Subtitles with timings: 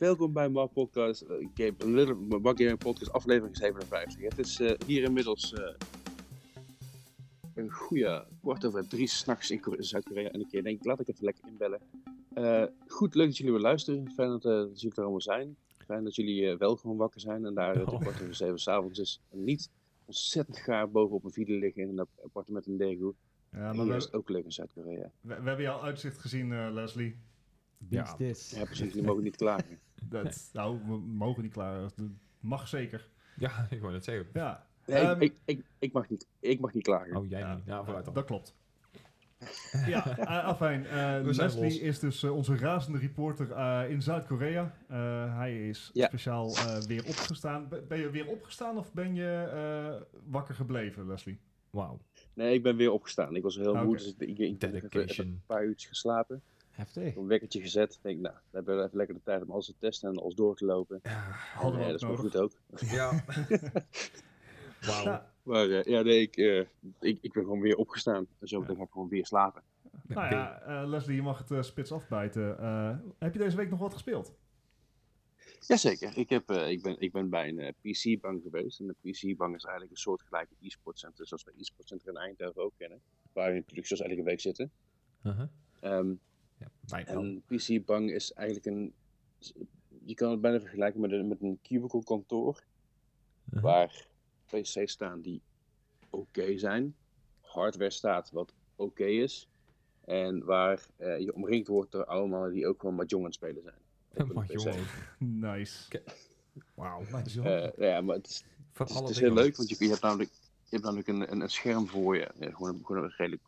[0.00, 4.22] Welkom bij Mark Podcast, uh, Game, Little, Gaming Podcast, aflevering 57.
[4.22, 5.74] Het is uh, hier inmiddels uh,
[7.54, 10.28] een goede kwart over drie s'nachts in Zuid-Korea.
[10.28, 11.80] En ik denk, laat ik even lekker inbellen.
[12.86, 14.10] goed, leuk dat jullie weer luisteren.
[14.10, 15.56] Fijn dat, dat jullie er allemaal zijn.
[15.84, 18.00] Fijn dat jullie wel gewoon wakker zijn en daar oh.
[18.00, 19.20] kwart over zeven s'avonds is.
[19.30, 19.70] En niet
[20.04, 23.12] ontzettend gaar bovenop een video liggen in een appartement in Daegu.
[23.52, 25.10] Ja, maar is ook leuk in Zuid-Korea.
[25.20, 27.16] We, we, hebben jou uitzicht gezien, Leslie.
[27.88, 28.16] Ja.
[28.18, 28.92] ja, precies.
[28.92, 29.78] Die mogen niet klagen.
[30.08, 31.90] Dat, nou, we mogen niet klagen.
[31.96, 32.06] Dat
[32.40, 33.08] mag zeker.
[33.36, 34.26] Ja, ik wou het zeggen.
[34.32, 34.66] Ja.
[34.86, 37.16] Nee, um, ik, ik, ik, mag niet, ik mag niet klagen.
[37.16, 37.64] Oh, jij niet.
[37.64, 38.14] Ja, vooruit dan.
[38.14, 38.54] Dat klopt.
[39.86, 40.84] ja, uh, afijn.
[40.84, 44.74] Uh, Leslie is dus uh, onze razende reporter in Zuid-Korea.
[45.36, 46.06] hij is ja.
[46.06, 46.54] speciaal
[46.86, 47.68] weer opgestaan.
[47.88, 51.38] Ben je weer opgestaan of ben je wakker gebleven, Leslie?
[51.70, 52.00] Wauw.
[52.34, 53.36] Nee, ik ben weer opgestaan.
[53.36, 53.84] Ik was heel okay.
[53.84, 56.42] moe, dus ik, ik, ik heb een paar uurtjes geslapen.
[56.80, 57.16] Heftig.
[57.16, 57.92] Een wekkertje gezet.
[57.94, 60.34] Ik denk, nou, we hebben even lekker de tijd om alles te testen en alles
[60.34, 61.00] door te lopen.
[61.02, 61.20] Ja,
[61.54, 62.52] hadden we dat is wel goed ook.
[62.98, 63.24] Ja.
[64.86, 65.22] Wauw.
[65.42, 66.64] Maar uh, ja, nee, ik, uh,
[67.00, 68.26] ik, ik ben gewoon weer opgestaan.
[68.38, 68.74] En zo ja.
[68.74, 69.62] ga ik gewoon weer slapen.
[70.06, 72.44] Nou ja, uh, Leslie, je mag het uh, spits afbijten.
[73.18, 74.34] heb je deze week nog wat gespeeld?
[75.60, 76.16] Jazeker.
[76.16, 78.80] Ik, heb, ik, ben, ik ben bij een PC-bank geweest.
[78.80, 83.00] En de PC-bank is eigenlijk een soortgelijke e-sportcenter zoals we e-sportcenter in Eindhoven ook kennen.
[83.32, 84.70] Waar we natuurlijk zoals elke week zitten.
[85.22, 85.40] -huh.
[85.82, 86.20] Um,
[86.86, 88.94] ja, en PC Bang is eigenlijk een.
[90.04, 92.62] Je kan het bijna vergelijken met een, met een cubicle kantoor.
[93.48, 93.62] Uh-huh.
[93.62, 94.06] Waar
[94.46, 95.42] PC's staan die
[96.10, 96.94] oké zijn.
[97.40, 99.48] Hardware staat wat oké is.
[100.04, 103.62] En waar uh, je omringd wordt door allemaal die ook gewoon Mahjong aan het spelen
[103.62, 103.78] zijn.
[105.18, 106.00] Nice.
[106.74, 109.88] Wauw, uh, ja, maar het is, het is, het is heel leuk, want je, je,
[109.88, 112.30] hebt namelijk, je hebt namelijk een, een, een scherm voor je.
[112.38, 113.42] Ja, gewoon, gewoon een redelijk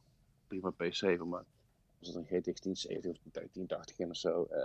[0.47, 1.45] prima PC, maar
[2.03, 4.47] was het een GTX 1070 of 1080 in of zo.
[4.51, 4.57] Uh,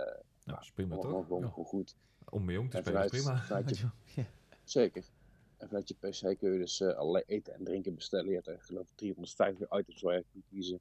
[0.44, 1.26] nou, prima toch?
[1.26, 1.48] Gewoon, ja.
[1.48, 1.96] goed.
[2.28, 3.44] Om mee om te spelen prima.
[3.66, 4.26] Je, ja.
[4.64, 5.04] Zeker.
[5.56, 8.28] En vanuit je PC kun je dus uh, allerlei eten en drinken bestellen.
[8.28, 10.80] Je hebt er geloof ik 350 items waar je kunt kiezen.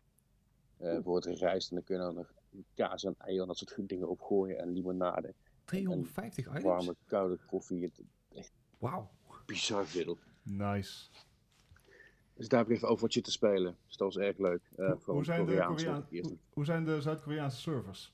[0.78, 2.34] Uh, bijvoorbeeld rijst en dan kun je dan nog
[2.74, 5.34] kaas en eieren en dat soort dingen opgooien en limonade.
[5.66, 6.64] 350 items?
[6.64, 7.84] Warme, koude koffie.
[7.84, 8.02] Het,
[8.34, 9.10] echt Wauw.
[9.46, 10.18] Bizar veel.
[10.44, 11.10] Nice.
[12.38, 13.78] Dus daar heb ik even Overwatch te spelen.
[13.86, 14.62] Dus dat was erg leuk.
[14.78, 18.14] Uh, hoe, hoe, zijn de Koreaan, hoe, hoe, zijn de Zuid-Koreaanse servers?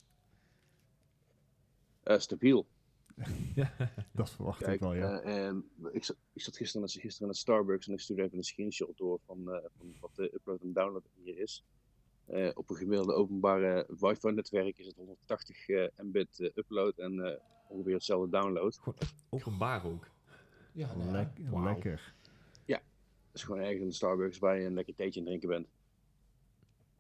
[2.04, 2.68] Uh, stabiel.
[3.56, 3.74] ja,
[4.12, 5.24] dat verwacht Kijk, ik wel, ja.
[5.26, 8.44] Uh, um, ik, zat, ik zat gisteren, gisteren naar Starbucks en ik stuurde even een
[8.44, 9.44] screenshot door van,
[9.78, 11.64] van wat de upload en download hier is.
[12.54, 15.68] op een gemiddelde openbare wifi-netwerk is het 180
[15.98, 18.80] mbit upload en ongeveer hetzelfde download.
[19.30, 20.08] openbaar ook.
[20.72, 21.64] Ja, nou, wow.
[21.64, 22.14] lekker
[23.34, 25.68] is gewoon ergens in de Starbucks waar je een lekker theetje in drinken bent.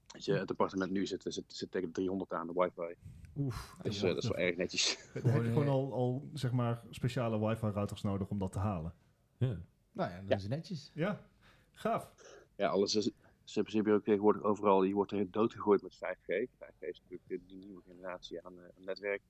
[0.07, 2.95] Als je het appartement nu zit, zit, zit tegen de 300 aan de wifi.
[3.35, 3.75] Oef.
[3.81, 4.97] Dus uh, dat is wel erg netjes.
[5.13, 8.93] heb je gewoon al, al zeg maar speciale wifi-routers nodig om dat te halen.
[9.38, 9.61] Ja.
[9.91, 10.91] Nou ja, dat is netjes.
[10.93, 11.27] Ja,
[11.72, 12.11] gaaf.
[12.55, 13.11] Ja, alles is...
[13.43, 16.49] Ze hebben ook tegenwoordig overal, je wordt er doodgegooid met 5G.
[16.49, 19.22] 5G is natuurlijk de nieuwe generatie aan, uh, netwerk.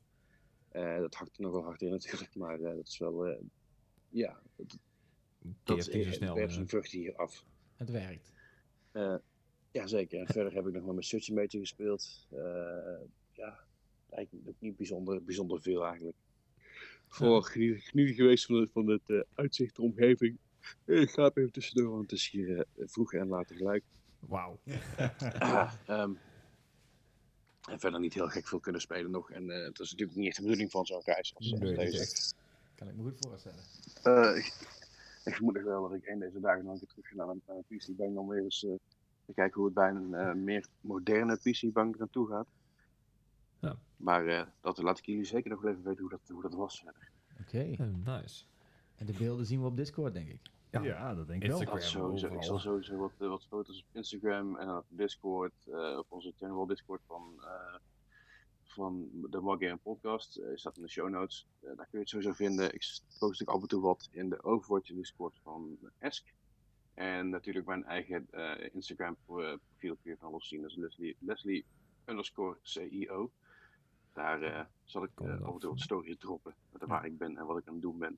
[0.73, 3.37] Uh, dat hakt er nogal hard in natuurlijk, maar dat is wel,
[4.09, 4.39] ja,
[5.63, 6.35] dat is zo snel.
[6.35, 7.45] werpt zijn vruchten hier af.
[7.75, 8.31] Het werkt.
[8.93, 9.15] Uh,
[9.71, 10.19] ja, zeker.
[10.19, 12.27] En verder heb ik nog maar mijn Search een beetje gespeeld.
[12.33, 12.39] Uh,
[13.31, 13.59] ja,
[14.09, 16.17] eigenlijk ook niet bijzonder, bijzonder veel eigenlijk.
[17.07, 20.37] Vooral genieten geweest van, van het uh, uitzicht, de omgeving.
[20.85, 23.83] Ik ga even tussendoor, want het is hier vroeg en later gelijk.
[24.19, 24.59] Wauw.
[25.89, 26.17] um,
[27.69, 29.31] en verder niet heel gek veel kunnen spelen nog.
[29.31, 32.33] En het is natuurlijk niet echt de bedoeling van zo'n reis als, nee, deze.
[32.75, 33.59] Kan ik me goed voorstellen
[35.27, 37.27] ik vermoed nog wel dat ik een deze dagen nog een keer terug ga naar
[37.27, 38.73] een, PC-bank om weer eens uh,
[39.25, 42.47] te kijken hoe het bij een uh, meer moderne PC-bank naartoe gaat.
[43.59, 43.77] Ja.
[43.97, 46.79] Maar uh, dat laat ik jullie zeker nog even weten hoe dat, hoe dat was
[46.79, 47.09] verder.
[47.41, 47.67] Oké.
[47.73, 47.87] Okay.
[48.19, 48.45] nice.
[48.95, 50.51] En de beelden zien we op Discord, denk ik.
[50.69, 51.79] Ja, ja dat denk ik wel.
[51.79, 55.53] Sowieso, ik zal sowieso wat, wat foto's op Instagram en op Discord,
[55.97, 57.43] op onze general Discord van
[58.73, 60.37] van de Wargame podcast.
[60.37, 61.47] Uh, staat in de show notes.
[61.61, 62.73] Uh, daar kun je het sowieso vinden.
[62.73, 66.33] Ik post ook af en toe wat in de Overwatch Discord van Esk.
[66.93, 70.61] En natuurlijk mijn eigen uh, Instagram profiel kun je van alles zien.
[70.61, 71.65] Dat is Leslie, Leslie
[72.05, 73.31] underscore CEO.
[74.13, 76.55] Daar zal ik af en toe wat stories droppen.
[76.71, 78.17] Waar ik ben en wat ik aan het doen ben.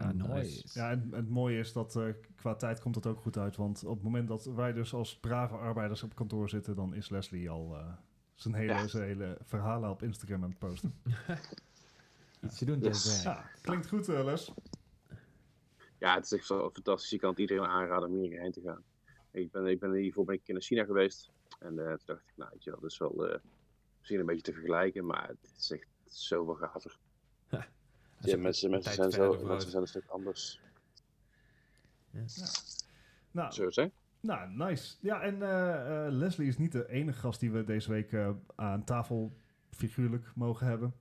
[0.00, 0.78] Ah, nice.
[0.78, 3.56] Ja, en het mooie is dat uh, qua tijd komt het ook goed uit.
[3.56, 7.08] Want op het moment dat wij dus als brave arbeiders op kantoor zitten, dan is
[7.08, 7.92] Leslie al uh,
[8.42, 10.94] zijn hele, zijn hele verhalen op Instagram aan het posten.
[12.44, 13.22] Iets te doen, yes.
[13.22, 14.52] ja, Klinkt goed, uh, Les.
[15.98, 17.10] Ja, het is echt zo fantastisch.
[17.10, 18.82] Je kan het iedereen aanraden om hierheen te gaan.
[19.30, 21.30] Ik ben, ik ben hiervoor ben ik in China geweest.
[21.58, 23.38] En uh, toen dacht ik, nou, weet je wel, dat is wel uh,
[23.98, 26.98] misschien een beetje te vergelijken, maar het is echt zoveel gaver.
[28.22, 30.60] Ja, mensen, mensen, zijn, zo, mensen zijn een stuk anders.
[32.10, 32.24] Ja.
[33.30, 33.90] Nou, Zo zeg.
[34.20, 34.96] Nou, nice.
[35.00, 38.28] Ja, en uh, uh, Leslie is niet de enige gast die we deze week uh,
[38.56, 39.36] aan tafel
[39.70, 40.94] figuurlijk mogen hebben.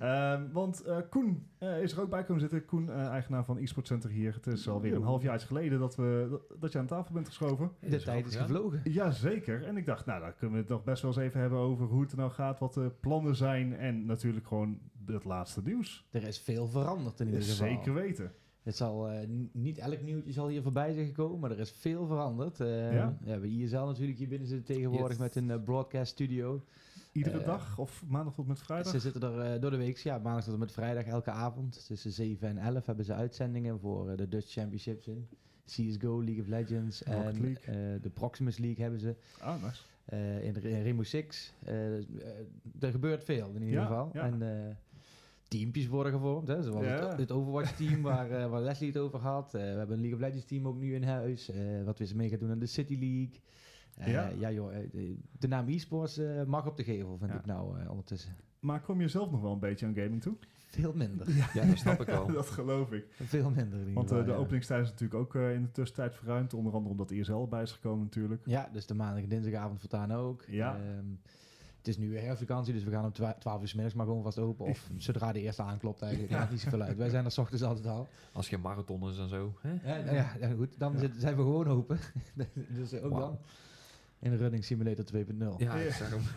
[0.00, 2.64] um, want Koen is er ook bij komen zitten.
[2.64, 4.34] Koen, eigenaar van eSport Center hier.
[4.34, 7.70] Het is alweer een half jaar geleden dat, we, dat je aan tafel bent geschoven.
[7.80, 8.80] De tijd is gevlogen.
[8.84, 9.64] Jazeker.
[9.64, 11.86] En ik dacht, nou, daar kunnen we het nog best wel eens even hebben over
[11.86, 16.08] hoe het er nou gaat, wat de plannen zijn en natuurlijk gewoon het laatste nieuws.
[16.10, 17.66] Er is veel veranderd in ieder geval.
[17.68, 18.32] Zeker weten.
[18.64, 19.18] Het zal, uh,
[19.52, 22.60] niet elk nieuwtje zal hier voorbij zijn gekomen, maar er is veel veranderd.
[22.60, 23.18] Uh, ja.
[23.24, 23.38] ja.
[23.38, 25.18] bij ISL natuurlijk hier binnen zitten tegenwoordig yes.
[25.18, 26.64] met een uh, broadcast studio.
[27.12, 28.92] Iedere dag of maandag tot met vrijdag?
[28.92, 31.86] Ze zitten er door de week, ja, maandag tot met vrijdag elke avond.
[31.86, 35.28] Tussen 7 en 11 hebben ze uitzendingen voor de Dutch Championships in.
[35.64, 37.58] CSGO, League of Legends en
[38.00, 39.14] de Proximus League hebben ze.
[39.40, 39.82] Ah, nice.
[40.42, 41.52] in, in Rainbow Six.
[42.80, 44.10] er gebeurt veel in ieder ja, geval.
[44.12, 44.22] Ja.
[44.22, 44.42] En,
[45.48, 46.48] teampjes worden gevormd.
[46.48, 46.62] Hè?
[46.62, 47.08] Zoals Ja.
[47.08, 49.54] het, het Overwatch-team waar, eh, waar Leslie het over had.
[49.54, 51.50] Eh, we hebben een League of Legends-team ook nu in huis.
[51.50, 53.40] eh, wat we ze mee gaan doen aan de City League.
[53.96, 54.28] Eh, Ja.
[54.38, 54.50] ja.
[54.52, 57.38] joh, de, de naam e-sports eh, mag op de gevel, vind Ja.
[57.38, 58.36] ik nou eh, ondertussen.
[58.60, 60.36] Maar kom je zelf nog wel een beetje aan gaming toe?
[60.66, 61.26] Veel minder.
[61.54, 62.26] Ja, dat snap ik wel.
[62.32, 63.04] dat geloof ik.
[63.10, 64.36] Veel minder Want geval, de ja.
[64.36, 66.54] openingstijd is natuurlijk ook eh, in de tussentijd verruimd.
[66.54, 68.42] Onder andere omdat ISL erbij is gekomen natuurlijk.
[68.46, 70.44] Ja, dus de maandag en dinsdagavond voortaan ook.
[70.48, 70.76] Ja.
[70.76, 71.06] Ehm,
[71.86, 74.06] het is nu weer herfstvakantie, dus we gaan om twa- 12 uur 's middags maar
[74.06, 74.66] gewoon vast open.
[74.66, 76.32] Of zodra de eerste aanklopt eigenlijk.
[76.32, 76.96] Maakt niet zoveel uit.
[76.96, 78.08] Wij zijn er 's ochtends altijd al.
[78.32, 79.54] Als je marathon is en zo.
[79.60, 79.94] Hè?
[79.96, 80.78] Ja, ja, ja, goed.
[80.78, 81.08] Dan Ja.
[81.18, 81.98] zijn we gewoon open.
[82.78, 83.38] dus ook dan.
[84.18, 85.38] In Running Simulator 2.0.
[85.38, 85.90] Ja, Ja.
[85.92, 86.20] hem.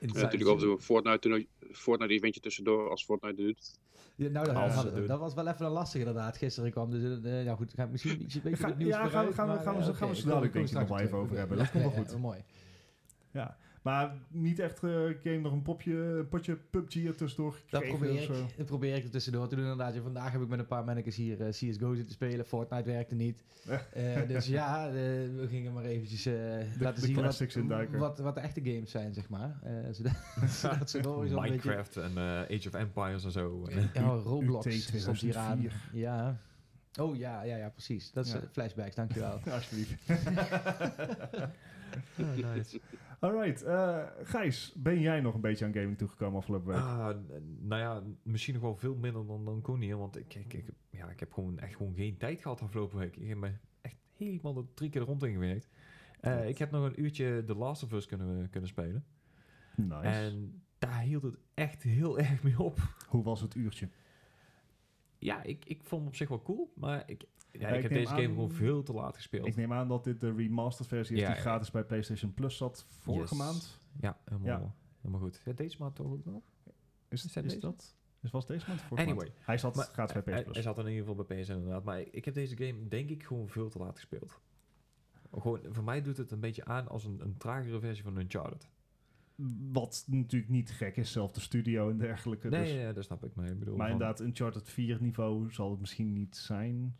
[0.00, 3.78] Ja, natuurlijk toe een Fortnite, Fortnite eventje tussendoor als Fortnite doet.
[4.16, 6.36] Ja, nou, dat, ze dat, dat was wel even een lastig inderdaad.
[6.36, 7.22] Gisteren kwam dus...
[7.22, 9.32] eh ja goed, ga ik misschien iets een beetje Ga- het nieuws ja, gaan we-
[9.32, 10.98] gaan we- maar, gaan we eh, zo- gaan we zo dadelijk komen denk ik nog
[10.98, 11.56] op even over hebben.
[11.58, 12.10] Dat komt wel Ja, goed.
[12.10, 12.42] ja, mooi.
[13.30, 13.56] Ja.
[13.84, 14.90] Maar niet echt eh
[15.22, 18.42] game nog een popje, een potje PUBG er tussendoor Dat gekregen probeer, of zo.
[18.44, 19.94] ik, dat probeer ik er tussendoor te doen inderdaad.
[19.94, 22.46] Ja, vandaag heb ik met een paar mannetjes hier eh, CSGO zitten spelen.
[22.46, 23.42] Fortnite werkte niet.
[23.92, 26.34] Eh, dus ja, eh, we gingen maar eventjes eh,
[26.80, 29.58] laten de zien wat, wat, wat de echte games zijn, zeg maar.
[29.62, 30.12] Eh, zodat,
[30.60, 31.40] zodat ze beetje...
[31.40, 33.68] Minecraft en eh, Age of Empires en zo.
[33.94, 35.58] Ja, Roblox stond hier aan.
[35.58, 35.72] 2004.
[35.92, 36.36] Ja.
[37.00, 38.12] Oh ja, ja, ja, precies.
[38.12, 38.38] Dat is Ja.
[38.38, 39.40] eh, flashbacks, dankjewel.
[39.50, 39.94] Alsjeblieft.
[42.36, 42.80] Ja, nice.
[43.20, 46.76] Alright, eh Gijs, ben jij nog een beetje aan gaming toegekomen afgelopen week?
[46.82, 49.96] Ah, n- nou ja, misschien nog wel veel minder dan, dan Connie.
[49.96, 53.16] Want ik, ik, ik, ja, ik heb gewoon echt gewoon geen tijd gehad afgelopen week.
[53.16, 53.50] Ik heb me
[53.80, 55.68] echt helemaal de drie keer er rond in gewerkt.
[56.20, 59.04] Eh, ik heb nog een uurtje The Last of Us kunnen, kunnen spelen.
[59.74, 60.00] nice.
[60.08, 62.78] En daar hield het echt heel erg mee op.
[63.08, 63.88] Hoe was het uurtje?
[65.24, 66.72] Ja, ik, ik vond het op zich wel cool.
[66.74, 69.46] Maar ik, ja, ik ik heb deze game gewoon veel te laat gespeeld.
[69.46, 72.56] Ik neem aan dat dit de remastered versie is Ja, die gratis bij PlayStation Plus
[72.56, 73.38] zat vorige Yes.
[73.38, 73.78] maand.
[74.00, 75.40] Ja, helemaal, helemaal goed.
[75.44, 76.42] Ja, deze maand toch ook nog?
[77.08, 77.94] Is, Is is dat?
[78.20, 79.26] Dus was deze maand vorige Anyway.
[79.28, 79.46] maand?
[79.46, 80.54] Hij zat Maar gratis bij PS hij, Plus.
[80.54, 81.84] hij zat in ieder geval bij PS inderdaad.
[81.84, 84.40] Maar ik heb deze game denk ik gewoon veel te laat gespeeld.
[85.32, 88.68] Gewoon, voor mij doet het een beetje aan als een, een tragere versie van Uncharted.
[89.72, 92.48] Wat natuurlijk niet gek is, zelf de studio en dergelijke.
[92.48, 92.72] Nee, dus.
[92.74, 93.34] nee, dat snap ik.
[93.34, 96.96] Maar, ik bedoel, Maar van- inderdaad, Uncharted 4 niveau zal het misschien niet zijn.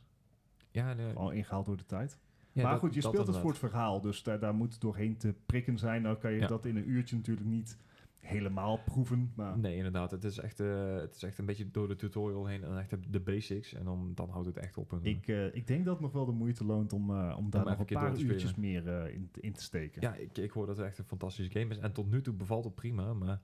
[0.71, 2.19] Ja, nee, Al ingehaald door de tijd.
[2.53, 4.01] ja, maar dat- goed, je speelt het voor het verhaal.
[4.01, 6.03] Dus daar, daar moet doorheen te prikken zijn.
[6.03, 6.47] Nou kan je Ja.
[6.47, 7.79] dat in een uurtje natuurlijk niet
[8.25, 9.33] helemaal proeven.
[9.37, 10.11] Maar Nee, inderdaad.
[10.11, 12.91] Het is, echt, eh, het is echt een beetje door de tutorial heen en echt
[12.91, 13.75] de, de basics.
[13.75, 14.93] En dan, dan houdt het echt op.
[14.93, 17.51] En, ik, eh, ik denk dat het nog wel de moeite loont om, eh, om
[17.51, 20.03] daar nog een een keer paar uurtjes meer eh, in, te- in te steken.
[20.03, 21.79] ja, ik, ik hoor dat het echt een fantastische game is.
[21.79, 23.13] En tot nu toe bevalt het prima.
[23.13, 23.41] Maar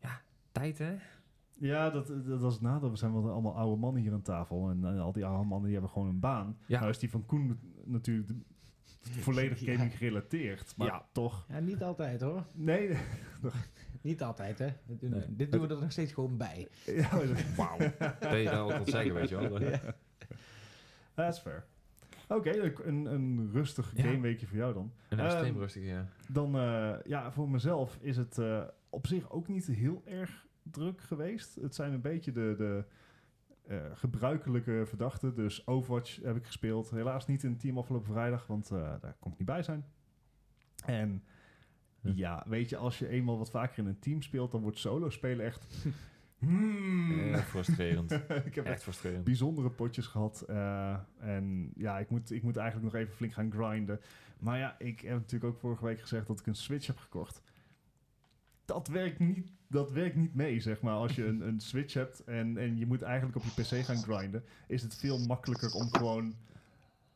[0.00, 0.20] ja,
[0.52, 0.94] tijd hè?
[1.58, 2.90] Ja, dat, dat is het nadeel.
[2.90, 4.70] We zijn wel allemaal oude mannen hier aan tafel.
[4.70, 6.56] En al die oude mannen die hebben gewoon een baan.
[6.66, 6.78] Ja.
[6.78, 8.34] Nou is die van Koen natuurlijk de-
[9.02, 10.74] volledig gaming gerelateerd.
[10.76, 11.06] Maar Ja.
[11.12, 11.46] toch.
[11.48, 12.46] Ja, niet altijd hoor.
[12.52, 12.88] Nee.
[14.04, 14.68] Niet altijd hè.
[14.86, 15.24] Dit, doen- Nee.
[15.28, 16.68] dit doen we er nog steeds gewoon bij.
[16.86, 17.08] ja,
[17.56, 17.78] Wauw.
[17.78, 19.58] dat je daar ook wat zeggen, weet je wel.
[21.14, 21.64] that's fair.
[22.28, 24.02] Oké, een, een rustig Ja.
[24.02, 24.92] gameweekje voor jou dan.
[25.08, 26.06] Een extreem Ehm, rustige, ja.
[26.28, 31.00] Dan, eh, ja, voor mezelf is het eh, op zich ook niet heel erg druk
[31.00, 31.54] geweest.
[31.54, 32.84] Het zijn een beetje de, de
[33.66, 35.34] eh, gebruikelijke verdachten.
[35.34, 36.90] Dus Overwatch heb ik gespeeld.
[36.90, 39.84] Helaas niet in het team afgelopen vrijdag, want eh, daar kon ik niet bij zijn.
[40.84, 41.24] En.
[42.14, 45.10] Ja, weet je, als je eenmaal wat vaker in een team speelt, dan wordt solo
[45.10, 45.66] spelen echt...
[46.38, 47.34] Hmm.
[47.34, 48.12] Eh, frustrerend.
[48.48, 49.24] ik heb echt Echt frustrerend.
[49.24, 50.40] bijzondere potjes gehad.
[50.42, 54.00] eh, en ja, ik moet, ik moet eigenlijk nog even flink gaan grinden.
[54.38, 57.42] Maar ja, ik heb natuurlijk ook vorige week gezegd dat ik een Switch heb gekocht.
[58.64, 60.94] Dat werkt niet, dat werkt niet mee, zeg maar.
[60.94, 64.02] Als je een, een Switch hebt en, en je moet eigenlijk op je PC gaan
[64.02, 66.34] grinden, is het veel makkelijker om gewoon,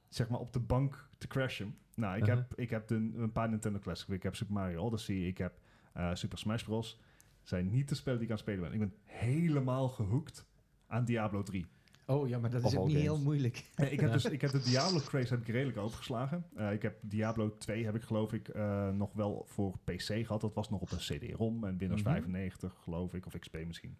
[0.08, 1.74] zeg maar, op de bank te crashen.
[1.98, 2.36] Nou, ik Uh-huh.
[2.36, 4.10] heb, ik heb de, een paar Nintendo Classics.
[4.10, 5.58] Ik heb Super Mario Odyssey, ik heb
[5.92, 7.00] eh, Super Smash Bros.
[7.42, 8.80] zijn niet de spellen die ik aan het spelen ben.
[8.80, 10.46] Ik ben helemaal gehoekt
[10.86, 11.66] aan Diablo 3.
[12.06, 13.64] Oh ja, maar dat is ook niet heel moeilijk.
[13.90, 16.44] ik, heb dus, ik heb de Diablo craze heb ik redelijk overgeslagen.
[16.56, 20.40] Uh, ik heb Diablo 2 heb ik geloof ik uh, nog wel voor PC gehad.
[20.40, 22.14] Dat was nog op een CD-ROM en Windows mm -hmm.
[22.14, 23.96] 95 geloof ik, of XP misschien.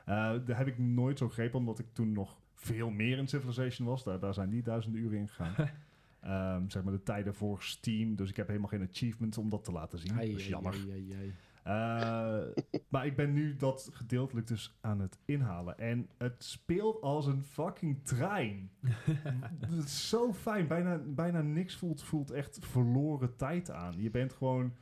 [0.00, 3.88] Uh, daar heb ik nooit zo gegrepen, omdat ik toen nog veel meer in Civilization
[3.88, 4.04] was.
[4.04, 5.54] Daar, daar zijn die duizenden uren in gegaan.
[6.24, 8.16] um, zeg maar de tijden voor Steam.
[8.16, 10.12] Dus ik heb helemaal geen achievements om dat te laten zien.
[10.12, 10.72] Ai, dat is jammer.
[10.72, 11.34] Ai, ai,
[11.68, 12.40] uh,
[12.88, 15.78] maar ik ben nu dat gedeeltelijk dus aan het inhalen.
[15.78, 18.70] En het speelt als een fucking trein.
[19.60, 20.66] het is zo fijn.
[20.66, 24.02] Bijna, bijna niks voelt, voelt echt verloren tijd aan.
[24.02, 24.72] Je bent gewoon...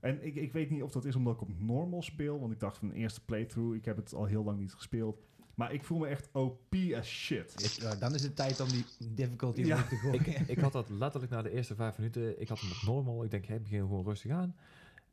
[0.00, 2.40] En ik, ik weet niet of dat is omdat ik op normal speel.
[2.40, 5.26] Want ik dacht van de eerste playthrough, ik heb het al heel lang niet gespeeld.
[5.54, 7.76] Maar ik voel me echt OP as shit.
[7.80, 8.84] Ja, dan is het tijd om die
[9.14, 9.82] difficulty ja.
[9.82, 10.26] te gooien.
[10.26, 12.40] Ik, ik, had dat letterlijk na de eerste vijf minuten.
[12.40, 13.24] Ik had hem op normal.
[13.24, 14.56] Ik denk, hey, begin gewoon rustig aan.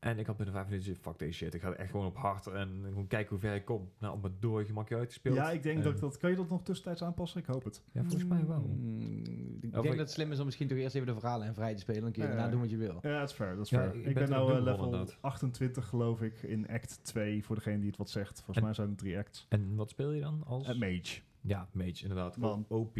[0.02, 1.54] En ik had binnen vijf minuten fuck deze shit.
[1.54, 3.90] Ik ga echt gewoon op hard en gewoon kijken hoe ver ik kom.
[4.00, 5.36] Nou, op mijn door gemakje uitgespeeld.
[5.36, 6.18] Ja, ik denk dat dat...
[6.18, 7.40] Kan je dat nog tussentijds aanpassen?
[7.40, 7.84] Ik hoop het.
[7.92, 8.60] Ja, volgens mij wel.
[8.60, 11.54] Mm, ik denk dat het slim is om misschien toch eerst even de verhalen en
[11.54, 12.02] vrij te spelen.
[12.02, 13.00] Dan kun je daarna doen wat je wil.
[13.02, 13.56] Ja, dat is fair.
[13.56, 13.96] Dat is fair.
[13.96, 17.44] ik, ben, nou uh, level 28 geloof ik in act 2.
[17.44, 18.42] Voor degene die het wat zegt.
[18.42, 19.46] Volgens mij zijn het drie acts.
[19.50, 20.70] En wat speel je dan als?
[20.70, 21.20] Uh, mage.
[21.42, 22.38] Ja, mage inderdaad.
[22.38, 22.66] Man.
[22.68, 22.98] OP.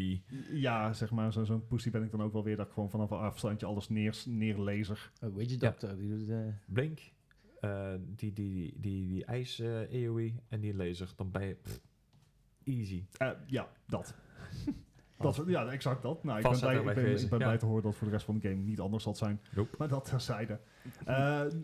[0.52, 2.58] Ja, zeg maar, zo'n zo pussy ben ik dan ook wel weer.
[2.58, 5.12] Dat ik gewoon vanaf een afstandje alles neer, neerlezer.
[5.24, 6.30] Oh, weet je, dokter, die doet...
[6.30, 6.48] Uh...
[6.66, 7.00] Blink.
[7.62, 11.14] Uh, die, die, die, die, ijs uh, EOE en die laser.
[11.16, 11.82] Dan ben je pff,
[12.64, 13.06] easy.
[13.22, 14.16] Uh, ja, dat.
[15.18, 15.44] dat.
[15.48, 16.24] Ja, exact dat.
[16.24, 17.46] Nou, ik ben, blij, ik ben, ik ben ja.
[17.46, 19.42] blij te horen dat voor de rest van de game niet anders zal zijn.
[19.56, 19.76] Nope.
[19.78, 20.60] Maar dat terzijde.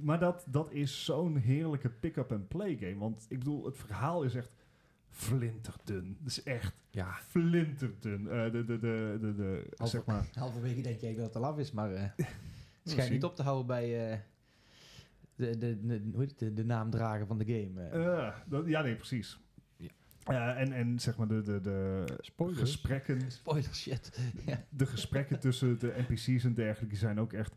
[0.02, 2.98] maar dat, dat is zo'n heerlijke pick-up-and-play game.
[2.98, 4.52] Want ik bedoel, het verhaal is echt
[5.10, 6.18] flinterdun.
[6.20, 7.18] Het is echt ja.
[7.28, 8.24] flinterdun.
[8.24, 10.28] de, de, de, de, de, Halver, zeg maar.
[10.34, 12.16] Halverwege denk jij dat het al af is, maar het
[12.84, 14.22] schijnt niet op te houden bij
[15.38, 17.90] de, de, de, hoe heet het, de, naam dragen van de game.
[17.94, 19.40] Uh, dat, ja, nee, precies.
[19.78, 19.90] Ja.
[20.30, 22.06] Uh, en, en zeg maar de, de, de
[22.38, 23.32] gesprekken.
[23.32, 24.20] Spoiler shit.
[24.46, 24.66] ja.
[24.70, 27.56] De gesprekken tussen de NPC's en dergelijke zijn ook echt.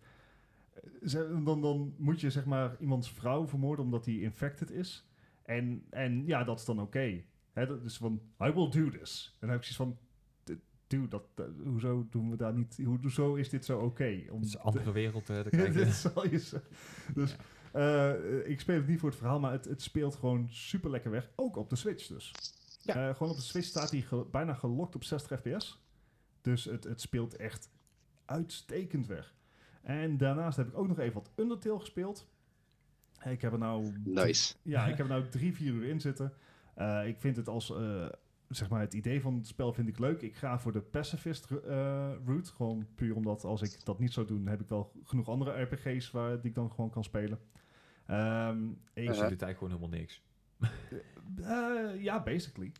[1.45, 5.07] Dan, dan moet je zeg maar iemands vrouw vermoorden omdat hij infected is.
[5.43, 6.87] En, en ja, dat is dan oké.
[6.87, 7.25] Okay.
[7.55, 9.31] Dus van, I will do this.
[9.33, 9.99] En dan heb ik zoiets van,
[10.87, 13.85] dude, dat, dat, hoezo doen we daar niet, hoezo is dit zo oké?
[13.85, 14.29] Okay?
[14.31, 15.87] Om het is een andere wereld te kijken.
[17.15, 17.37] dus
[17.75, 21.11] uh, ik speel het niet voor het verhaal, maar het, het speelt gewoon super lekker
[21.11, 21.31] weg.
[21.35, 22.33] Ook op de Switch dus.
[22.83, 23.09] Ja.
[23.09, 25.83] Uh, gewoon op de Switch staat hij ge bijna gelokt op 60 fps.
[26.41, 27.71] Dus het, het speelt echt
[28.25, 29.35] uitstekend weg.
[29.83, 32.29] En daarnaast heb ik ook nog even wat Undertale gespeeld.
[33.25, 33.93] Ik heb er nou...
[34.05, 34.55] Nice.
[34.63, 36.33] Ja, ik heb er nou drie, vier uur in zitten.
[36.81, 37.73] Uh, ik vind het als...
[38.49, 40.23] zeg maar, het idee van het spel vind ik leuk.
[40.23, 41.47] Ik ga voor de pacifist
[42.25, 42.53] route.
[42.53, 46.11] Gewoon puur omdat als ik dat niet zou doen, heb ik wel genoeg andere RPG's
[46.11, 47.39] waar die ik dan gewoon kan spelen.
[48.11, 49.29] Um, ik uh -huh.
[49.29, 50.23] dit eigenlijk gewoon helemaal niks.
[51.41, 52.73] uh, ja, basically.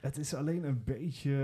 [0.00, 1.36] Het is alleen een beetje...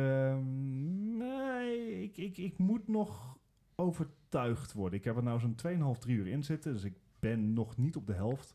[1.18, 3.38] nee, ik, ik, ik moet nog
[3.74, 4.98] overtuigd worden.
[4.98, 6.72] Ik heb er nou zo'n 2,5, 3 uur in zitten.
[6.72, 8.54] Dus ik ben nog niet op de helft.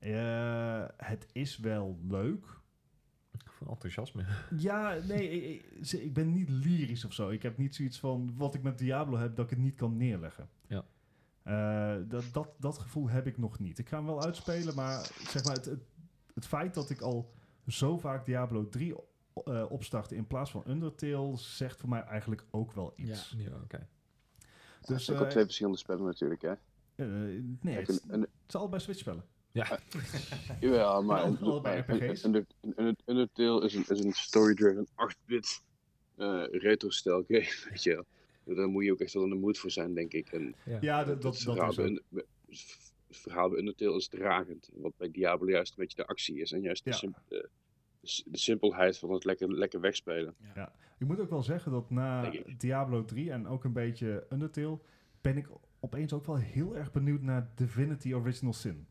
[0.00, 2.60] Uh, het is wel leuk.
[3.56, 4.24] Van enthousiasme.
[4.56, 7.28] Ja, nee, ik, ik, ben niet lyrisch of zo.
[7.28, 9.96] Ik heb niet zoiets van wat ik met Diablo heb, dat ik het niet kan
[9.96, 10.48] neerleggen.
[10.66, 10.84] Ja.
[11.46, 13.78] Uh, dat, dat, dat gevoel heb ik nog niet.
[13.78, 15.82] Ik ga hem wel uitspelen, maar zeg maar het, het,
[16.34, 17.32] het feit dat ik al
[17.66, 18.94] zo vaak Diablo 3
[19.44, 23.34] uh, opstartte in plaats van Undertale zegt voor mij eigenlijk ook wel iets.
[23.36, 23.62] Ja, ja oké.
[23.62, 23.86] Okay.
[24.80, 26.54] Dus, uh, ook twee verschillende spellen natuurlijk, hè?
[27.60, 29.24] nee, het, het, het is allebei Switch spellen.
[29.56, 29.78] Ja.
[30.60, 32.24] ja, maar allebei RPG's.
[33.04, 35.62] Undertale is een, is een story-driven 8-bit
[36.50, 38.56] retro-stijl game, weet je wel.
[38.56, 40.32] Daar moet je ook echt wel in de moed voor zijn, denk ik.
[40.32, 42.00] En ja, dat, dat, verhaal dat
[42.46, 44.70] is Het verhaal bij Undertale is dragend.
[44.74, 46.52] Wat bij Diablo juist een beetje de actie is.
[46.52, 47.48] En juist de, sim de,
[48.24, 50.34] de, simpelheid van het lekker, lekker wegspelen.
[50.40, 50.52] Ja.
[50.54, 50.72] ja.
[50.98, 54.78] Ik moet ook wel zeggen dat na Diablo 3 en ook een beetje Undertale...
[55.20, 55.48] ben ik
[55.80, 58.86] opeens ook wel heel erg benieuwd naar Divinity Original Sin.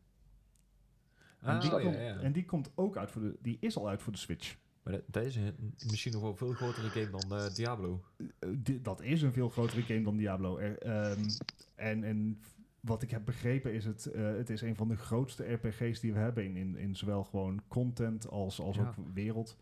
[1.46, 2.18] En, ah, die, oh, komt, ja, ja.
[2.18, 3.36] en die komt ook uit voor de...
[3.42, 4.56] Die is al uit voor de Switch.
[4.82, 8.02] Maar dat, is een, misschien nog wel een veel grotere game dan uh, Diablo.
[8.40, 10.58] Uh, dat is een veel grotere game dan Diablo.
[10.58, 11.26] Er, um,
[11.74, 12.40] en, en
[12.80, 16.12] wat ik heb begrepen is het, uh, het is een van de grootste RPG's die
[16.12, 18.82] we hebben in, in, in zowel gewoon content als, als ja.
[18.82, 19.56] ook wereld.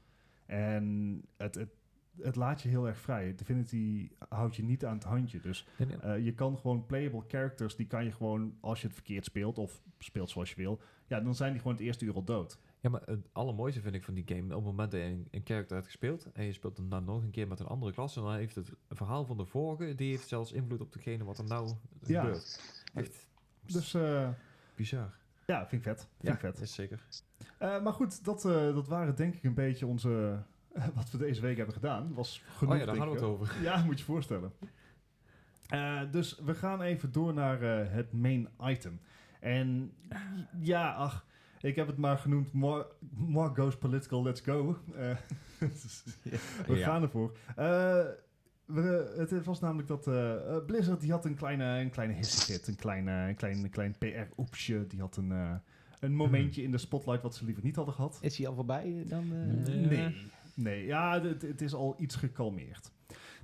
[0.46, 1.70] En het, het,
[2.20, 3.34] het laat je heel erg vrij.
[3.34, 5.40] Divinity houdt je niet aan het handje.
[5.40, 5.66] Dus.
[6.04, 9.58] Uh, je kan gewoon playable characters, die kan je gewoon, als je het verkeerd speelt
[9.58, 12.58] of speelt zoals je wil, ja, dan zijn die gewoon het eerste uur al dood.
[12.80, 15.28] Ja, maar het allermooiste vind ik van die game, op het moment dat je een,
[15.30, 17.92] een character hebt gespeeld en je speelt hem dan nog een keer met een andere
[17.92, 21.38] klasse, dan heeft het verhaal van de vorige, die heeft zelfs invloed op degene wat
[21.38, 21.70] er nou
[22.06, 22.20] ja.
[22.20, 22.60] gebeurt.
[22.94, 23.26] Echt
[23.66, 24.28] dus, uh,
[24.74, 25.16] bizar.
[25.46, 26.00] Ja, vind ik vet.
[26.00, 26.60] Vind ja, ik vet.
[26.60, 27.04] is zeker.
[27.58, 30.42] maar goed, dat, dat waren denk ik een beetje onze...
[30.94, 32.14] wat we deze week hebben gedaan.
[32.14, 33.62] Was genoeg, Oh ja, daar hadden we het over.
[33.62, 34.52] Ja, moet je voorstellen.
[36.10, 39.00] dus we gaan even door naar het main item.
[39.44, 39.92] En
[40.60, 41.26] ja, ach,
[41.60, 44.78] ik heb het maar genoemd more, more goes political, let's go.
[44.88, 45.16] Uh,
[46.66, 47.36] we gaan ervoor.
[47.48, 48.04] Uh,
[48.64, 50.34] we, het was namelijk dat uh,
[50.66, 54.86] Blizzard die had een kleine, een kleine hit, een klein, een klein, een klein PR-oepsje.
[54.86, 55.60] Die had een,
[56.00, 58.18] een momentje in de spotlight wat ze liever niet hadden gehad.
[58.20, 59.28] Is hij al voorbij dan?
[59.88, 60.14] Nee,
[60.54, 60.86] nee.
[60.86, 62.92] Ja, het, het is al iets gekalmeerd.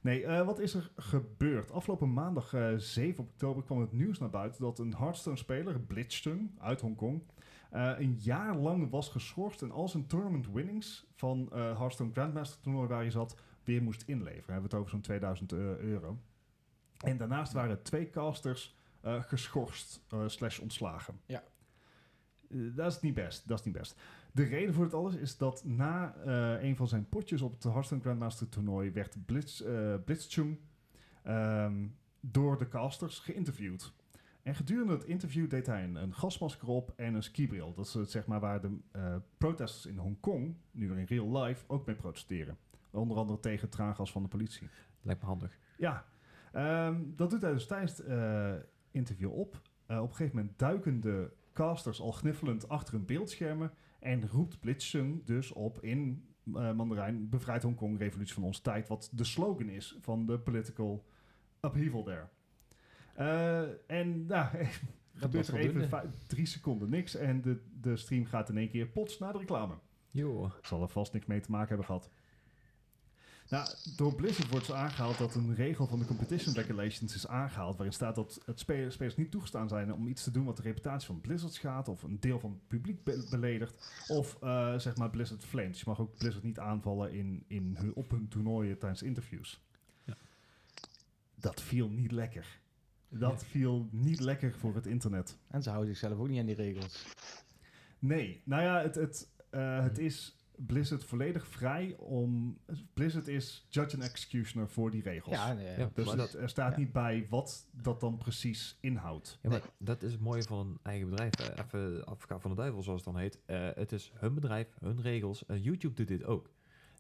[0.01, 1.71] Nee, uh, wat is er gebeurd?
[1.71, 6.81] Afgelopen maandag uh, 7 oktober kwam het nieuws naar buiten dat een Hearthstone-speler, Blitzchung, uit
[6.81, 7.23] Hongkong,
[7.73, 12.89] uh, een jaar lang was geschorst en al zijn tournament winnings van Hearthstone Grandmaster toernooi
[12.89, 14.47] waar hij zat, weer moest inleveren.
[14.47, 16.19] We hebben het over zo'n 2000 euro.
[17.05, 21.21] En daarnaast waren twee casters geschorst slash ontslagen.
[21.27, 21.43] Ja.
[22.49, 23.97] dat is niet best, dat is niet best.
[24.33, 27.63] De reden voor het alles is dat na uh, een van zijn potjes op het
[27.63, 30.59] Hearthstone Grandmaster toernooi werd Blitz, uh, Blitzchung
[31.27, 33.93] um, door de casters geïnterviewd.
[34.43, 37.75] En gedurende het interview deed hij een, een gasmasker op en een skibril.
[37.75, 41.87] Dat is zeg maar waar de uh, protesters in Hongkong, nu in real life, ook
[41.87, 42.59] mee protesteren.
[42.91, 44.69] Onder andere tegen het traangas van de politie.
[45.03, 45.59] Lijkt me handig.
[45.77, 46.05] Ja,
[46.87, 49.55] um, dat doet hij dus tijdens het interview op.
[49.87, 55.25] op een gegeven moment duiken de casters al gniffelend achter hun beeldschermen en roept Blitzchung
[55.25, 57.29] dus op in uh, Mandarijn...
[57.29, 58.89] bevrijd Hongkong, revolutie van onze tijd...
[58.89, 61.07] wat de slogan is van de political
[61.61, 62.29] upheaval there.
[63.19, 64.49] Uh, en nou,
[65.15, 67.15] gebeurt er even drie seconden niks...
[67.15, 69.75] en de, de stream gaat in één keer plots naar de reclame.
[70.11, 70.53] Jo.
[70.63, 72.11] Zal er vast niks mee te maken hebben gehad.
[73.51, 77.77] Nou, door Blizzard wordt zo aangehaald dat een regel van de Competition Regulations is aangehaald.
[77.77, 80.63] waarin staat dat het spelers, spelers niet toegestaan zijn om iets te doen wat de
[80.63, 81.89] reputatie van Blizzard schaadt.
[81.89, 84.05] of een deel van het publiek beledigt.
[84.09, 85.79] of uh, zeg maar Blizzard flames.
[85.79, 89.61] Je mag ook Blizzard niet aanvallen in, in hun, op hun toernooien tijdens interviews.
[90.05, 90.17] Ja.
[91.35, 92.61] Dat viel niet lekker.
[93.09, 95.37] Dat viel niet lekker voor het internet.
[95.49, 97.05] En ze houden zichzelf ook niet aan die regels.
[97.99, 102.59] Nee, nou ja, het, het, uh, het is Blizzard volledig vrij om.
[102.95, 105.35] Blizzard is judge and executioner voor die regels.
[105.35, 109.39] Ja, nee, ja dus dat, er staat niet bij wat dat dan precies inhoudt.
[109.43, 111.33] Ja, maar dat is het mooie van een eigen bedrijf.
[111.59, 113.39] Even advocaat van de duivel, zoals het dan heet.
[113.47, 115.45] Uh, het is hun bedrijf, hun regels.
[115.49, 116.51] Uh, YouTube doet dit ook.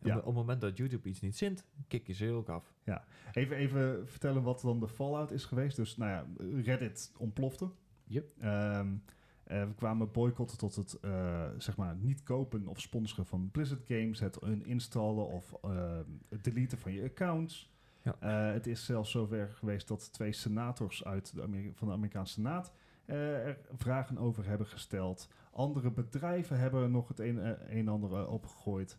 [0.02, 0.18] Ja.
[0.18, 2.72] Op het moment dat YouTube iets niet zint, kik je ze ook af.
[2.84, 5.76] Ja, even, even vertellen wat dan de fallout is geweest.
[5.76, 6.26] Dus nou ja,
[6.62, 7.70] Reddit ontplofte.
[8.04, 8.44] Yep.
[8.44, 9.02] Um,
[9.50, 13.82] uh, we kwamen boycotten tot het uh, zeg maar niet kopen of sponsoren van Blizzard
[13.86, 17.68] Games, het uninstallen of uh, het deleten van je accounts.
[18.02, 18.28] Ja.
[18.52, 22.72] het is zelfs zover geweest dat twee senators uit de van de Amerikaanse Senaat
[23.04, 25.28] er vragen over hebben gesteld.
[25.50, 28.98] Andere bedrijven hebben nog het een en ander opgegooid.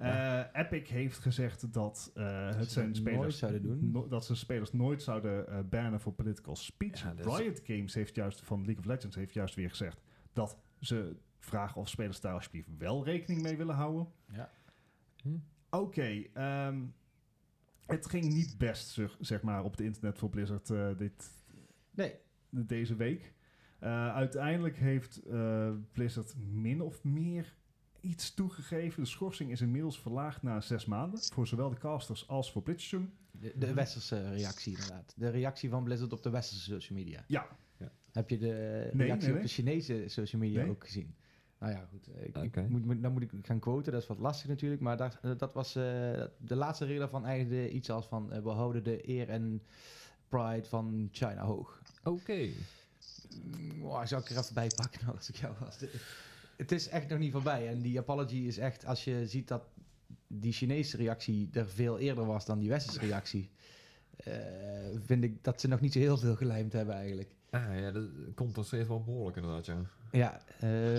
[0.00, 0.50] Ja.
[0.54, 3.90] Uh, Epic heeft gezegd dat uh, het zijn spelers zouden doen.
[3.90, 7.02] No, dat ze spelers nooit zouden uh, bannen voor political speech.
[7.02, 10.00] Ja, Riot Games heeft juist van League of Legends heeft juist weer gezegd
[10.32, 14.08] dat ze vragen of spelers daar alsjeblieft wel rekening mee willen houden.
[14.32, 14.50] Ja.
[15.22, 15.28] Hm.
[15.70, 16.30] Oké, okay,
[16.66, 16.94] um,
[17.86, 20.66] het ging niet best zeg maar op het internet voor Blizzard
[20.98, 21.30] dit
[21.90, 22.14] nee.
[22.50, 23.32] deze week.
[24.14, 25.22] uiteindelijk heeft
[25.92, 27.56] Blizzard min of meer
[28.00, 29.02] iets toegegeven.
[29.02, 31.20] De schorsing is inmiddels verlaagd naar zes maanden.
[31.32, 33.10] Voor zowel de casters als voor Blitzchung.
[33.30, 35.14] De, de westerse reactie inderdaad.
[35.16, 37.24] De reactie van Blizzard op de westerse social media.
[37.26, 37.46] Ja.
[37.76, 37.92] ja.
[38.12, 41.14] Heb je de nee, reactie nee, op de Chinese social media ook gezien?
[41.58, 42.08] Nou ja, goed.
[42.14, 42.64] Ik, okay.
[42.64, 43.92] ik moet, dan moet ik gaan quoten.
[43.92, 44.80] Dat is wat lastig natuurlijk.
[44.80, 45.82] Maar dat, dat was uh,
[46.36, 48.32] de laatste reden daarvan eigenlijk iets als van...
[48.32, 49.62] Uh, we houden de eer en
[50.28, 51.82] pride van China hoog.
[52.04, 52.08] Oké.
[52.10, 52.52] Okay.
[53.82, 55.78] Oh, zou ik er even bij pakken als ik jou was
[56.58, 57.68] het is echt nog niet voorbij.
[57.68, 59.62] En die apology is echt, als je ziet dat
[60.26, 63.50] die Chinese reactie er veel eerder was dan die westerse reactie,
[64.28, 64.34] uh,
[65.04, 67.30] vind ik dat ze nog niet zo heel veel gelijmd hebben eigenlijk.
[67.50, 69.82] Ah ja, dat komt er steeds wel behoorlijk inderdaad, ja.
[70.12, 70.40] Ja,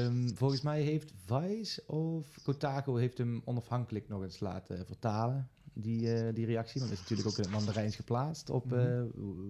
[0.05, 6.01] um, volgens mij heeft Vice of Kotaku heeft hem onafhankelijk nog eens laten vertalen, die,
[6.01, 6.81] uh, die reactie.
[6.81, 9.01] Want is natuurlijk ook in het Mandarijns geplaatst op uh,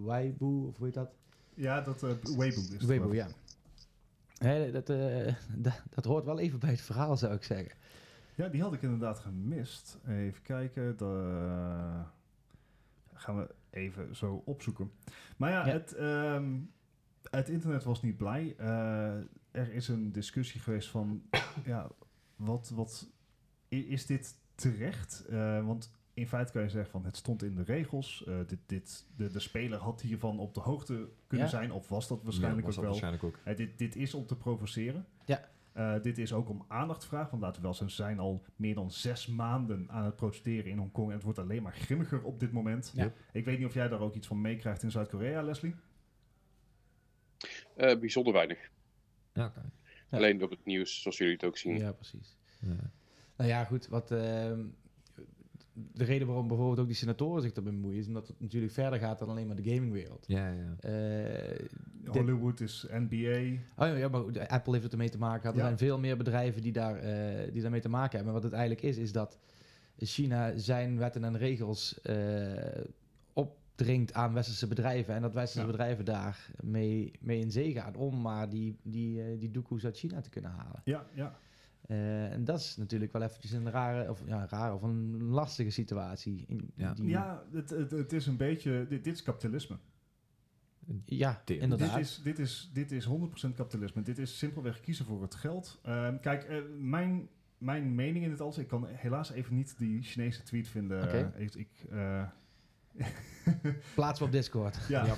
[0.05, 1.11] Weibo, of hoe heet dat?
[1.53, 3.27] Ja, dat uh, Weibo is Weibo, ja.
[4.39, 5.33] Nee, dat, uh,
[5.89, 7.71] dat, hoort wel even bij het verhaal, zou ik zeggen.
[8.35, 9.97] Ja, die had ik inderdaad gemist.
[10.07, 10.97] Even kijken.
[10.97, 12.03] De,
[13.13, 14.91] gaan we even zo opzoeken.
[15.37, 16.71] Maar ja, Het, um,
[17.29, 18.55] het internet was niet blij.
[18.59, 19.15] Uh,
[19.51, 21.23] er is een discussie geweest van...
[21.65, 21.87] ja,
[22.35, 23.09] wat, wat
[23.67, 25.25] is dit terecht?
[25.63, 28.23] Want in feite kan je zeggen van het stond in de regels.
[28.27, 32.07] Uh, dit, dit, de, de speler had hiervan op de hoogte kunnen zijn, of was
[32.07, 32.83] dat waarschijnlijk ook wel.
[32.83, 33.39] Waarschijnlijk ook.
[33.45, 35.05] Uh, dit, dit is om te provoceren.
[35.25, 35.49] Ja.
[35.73, 37.29] Uh, dit is ook om aandacht te vragen.
[37.29, 40.71] Want laten we wel zijn, ze zijn al meer dan zes maanden aan het protesteren
[40.71, 41.07] in Hongkong.
[41.07, 42.91] En het wordt alleen maar grimmiger op dit moment.
[42.95, 43.11] Ja.
[43.31, 45.75] Ik weet niet of jij daar ook iets van meekrijgt in Zuid-Korea, Leslie?
[47.75, 48.69] bijzonder weinig.
[49.33, 49.63] Ja, okay.
[50.09, 51.77] Alleen op het nieuws, zoals jullie het ook zien.
[51.77, 52.37] Ja, precies.
[52.61, 52.91] Ja.
[53.35, 53.87] Nou ja, goed.
[53.87, 54.51] Wat, uh,
[55.93, 57.99] de reden waarom bijvoorbeeld ook die senatoren zich erbij bemoeien...
[57.99, 60.25] is omdat het natuurlijk verder gaat dan alleen maar de gamingwereld.
[60.27, 60.89] Ja, ja.
[60.89, 61.67] Uh,
[62.05, 63.61] Hollywood is NBA.
[63.77, 65.55] Oh ja, maar Apple heeft het ermee te maken gehad.
[65.55, 68.33] Er zijn veel meer bedrijven die, daar, uh, die daarmee te maken hebben.
[68.33, 69.37] Maar wat het eigenlijk is, is dat
[69.97, 71.99] China zijn wetten en regels
[73.33, 75.15] opdringt aan westerse bedrijven.
[75.15, 75.71] En dat westerse ja.
[75.71, 80.21] bedrijven daar mee, mee in zee gaan om maar die, die, die doekoes uit China
[80.21, 80.81] te kunnen halen.
[80.83, 81.39] Ja, ja.
[81.89, 85.69] Uh, en dat is natuurlijk wel eventjes een rare, of ja, rare of een lastige
[85.69, 86.43] situatie.
[86.47, 87.07] In, ja, die...
[87.07, 89.77] ja het, het, het, is een beetje, dit, dit is kapitalisme.
[91.05, 91.95] Ja, inderdaad.
[91.95, 93.09] Dit is, dit, is, dit is 100%
[93.55, 94.01] kapitalisme.
[94.01, 95.81] Dit is simpelweg kiezen voor het geld.
[95.87, 100.01] Uh, kijk, uh, mijn, mijn mening in het alles, ik kan helaas even niet die
[100.01, 101.03] Chinese tweet vinden.
[101.03, 101.31] Okay.
[101.37, 101.69] ik, ik
[103.95, 104.79] Plaats op Discord.
[104.87, 105.17] Ja, ja.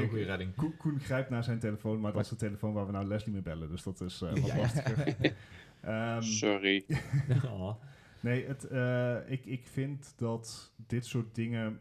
[0.00, 0.54] Uh, goede redding.
[0.54, 3.32] Koen, Koen, grijpt naar zijn telefoon, maar dat is de telefoon waar we nou Leslie
[3.32, 3.68] mee bellen.
[3.68, 4.56] Dus dat is uh, wat ja.
[4.56, 5.16] lastiger.
[5.86, 6.84] um, Sorry.
[7.44, 7.74] oh.
[8.20, 11.80] Nee, het, uh, ik, ik vind dat dit soort dingen...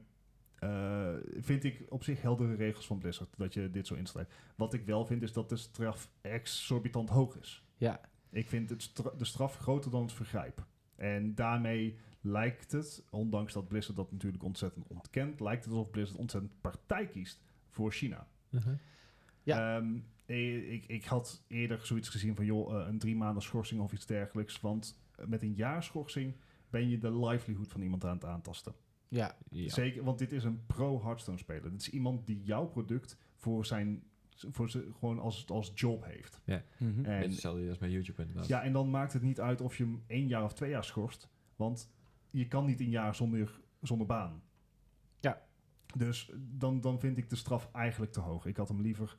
[0.64, 3.30] Uh, vind ik op zich heldere regels van Blizzard.
[3.38, 4.28] Dat je dit zo instelt.
[4.56, 7.64] Wat ik wel vind is dat de straf exorbitant hoog is.
[7.78, 8.02] Ja.
[8.30, 10.66] Ik vind het stra de straf groter dan het vergrijp.
[10.96, 16.20] En daarmee lijkt het, ondanks dat Blizzard dat natuurlijk ontzettend ontkent, lijkt het alsof Blizzard
[16.20, 18.28] ontzettend partij kiest voor China.
[18.50, 18.74] Uh -huh.
[19.44, 19.78] Ja.
[19.78, 23.94] Um, ik, ik had eerder zoiets gezien van, joh, uh, een drie maanden schorsing of
[23.94, 24.62] iets dergelijks.
[24.62, 26.36] Want met een jaar schorsing
[26.70, 28.74] ben je de livelihood van iemand aan het aantasten.
[29.08, 29.38] Ja.
[29.50, 29.70] ja.
[29.70, 31.72] Zeker, want dit is een pro-Hearthstone-speler.
[31.72, 34.04] Dit is iemand die jouw product voor zijn
[34.48, 36.42] voor ze gewoon als, als job heeft.
[36.44, 37.06] Ja, mm -hmm.
[37.06, 38.48] en hetzelfde als bij YouTube inderdaad.
[38.48, 40.84] Ja, en dan maakt het niet uit of je hem één jaar of twee jaar
[40.84, 41.30] schorst.
[41.56, 41.92] Want
[42.30, 44.42] je kan niet een jaar zonder, zonder baan.
[45.20, 45.42] Ja.
[45.96, 48.46] Dus dan, dan vind ik de straf eigenlijk te hoog.
[48.46, 49.18] Ik had hem liever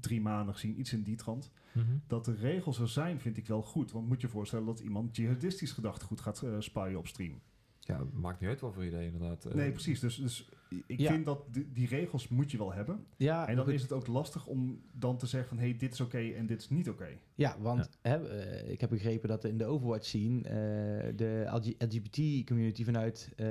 [0.00, 1.50] drie maanden gezien, iets in die trant.
[1.72, 2.02] Mm -hmm.
[2.06, 3.92] Dat de regels er zijn, vind ik wel goed.
[3.92, 7.40] Want moet je voorstellen dat iemand jihadistisch gedachtegoed gaat uh, spuien op stream.
[7.86, 9.54] Ja, maakt niet uit wat voor idee inderdaad.
[9.54, 10.00] Nee, precies.
[10.00, 10.48] Dus, dus
[10.86, 11.10] ik ja.
[11.12, 13.06] vind dat die, die, regels moet je wel hebben.
[13.16, 15.58] Ja, en dan is het ook lastig om dan te zeggen van...
[15.58, 17.02] hé, hey, dit is oké okay en dit is niet oké.
[17.02, 17.18] Okay.
[17.34, 18.10] Ja, want ja.
[18.10, 20.38] Hè, uh, ik heb begrepen dat in de Overwatch scene...
[20.38, 21.46] Uh, de
[21.78, 23.46] LGBT-community vanuit uh,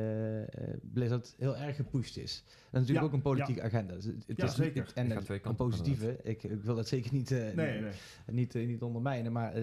[0.94, 2.44] Blizzard heel erg gepusht is.
[2.46, 3.94] Dat is natuurlijk ja, ook een politieke agenda.
[3.94, 4.84] Dus het ja, is zeker.
[4.84, 6.20] Het, en het een positieve.
[6.24, 7.92] Ik, ik, wil dat zeker niet, nee, nee.
[8.32, 9.32] niet, niet ondermijnen.
[9.32, 9.54] Maar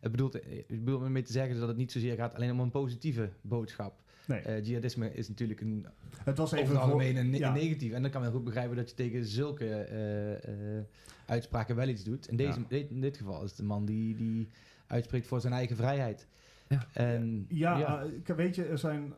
[0.00, 0.34] het bedoelt,
[0.66, 4.00] ik bedoel ermee te zeggen dat het niet zozeer gaat alleen om een positieve boodschap.
[4.26, 4.42] Nee.
[4.46, 5.86] Uh, jihadisme is natuurlijk een
[6.24, 7.52] het was even algemeen een, ja.
[7.52, 7.92] negatief.
[7.92, 10.82] En dan kan men goed begrijpen dat je tegen zulke uh, uh,
[11.26, 12.28] uitspraken wel iets doet.
[12.28, 12.76] In, deze, ja.
[12.88, 14.48] in dit geval is het de man die, die
[14.86, 16.26] uitspreekt voor zijn eigen vrijheid.
[16.68, 18.34] Ja, en, ja, ja.
[18.36, 19.14] weet je, er zijn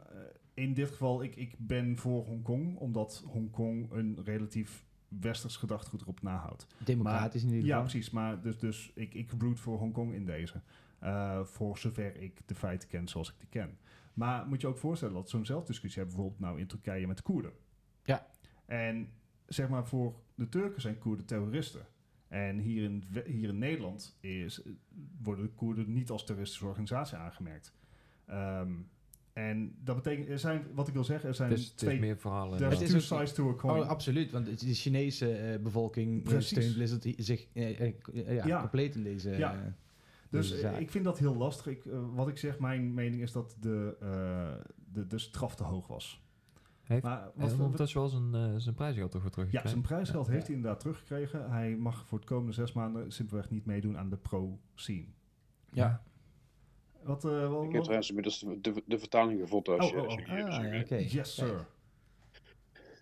[0.54, 4.84] in dit geval, ik, ik ben voor Hongkong, omdat Hongkong een relatief
[5.20, 6.66] westers gedachtegoed erop nahoudt.
[6.84, 7.90] Democratisch maar, in ieder Ja, geval.
[7.90, 8.10] precies.
[8.10, 10.60] Maar dus, dus ik, ik root voor Hongkong in deze.
[11.02, 13.78] Uh, voor zover ik de feiten ken zoals ik die ken.
[14.14, 17.52] Maar moet je ook voorstellen dat zo'nzelfde discussie hebben bijvoorbeeld nou in Turkije met Koerden.
[18.04, 18.26] Ja.
[18.66, 19.12] En
[19.46, 21.86] zeg maar voor de Turken zijn Koerden terroristen.
[22.28, 24.62] En hier in, hier in Nederland is,
[25.22, 27.72] worden de Koerden niet als terroristische organisatie aangemerkt.
[28.30, 28.90] Um,
[29.48, 31.94] en dat betekent, er zijn, wat ik wil zeggen, er zijn dus, het twee...
[31.94, 32.58] is meer verhalen.
[32.58, 33.80] There's two sides to a coin.
[33.80, 36.48] Oh, absoluut, want de Chinese uh, bevolking Precies.
[36.48, 38.60] steunt Blizzard zich uh, uh, ja, ja.
[38.60, 39.30] compleet in deze...
[39.30, 39.74] Ja.
[40.30, 41.66] Dus ik vind dat heel lastig.
[41.66, 45.62] Ik, uh, wat ik zeg, mijn mening is dat de, uh, de, de straf te
[45.62, 46.22] hoog was.
[46.82, 49.68] Heeft, maar wat voor, dat is wel zijn, uh, zijn prijsgeld toch weer teruggekregen?
[49.68, 50.32] Ja, zijn prijsgeld ja.
[50.32, 51.50] heeft hij inderdaad teruggekregen.
[51.50, 55.06] Hij mag voor het komende zes maanden simpelweg niet meedoen aan de pro-scene.
[55.72, 56.02] Ja.
[57.02, 60.00] Wat, uh, wat, ik heb trouwens inmiddels de, de, de vertaling gevonden als oh, je...
[60.00, 60.26] Oh, als oh.
[60.26, 60.78] je ah, oké.
[60.78, 61.02] Okay.
[61.02, 61.66] Yes, sir.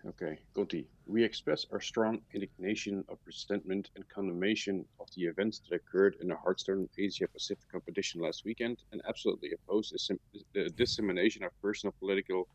[0.03, 0.87] Oké, okay, komt-ie.
[1.03, 6.27] We express our strong indignation of resentment and condemnation of the events that occurred in
[6.27, 10.17] the Hearthstone Asia Pacific competition last weekend and absolutely oppose the,
[10.53, 12.47] the dissemination of personal political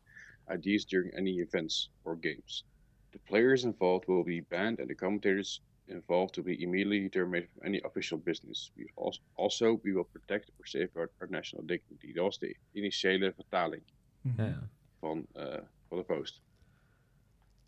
[0.49, 2.63] ideas during any events or games.
[3.11, 7.65] The players involved will be banned and the commentators involved will be immediately terminated from
[7.65, 8.71] any official business.
[8.75, 12.13] We also, also we will protect or safeguard our national dignity.
[12.13, 13.83] Dat was de initiële vertaling
[14.21, 14.45] mm -hmm.
[14.45, 14.69] ja.
[14.99, 16.41] van, uh, van de post.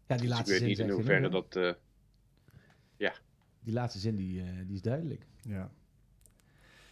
[0.08, 1.56] Ja, die dus laatste ik weet zin niet in hoeverre dat...
[1.56, 1.73] Uh,
[2.97, 3.13] ja.
[3.60, 5.25] Die laatste zin die, uh, die is duidelijk.
[5.41, 5.71] Ja.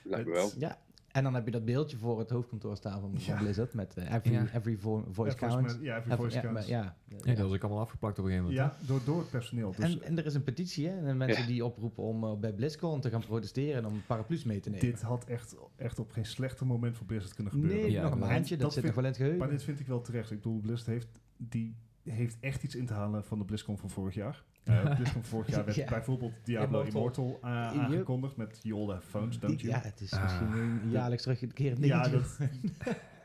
[0.03, 0.51] Lijkt me wel.
[0.57, 0.85] Ja,
[1.15, 3.39] En dan heb je dat beeldje voor het hoofdkantoor staan van, van Ja.
[3.41, 4.45] Blizzard met eh, every, Ja.
[4.54, 5.71] every vo- voice Ja, count.
[5.71, 6.60] Ja, every Every- voice ja, counts.
[6.60, 8.73] maar ja, Ja, dat was ik allemaal afgeplakt op een gegeven moment.
[8.80, 9.71] Ja, door, door het personeel.
[9.75, 11.08] Dus En, en er is een petitie, hè?
[11.08, 11.47] En mensen Ja.
[11.47, 14.86] die oproepen om eh, bij BlizzCon te gaan protesteren en om paraplu's mee te nemen.
[14.86, 17.80] dit had echt, echt op geen slechter moment voor Blizzard kunnen gebeuren.
[17.80, 19.39] nee, Ja, nog een maandje, dat, dat zit vind- nog wel in het geheugen.
[19.39, 20.32] Maar dit vind ik wel terecht.
[20.32, 21.75] Ik bedoel, Blizzard heeft, die
[22.12, 24.44] heeft echt iets in te halen van de BlizzCon van vorig jaar.
[24.63, 25.89] Eh BlizzCon van vorig jaar werd Ja.
[25.89, 27.24] bijvoorbeeld Diablo Immortal.
[27.26, 29.74] Immortal, eh, aangekondigd met You All Have Phones, don't you?
[29.74, 30.24] Ja, het is Ah.
[30.24, 32.12] misschien een jaarlijks terugkerend Ja, dingetje.
[32.18, 32.39] dat...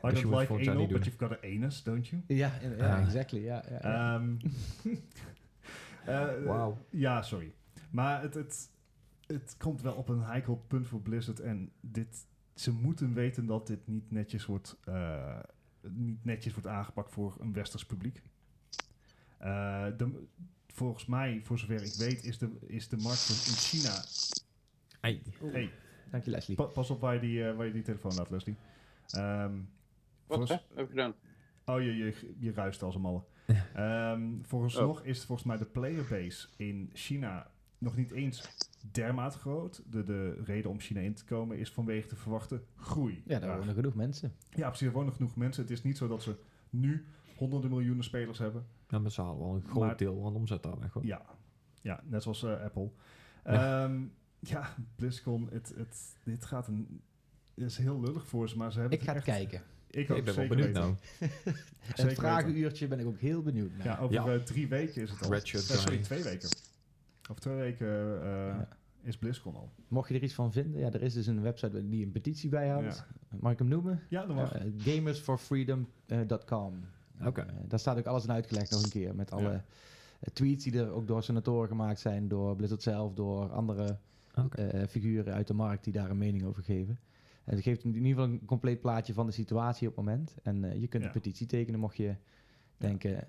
[0.03, 1.01] I don't like anal, but doen.
[1.01, 2.21] you've got an anus, don't you?
[2.27, 3.03] Ja, in- ja Ah.
[3.05, 3.39] exactly.
[3.43, 4.15] Ja, ja, ja.
[4.15, 4.35] Ehm,
[6.05, 6.77] eh, Wauw.
[6.89, 7.53] Ja, sorry.
[7.91, 8.69] Maar het, het,
[9.27, 11.39] het komt wel op een heikel punt voor Blizzard.
[11.39, 15.39] En dit, ze moeten weten dat dit niet netjes wordt, eh,
[15.89, 18.21] niet netjes wordt aangepakt voor een westers publiek.
[19.41, 20.23] Eh, de,
[20.73, 24.03] volgens mij, voor zover ik weet, is de, is de markt in China...
[25.01, 25.21] Ei.
[25.51, 25.71] Hey,
[26.11, 26.57] Dank je, Leslie.
[26.57, 28.55] pa- pas op waar je die, eh, waar je die telefoon laat, Leslie.
[29.09, 30.57] Ehm, Wat volgens- hè?
[30.75, 31.13] heb ik gedaan?
[31.65, 33.23] Oh, je, je, je ruist als een malle.
[33.75, 38.49] Ehm vooralsnog is volgens mij de playerbase in China nog niet eens
[38.91, 39.83] dermate groot.
[39.91, 43.13] De, de reden om China in te komen is vanwege de verwachte groei.
[43.25, 43.57] Ja, daar daar.
[43.57, 44.33] wonen genoeg mensen.
[44.49, 44.87] Ja, precies.
[44.87, 45.61] Er wonen genoeg mensen.
[45.63, 46.35] Het is niet zo dat ze
[46.69, 48.65] nu honderden miljoenen spelers hebben.
[48.91, 50.93] Ja, maar ze halen wel een groot Maar- deel van de omzet daar weg.
[50.93, 51.05] hoor.
[51.05, 51.21] Ja,
[51.81, 52.91] ja net zoals eh, Apple.
[53.45, 53.53] Ja.
[53.53, 53.89] Ja,
[54.39, 57.01] ja BlizzCon, het, het, dit gaat een...
[57.55, 59.47] Het is heel lullig voor ze, maar ze hebben Ik ga het het echt...
[59.49, 59.67] kijken.
[59.87, 60.95] Ik, Ik ook ben wel benieuwd nou.
[61.95, 62.15] Weten.
[62.15, 63.85] vragenuurtje ben ik ook heel benieuwd naar.
[63.85, 64.27] Ja, over Ja.
[64.33, 65.29] eh, drie weken is het al.
[65.31, 66.49] Red shirt Eh, sorry, twee weken.
[67.29, 68.67] Over twee weken eh, Ja.
[69.03, 69.71] is BlizzCon al.
[69.87, 72.49] Mocht je er iets van vinden, ja, er is dus een website die een petitie
[72.49, 73.05] bijhoudt.
[73.39, 74.01] Mag ik hem noemen?
[74.09, 74.63] Ja, dat mag.
[74.65, 76.85] Uh, gamersforfreedom.com.
[77.27, 77.41] Oké.
[77.41, 79.15] Eh, daar staat ook alles in uitgelegd nog een keer.
[79.15, 79.65] Met alle Ja.
[80.19, 82.27] eh, tweets die er ook door senatoren gemaakt zijn.
[82.27, 83.97] Door Blizzard zelf, door andere
[84.35, 84.61] Oké.
[84.61, 86.99] eh, figuren uit de markt die daar een mening over geven.
[87.43, 90.35] En het geeft in ieder geval een compleet plaatje van de situatie op het moment.
[90.43, 92.15] En je kunt een petitie tekenen mocht je
[92.77, 93.27] denken,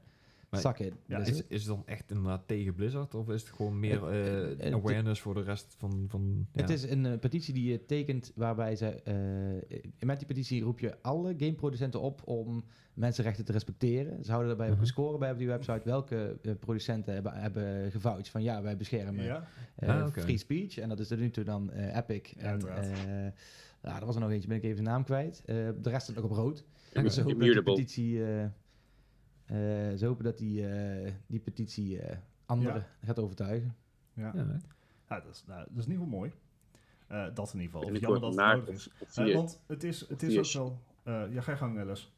[0.60, 0.92] zak it.
[1.06, 1.38] Ja, Blizzard.
[1.50, 3.14] Is, is het dan echt inderdaad tegen Blizzard?
[3.14, 6.04] Of is het gewoon meer Het- eh, awareness voor de rest van...
[6.08, 6.60] van ja.
[6.60, 8.86] Het is een eh, petitie die je tekent waarbij ze...
[8.88, 14.24] eh, met die petitie roep je alle gameproducenten op om mensenrechten te respecteren.
[14.24, 14.82] Ze houden daarbij ook Mhm.
[14.82, 15.80] een score bij op die website.
[15.84, 20.78] Welke producenten hebben, hebben gevoucht van ja, wij beschermen Ja, eh, Ah, free speech.
[20.78, 22.32] En dat is tot nu toe dan eh, Epic.
[22.38, 23.32] Ja, en eh,
[23.82, 25.42] ja, er was er nog eentje, ben ik even de naam kwijt.
[25.46, 26.64] Eh, de rest staat nog op rood.
[26.90, 27.02] Oké.
[27.02, 27.74] Dus ze hopen dat die Immutable.
[27.82, 28.22] petitie...
[29.52, 33.76] eh, ze hopen dat die, eh, die petitie eh, anderen gaat overtuigen.
[34.14, 34.32] ja.
[34.34, 34.60] Ja,
[35.08, 36.32] Ja, dat, is, nou, dat is in ieder geval mooi.
[37.06, 37.92] Eh, dat in ieder geval.
[37.94, 38.88] Of jammer dat het nodig is.
[39.34, 40.64] want het is, het is ook
[41.04, 41.24] wel...
[41.26, 42.12] eh, ja, ga je gang, Les.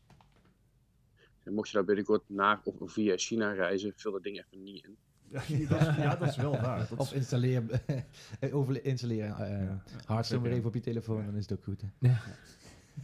[1.45, 4.97] mocht je daar binnenkort naar of via China reizen, vul dat ding even niet in.
[5.29, 6.79] Ja, dat is, ja, dat is wel waar.
[6.89, 7.63] Dat Of is, installeer,
[8.53, 9.63] over installeren eh
[10.09, 10.19] Ja.
[10.21, 11.83] Even op je telefoon, dan is het ook goed.
[11.83, 11.89] Hè?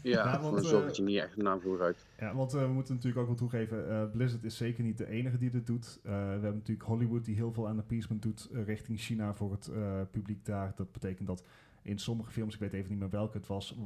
[0.03, 2.07] Ja, Ja, want, dan zorg eh, dat je niet echt een naam voor uit.
[2.18, 5.09] ja, want eh, we moeten natuurlijk ook wel toegeven, eh, Blizzard is zeker niet de
[5.09, 5.98] enige die dit doet.
[6.03, 9.70] We hebben natuurlijk Hollywood die heel veel aan appeasement doet richting China voor het
[10.11, 10.72] publiek daar.
[10.76, 11.44] Dat betekent dat
[11.83, 13.76] in sommige films, ik weet even niet meer welke het was,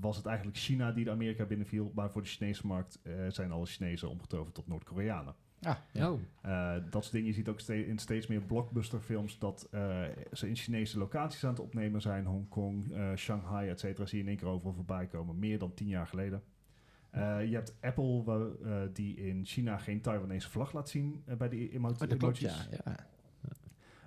[0.00, 1.92] was het eigenlijk China die de Amerika binnenviel.
[1.94, 5.34] Maar voor de Chinese markt zijn alle Chinezen omgetoverd tot Noord-Koreanen.
[5.62, 5.76] Ah,
[6.10, 7.26] Oh, Eh, dat soort dingen.
[7.28, 11.50] Je ziet ook ste- in steeds meer blockbusterfilms dat eh, ze in Chinese locaties aan
[11.50, 12.24] het opnemen zijn.
[12.24, 14.06] Hongkong, eh, Shanghai, et cetera.
[14.06, 15.38] Zie je in één keer overal voorbij komen.
[15.38, 16.42] Meer dan tien jaar geleden.
[17.10, 21.70] Eh, je hebt Apple eh, die in China geen Taiwanese vlag laat zien bij de
[21.72, 22.50] emo- Oh, dat klopt, ja.
[22.52, 22.78] emojis.
[22.84, 22.96] ja.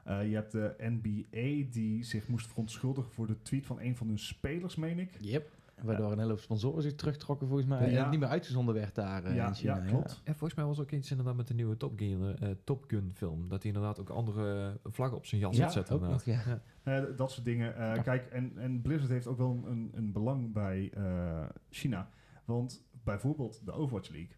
[0.03, 4.07] Eh, je hebt de NBA die zich moest verontschuldigen voor de tweet van een van
[4.07, 5.09] hun spelers, meen ik.
[5.19, 5.49] Yep.
[5.83, 7.79] Waardoor een hele hoop sponsoren zich terugtrokken volgens mij.
[7.91, 7.95] Ja.
[7.97, 9.75] En het niet meer uitgezonden werd daar eh, ja, in China.
[9.75, 10.21] ja, klopt.
[10.25, 13.11] ja, volgens mij was ook iets inderdaad met de nieuwe Top Gun, eh, Top Gun
[13.13, 13.49] film.
[13.49, 15.95] Dat hij inderdaad ook andere vlaggen op zijn jas Ja, had zetten.
[15.95, 16.41] ook nog, ja.
[16.45, 16.61] Ja.
[16.83, 17.75] Eh, dat soort dingen.
[17.75, 18.01] Eh, Ja.
[18.01, 22.09] Kijk, en, en Blizzard heeft ook wel een, een belang bij eh, China.
[22.45, 24.35] Want bijvoorbeeld de Overwatch League,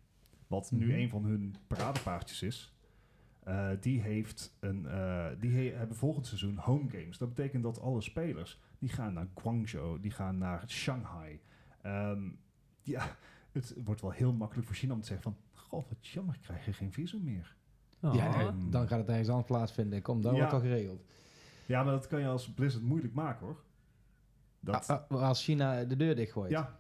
[0.48, 0.96] wat nu Mhm.
[1.00, 2.75] een van hun paradepaardjes is,
[3.46, 7.18] eh, die, heeft een, eh, die he- hebben volgend seizoen home games.
[7.18, 11.40] Dat betekent dat alle spelers, die gaan naar Guangzhou, die gaan naar Shanghai.
[11.82, 12.30] Ehm,
[12.82, 13.16] ja,
[13.52, 16.66] het wordt wel heel makkelijk voor China om te zeggen van, goh, wat jammer, krijg
[16.66, 17.56] je geen visum meer.
[18.02, 18.16] Oh.
[18.16, 20.02] Ja, nee, dan gaat het ergens anders plaatsvinden.
[20.02, 20.38] Kom, dan Ja.
[20.40, 21.04] wordt het al geregeld.
[21.66, 23.64] Ja, maar dat kan je als Blizzard moeilijk maken hoor.
[24.60, 26.52] Dat, Ah, ah, als China de deur dichtgooit.
[26.52, 26.80] ja,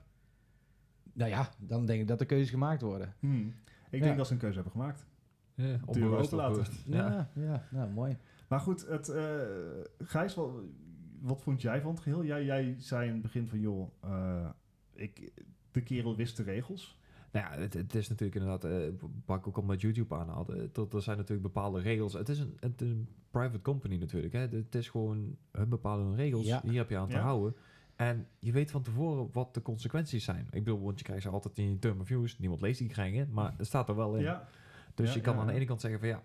[1.13, 3.13] Nou ja, dan denk ik dat er keuzes gemaakt worden.
[3.19, 3.53] Hmm.
[3.89, 4.05] Ik Ja.
[4.05, 5.05] denk dat ze een keuze hebben gemaakt.
[5.55, 6.37] Ja, laten.
[6.51, 6.71] bewust.
[6.85, 7.29] Ja.
[7.33, 8.17] Ja, ja, nou mooi.
[8.47, 9.35] Maar goed, het, eh
[10.03, 10.49] Gijs, wat,
[11.21, 12.25] wat vond jij van het geheel?
[12.25, 14.49] Jij, jij zei in het begin van, joh, eh,
[14.93, 15.31] ik,
[15.71, 16.99] de kerel wist de regels.
[17.31, 18.87] Nou ja, het, het is natuurlijk inderdaad, eh
[19.25, 22.13] wat ik ook al met YouTube aanhaalde, eh, dat er zijn natuurlijk bepaalde regels.
[22.13, 24.33] Het is een, het is een private company natuurlijk.
[24.33, 24.39] Hè.
[24.39, 26.45] Het is gewoon, hun bepalen hun regels.
[26.45, 26.61] Ja.
[26.63, 27.21] Hier heb je aan te Ja.
[27.21, 27.55] houden.
[27.95, 30.47] En je weet van tevoren wat de consequenties zijn.
[30.51, 32.35] Ik bedoel, want je krijgt ze altijd in je term of use.
[32.39, 34.21] Niemand leest die krijgen, maar het staat er wel in.
[34.21, 34.47] Ja.
[34.95, 36.23] Dus Ja, je kan ja, aan de ene kant zeggen van ja,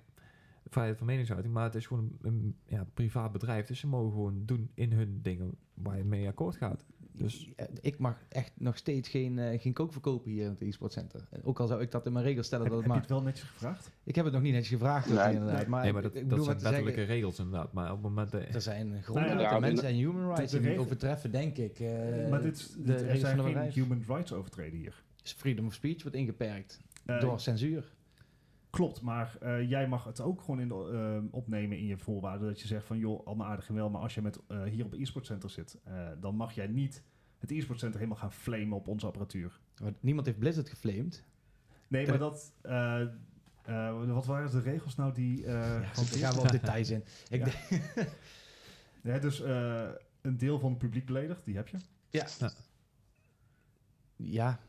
[0.67, 3.67] vrijheid van meningsuiting, maar het is gewoon een, een ja, privaat bedrijf.
[3.67, 6.85] Dus ze mogen gewoon doen in hun dingen waar je mee akkoord gaat.
[7.13, 10.93] Dus- Ik mag echt nog steeds geen, eh, geen kook verkopen hier in het e-sport
[10.93, 11.27] center.
[11.31, 13.09] En Ook al zou ik dat in mijn regels stellen Heb, dat heb het je
[13.15, 13.19] mag.
[13.19, 13.91] het wel netjes gevraagd?
[14.05, 15.11] Ik heb het nog niet netjes gevraagd.
[15.11, 15.33] ook Nee.
[15.35, 15.57] inderdaad.
[15.59, 15.69] Nee.
[15.69, 17.73] Maar, nee, maar dat, ik dat zijn wettelijke zeggen, regels inderdaad.
[17.73, 18.33] Maar op het moment...
[18.33, 21.81] er zijn grondwetten, Nou ja, mensen en human rights de die regel- overtreffen, denk ik.
[21.81, 25.03] eh, maar dit, de dit- er zijn geen human rights overtreden hier.
[25.23, 27.93] Dus freedom of speech wordt ingeperkt Eh, door censuur.
[28.71, 32.49] Klopt, maar eh, jij mag het ook gewoon in de, eh, opnemen in je voorwaarden.
[32.49, 34.85] Dat je zegt van, joh, allemaal aardig en wel, maar als je met, eh, hier
[34.85, 35.79] op e-sport center zit,
[36.21, 37.03] dan mag jij niet
[37.39, 39.61] het e-sport center helemaal gaan flamen op onze apparatuur.
[39.77, 41.25] Want Niemand heeft Blizzard geflamed.
[41.89, 42.53] Nee, maar dat...
[44.07, 45.41] wat waren de regels nou die...
[45.41, 47.05] Ja, daar gaan we op details in.
[47.31, 47.47] Ik
[49.03, 49.19] Ja.
[49.29, 49.41] dus
[50.21, 51.77] een deel van het publiek beledigd, die heb je.
[52.11, 52.27] ja.
[54.17, 54.61] ja,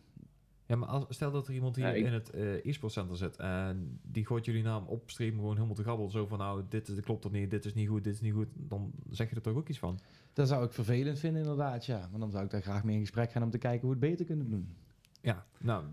[0.72, 3.18] Ja, maar als, stel dat er iemand hier Ja, ik- in het eh e-sport center
[3.18, 6.10] zit en die gooit jullie naam op stream gewoon helemaal te gabbel.
[6.10, 8.34] Zo van nou, dit is, klopt toch niet, dit is niet goed, dit is niet
[8.34, 8.48] goed.
[8.54, 10.00] Dan zeg je er toch ook iets van.
[10.34, 12.08] dat zou ik vervelend vinden inderdaad, ja.
[12.12, 14.06] Maar dan zou ik daar graag mee in gesprek gaan om te kijken hoe we
[14.06, 14.76] het beter kunnen doen.
[15.22, 15.84] Ja, nou...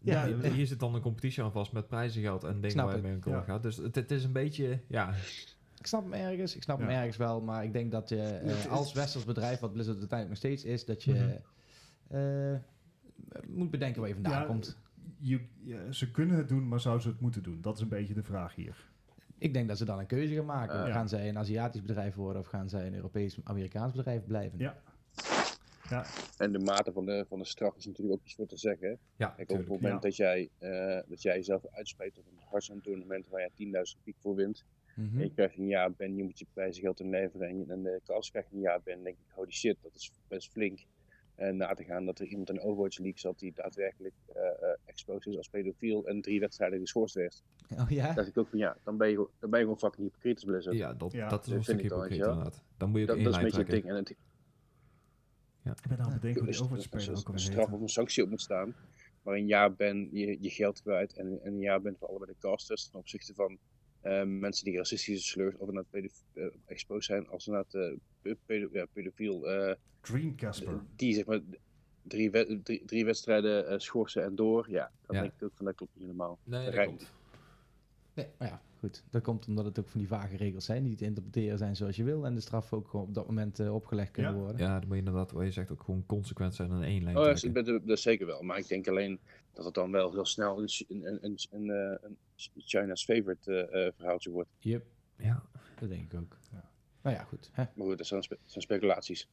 [0.00, 3.42] Ja, hier zit dan een competitie aan vast met prijzengeld en dingen waar je mee
[3.42, 3.62] gaat.
[3.62, 5.14] Dus het, het is een beetje, ja...
[5.78, 8.66] Ik snap hem ergens, ik snap hem ergens wel, maar ik denk dat je eh,
[8.72, 12.16] als westers bedrijf, wat Blizzard uiteindelijk nog steeds is, dat je Mhm.
[12.52, 12.58] eh,
[13.46, 14.76] moet bedenken waar je vandaan Ja, komt.
[15.20, 17.60] Je, ja, ze kunnen het doen, maar zouden ze het moeten doen?
[17.60, 18.90] Dat is een beetje de vraag hier.
[19.38, 20.92] Ik denk dat ze dan een keuze gaan maken.
[20.92, 24.58] Gaan zij een Aziatisch bedrijf worden of gaan zij een Europees-Amerikaans bedrijf blijven?
[24.58, 24.76] Ja.
[25.88, 28.56] Ja, En de mate van de, van de straf is natuurlijk ook iets voor te
[28.56, 28.88] zeggen.
[28.88, 28.94] hè.
[29.16, 29.98] Ja, Kijk, op het moment Ja.
[30.00, 32.24] dat, jij, eh, dat jij jezelf uitspreekt op
[32.68, 34.64] een toernooi waar je 10.000 piek voor wint.
[34.94, 35.16] Mhm.
[35.18, 38.00] En je krijgt een jaar ben, je moet je prijzengeld inleveren en, je, en de
[38.04, 40.78] kans krijgt een jaar ben, denk ik, holy shit, dat is best flink.
[41.38, 44.76] En na te gaan dat er iemand in Overwatch League zat die daadwerkelijk eh eh,
[44.84, 47.44] exposed is als pedofiel en drie wedstrijden geschorst heeft.
[47.78, 48.06] Oh ja?
[48.06, 50.06] Dan dacht ik ook van ja, dan ben je, gewoon- dan ben je gewoon fucking
[50.06, 50.76] hypocriet als Blizzard.
[50.76, 52.62] Ja, dat, Ja, dat is dat een hypocriet inderdaad.
[52.76, 53.84] Dan moet je ook dat, dat is een beetje het ding.
[53.88, 57.80] En het, ik ben aan het bedenken hoe die Overwatch speler ook een straf of
[57.80, 58.74] een sanctie op moet staan.
[59.22, 62.32] Maar een jaar ben je je geld kwijt en, en een jaar bent voor allebei
[62.32, 63.58] de casters ten opzichte van eh,
[64.26, 68.68] mensen die racistische slurs of inderdaad pedof- eh, exposed zijn als inderdaad eh, pe- pedo-
[68.72, 69.48] ja, pedofiel.
[69.50, 70.80] eh, Dreamcasper.
[70.96, 71.40] die zeg maar
[72.02, 72.30] drie,
[72.62, 74.70] drie, drie wedstrijden eh, schorsen en door.
[74.70, 75.22] Ja, dan Ja.
[75.22, 76.38] denk ik ook van dat klopt niet helemaal.
[76.44, 77.12] Nee, dat klopt.
[78.14, 79.04] Nee, maar ja, goed.
[79.10, 81.96] Dat komt omdat het ook van die vage regels zijn die te interpreteren zijn zoals
[81.96, 84.38] je wil en de straf ook op dat moment eh, opgelegd kunnen Ja.
[84.38, 84.58] worden.
[84.58, 87.16] Ja, dan moet je inderdaad, wat je zegt, ook gewoon consequent zijn en één lijn
[87.16, 88.42] Oh ja, dat, dat, dat zeker wel.
[88.42, 89.18] Maar ik denk alleen
[89.52, 92.16] dat het dan wel heel snel een, een, een, een, een, eh, een
[92.56, 94.50] China's favorite eh, eh, verhaaltje wordt.
[94.58, 95.42] Yep, Ja,
[95.78, 96.38] dat denk ik ook.
[96.52, 96.70] Ja.
[97.02, 97.50] Nou ja, goed.
[97.52, 97.64] Hè?
[97.74, 99.28] Maar goed, dat zijn, spe- zijn speculaties.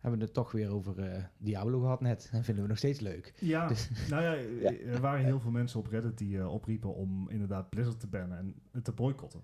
[0.00, 2.28] Hebben we het toch weer over eh, Diablo gehad net.
[2.32, 3.34] En vinden we nog steeds leuk.
[3.40, 4.22] Ja, Dus- nou
[4.62, 8.06] ja, er waren heel veel mensen op Reddit die eh, opriepen om inderdaad Blizzard te
[8.06, 9.42] bannen en het te boycotten.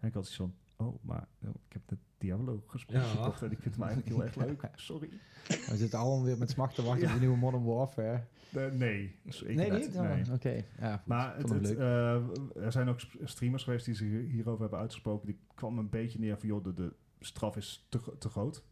[0.00, 3.32] En ik had iets van, oh, maar oh, ik heb de Diablo gespeeld Ja.
[3.46, 4.68] en ik vind hem eigenlijk heel erg leuk.
[4.74, 5.08] Sorry.
[5.48, 7.08] We zitten allemaal weer met smacht te wachten Ja.
[7.08, 8.24] op de nieuwe Modern Warfare.
[8.72, 9.96] Nee, dus nee, niet?
[9.96, 10.32] Oh, nee.
[10.32, 10.64] Oké.
[10.78, 11.02] Ja.
[11.06, 12.14] Maar het, eh,
[12.56, 15.26] er zijn ook streamers geweest die zich hierover hebben uitgesproken.
[15.26, 18.64] Die kwam een beetje neer van, joh, de, de straf is te, te groot.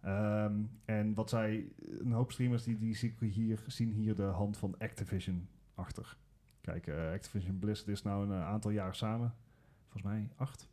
[0.00, 4.74] Ehm, en wat zij, een hoop streamers die, die hier, zien hier de hand van
[4.78, 6.16] Activision achter.
[6.60, 9.34] Kijk, eh, Activision Blizzard is nou een eh, aantal jaar samen.
[9.82, 10.68] Volgens mij acht.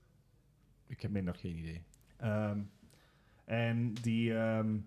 [0.88, 1.36] ik heb minder.
[1.36, 1.84] geen idee.
[2.22, 2.60] Ehm,
[3.46, 4.78] en die, ehm,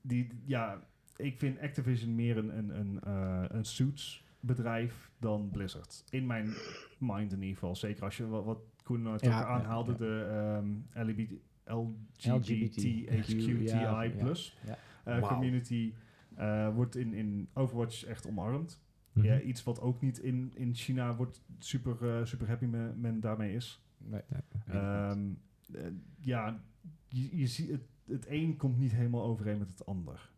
[0.00, 0.82] die, ja,
[1.16, 6.04] ik vind Activision meer een, een, een, eh, een suits bedrijf dan Blizzard.
[6.10, 6.54] In mijn
[6.98, 7.76] mind in ieder geval.
[7.76, 9.98] Zeker als je wat, wat Koen Ja, ja, aanhaalde, ja.
[9.98, 11.32] de ehm LGBT,
[11.64, 14.78] LGBTQI, ja, LGBTQI plus ja.
[15.04, 15.92] eh, community
[16.34, 18.82] eh, wordt in, in Overwatch echt omarmd.
[19.12, 19.26] Mhm.
[19.26, 23.54] Ja, iets wat ook niet in, in China wordt super, super happy men, men daarmee
[23.54, 23.82] is.
[23.98, 24.20] Nee.
[24.28, 26.60] Weet ik eh, ja,
[27.08, 30.30] je, je ziet het, het een komt niet helemaal overeen met het ander.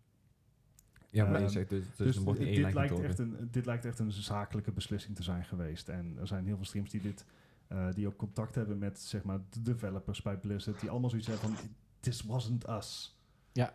[1.10, 3.84] ja, maar je ehm, zegt, dus, dus, Dus wordt dit, lijkt echt een, dit lijkt
[3.84, 5.88] echt een zakelijke beslissing te zijn geweest.
[5.88, 7.24] En er zijn heel veel streams die dit
[7.70, 11.28] eh, die ook contact hebben met zeg maar, de developers bij Blizzard, die allemaal zoiets
[11.28, 11.68] hebben van
[12.00, 13.18] this wasn't us.
[13.52, 13.74] Ja.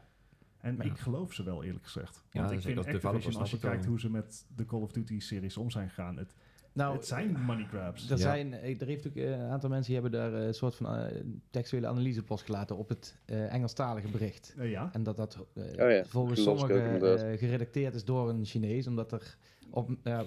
[0.58, 1.04] En ik ja.
[1.04, 2.24] geloof ze wel eerlijk gezegd.
[2.32, 4.82] Ja, Want ik zeker vind Activision, als je ik kijkt hoe ze met de Call
[4.82, 6.36] of Duty series om zijn gegaan, het,
[6.76, 8.04] Nou, het zijn money grabs.
[8.10, 8.22] Er, Ja.
[8.22, 10.76] zijn, eh, er heeft ook eh, een aantal mensen die hebben daar eh, een soort
[10.76, 11.10] van
[11.50, 14.56] textuele analyse op losgelaten op het eh, Engelstalige bericht.
[14.60, 14.90] Ja.
[14.94, 17.02] En dat dat eh, Oh ja, volgens sommigen
[17.32, 19.38] eh, geredacteerd is door een Chinees, omdat er
[19.70, 20.20] op, eh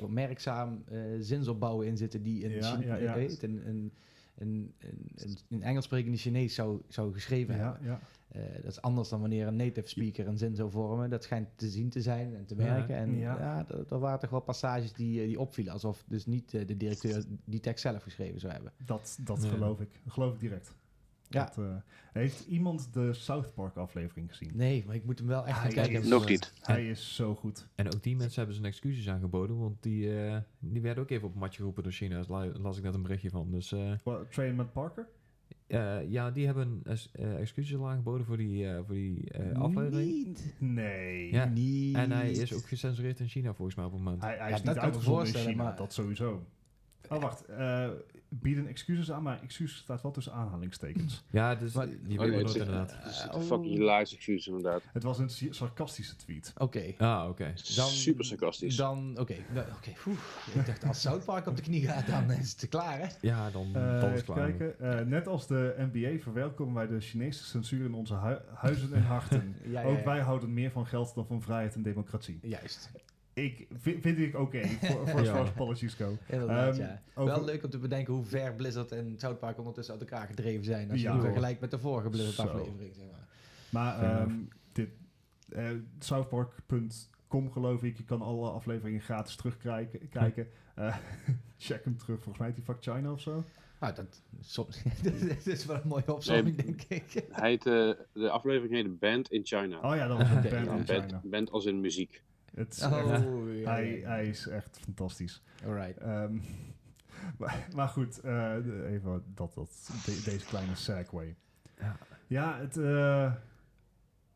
[1.20, 3.14] zinsopbouwen in zitten die een, Ja, Chine- ja, ja.
[3.14, 3.42] ik weet,
[4.38, 4.74] een,
[5.48, 7.86] een, Engels sprekende Chinees zou, zou geschreven Ja, hebben.
[7.88, 8.00] ja.
[8.28, 11.10] Eh, dat is anders dan wanneer een native speaker een zin zou vormen.
[11.10, 12.96] Dat schijnt te zien te zijn en te merken.
[12.96, 13.38] En Ja.
[13.38, 15.72] ja, er- waren toch wel passages die, eh, die opvielen.
[15.72, 18.72] Alsof dus niet eh, de directeur die tekst zelf geschreven zou hebben.
[18.84, 19.48] Dat, dat Ja.
[19.48, 20.00] geloof ik.
[20.04, 20.74] Dat geloof ik direct.
[21.30, 21.44] Ja.
[21.44, 21.74] Dat, eh,
[22.12, 24.50] heeft iemand de South Park aflevering gezien?
[24.54, 26.00] Nee, maar ik moet hem wel echt gaan Hij kijken.
[26.02, 26.52] is- Nog niet.
[26.60, 27.68] Hij is zo goed.
[27.74, 31.24] En ook die mensen hebben zijn excuses aangeboden, want die, eh, die werden ook even
[31.26, 32.16] op het matje geroepen door China.
[32.16, 33.50] Daar la- las ik net een berichtje van.
[33.50, 33.92] Dus eh,
[34.30, 35.06] Train met Parker?
[35.66, 40.26] eh, ja, die hebben es- excuses al aangeboden voor die, eh, voor die eh, aflevering.
[40.26, 40.54] Niet.
[40.58, 41.32] Nee.
[41.32, 41.44] Ja.
[41.44, 41.96] Niet.
[41.96, 44.22] En hij is ook gecensureerd in China volgens mij op het moment.
[44.22, 46.46] Hij, hij Ja, is dat niet uitgezonden in voorstellen, China, maar- dat sowieso.
[47.08, 47.44] Oh, wacht.
[47.44, 47.88] eh
[48.30, 51.24] bieden excuses aan, maar excuses staat wel tussen aanhalingstekens.
[51.30, 52.94] Ja, dus Maar- die Oh, nee, maar het inderdaad.
[52.96, 54.82] Het is een fucking hilarisch excuus inderdaad.
[54.92, 56.52] Het was een sarcastische tweet.
[56.58, 56.94] Oké.
[56.98, 57.44] Ah, oké.
[57.76, 58.76] Dan- Super sarcastisch.
[58.76, 59.34] Dan, oké.
[59.54, 59.66] Nou,
[60.54, 63.06] Ik dacht, als South Park op de knie gaat, dan is het klaar, hè?
[63.20, 64.52] Ja, dan, Eh, dan is het klaar.
[64.52, 64.80] kijken.
[65.00, 69.02] Eh, net als de NBA verwelkomen wij de Chinese censuur in onze hu- huizen en
[69.02, 69.56] harten.
[69.64, 72.38] Ja, ja, Ook wij houden meer van geld dan van vrijheid en democratie.
[72.42, 72.90] Juist.
[73.44, 75.32] Ik, vind, vind ik oké, voor voor Ja.
[75.38, 76.16] as apologies go.
[76.26, 77.02] Inderdaad, Ehm, ja.
[77.14, 80.26] over- Wel leuk om te bedenken hoe ver Blizzard en South Park ondertussen uit elkaar
[80.26, 80.90] gedreven zijn.
[80.90, 81.12] Als je Ja.
[81.12, 83.26] die vergelijkt met de vorige Blizzard aflevering, zeg maar.
[83.70, 84.32] Maar ehm,
[84.72, 84.88] dit,
[85.48, 85.68] eh,
[85.98, 90.08] Southpark.com geloof ik, je kan alle afleveringen gratis terugkijken.
[90.08, 90.46] Kijken.
[90.74, 90.96] Eh,
[91.56, 93.44] check hem terug, volgens mij heet die Fuck China of zo.
[93.80, 94.82] Nou, dat, soms,
[95.28, 96.66] dat is wel een mooie opzomming, Nee.
[96.66, 97.24] denk ik.
[97.30, 99.80] Hij heet, eh, de aflevering heet Band in China.
[99.80, 100.58] Oh ja, dat was een band ja.
[100.58, 101.06] in China.
[101.06, 102.22] Band, band als in muziek.
[102.54, 103.22] Het is Oh, echt-
[103.62, 104.08] ja, hij, ja.
[104.08, 105.42] hij is echt fantastisch.
[105.66, 105.98] Alright.
[105.98, 106.34] Ehm,
[107.38, 108.54] maar, maar goed, eh,
[108.86, 111.34] even dat, dat, de- deze kleine segue.
[111.78, 111.96] Ja.
[112.26, 113.32] Ja, het, eh,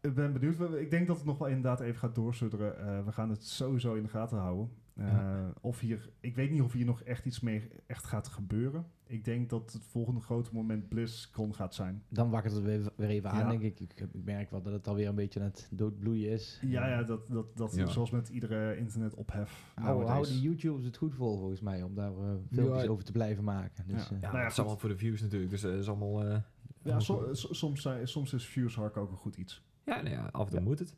[0.01, 0.75] ik ben benieuwd.
[0.75, 2.79] Ik denk dat het nog wel inderdaad even gaat doorsudderen.
[2.79, 4.71] Eh, we gaan het sowieso in de gaten houden.
[4.95, 5.53] Eh, Ja.
[5.61, 8.87] Of hier, ik weet niet of hier nog echt iets mee echt gaat gebeuren.
[9.07, 12.03] Ik denk dat het volgende grote moment BlizzCon gaat zijn.
[12.09, 13.81] Dan wakkert het weer, weer even aan, denk ik.
[13.81, 14.01] ik.
[14.01, 16.59] Ik merk wel dat het alweer een beetje aan het doodbloeien is.
[16.63, 17.87] Ja, ja dat, dat, dat Ja.
[17.87, 19.73] zoals met iedere internet ophef.
[19.75, 22.89] Hou, hou YouTubers het goed vol, volgens mij, om daar eh, filmpjes Ja.
[22.89, 23.85] over te blijven maken.
[23.87, 24.15] Dus, Ja.
[24.17, 25.51] eh, Ja, Nou het is allemaal voor de views natuurlijk.
[25.51, 26.25] Dus het is allemaal...
[26.25, 26.37] eh,
[26.85, 29.63] Ja, so- so- soms, zijn- soms is views hark ook een goed iets.
[29.85, 30.65] Ja, nou ja, af en toe Ja.
[30.65, 30.97] moet het.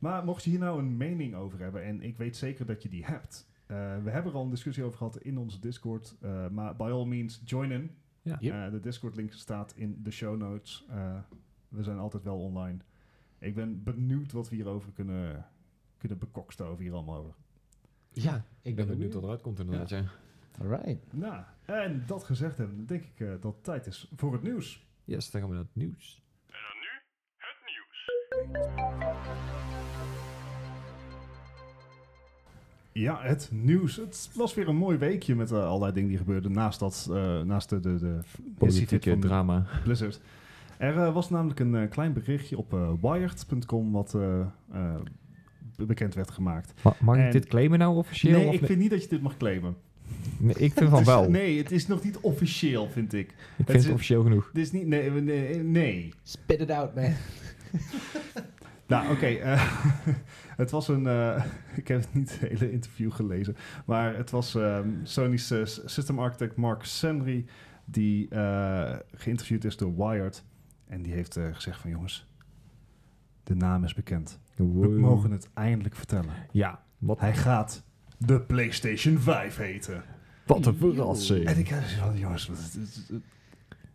[0.00, 2.88] Maar mocht je hier nou een mening over hebben, en ik weet zeker dat je
[2.88, 3.46] die hebt.
[3.66, 6.16] eh, we hebben er al een discussie over gehad in onze Discord.
[6.20, 7.90] eh, maar by all means, join in.
[8.22, 8.36] Ja.
[8.40, 8.52] Yep.
[8.54, 10.84] Eh, de Discord-link staat in de show notes.
[10.88, 11.18] Eh,
[11.68, 12.78] we zijn altijd wel online.
[13.38, 15.46] Ik ben benieuwd wat we hierover kunnen,
[15.98, 17.34] kunnen bekokstoven hier allemaal over.
[18.12, 20.04] ja, ik ben benieuwd wat eruit komt inderdaad, ja.
[20.60, 21.12] Alright.
[21.12, 24.86] Nou, en dat gezegd hebben, denk ik eh, dat het tijd is voor het nieuws.
[25.04, 26.22] Yes, dan gaan we naar het nieuws.
[32.92, 33.96] Ja, het nieuws.
[33.96, 37.40] Het was weer een mooi weekje met eh, allerlei dingen die gebeurden naast, dat, eh,
[37.42, 38.18] naast de, de, de
[38.58, 39.66] Politieke van drama.
[39.84, 40.20] Blizzard.
[40.76, 44.12] Er eh, was namelijk een klein berichtje op Wired.com wat
[45.76, 46.72] be- bekend werd gemaakt.
[46.82, 48.38] Ma- Mag En- ik dit claimen nou officieel?
[48.38, 49.76] nee, of ik vind niet dat je dit mag claimen.
[50.38, 51.30] Nee, ik vind Het van is- wel.
[51.30, 53.28] Nee, het is nog niet officieel, vind ik.
[53.28, 54.50] ik het vind is- het officieel genoeg.
[54.52, 54.86] Dit is niet...
[54.86, 55.56] Nee, nee.
[55.62, 56.12] nee.
[56.22, 57.12] Spit it out, man.
[58.86, 59.26] Nou, oké.
[59.26, 59.72] eh,
[60.56, 61.06] het was een...
[61.06, 61.44] eh,
[61.76, 63.56] ik heb niet het hele interview gelezen.
[63.86, 67.44] Maar het was ehm, Sony's eh, system architect Mark Senry...
[67.84, 70.44] die eh, geïnterviewd is door Wired.
[70.86, 71.90] En die heeft eh, gezegd van...
[71.90, 72.26] jongens,
[73.44, 74.38] de naam is bekend.
[74.56, 76.32] We mogen het eindelijk vertellen.
[76.52, 77.82] Ja, wat, Hij gaat
[78.18, 80.02] de PlayStation 5 heten.
[80.46, 81.44] wat een verrassing.
[81.44, 82.74] En ik had jongens, wat- het-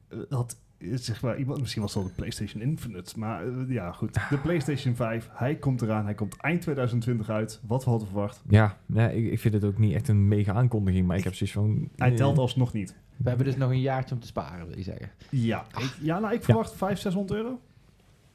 [0.10, 0.58] het- het-
[0.92, 4.14] zeg maar iemand, misschien was het al de PlayStation Infinite, maar eh, ja, goed.
[4.30, 7.60] De PlayStation 5, hij komt eraan, hij komt eind 2020 uit.
[7.68, 8.42] Wat we hadden verwacht.
[8.50, 11.36] Ja, nee, ik, ik vind het ook niet echt een mega aankondiging, maar ik heb
[11.36, 11.90] zoiets van...
[11.96, 12.96] Hij telt alsnog niet.
[13.18, 15.10] We hebben dus nog een jaartje om te sparen, wil je zeggen.
[15.30, 17.60] Ja, ik, ja nou, ik verwacht 500, 600 euro.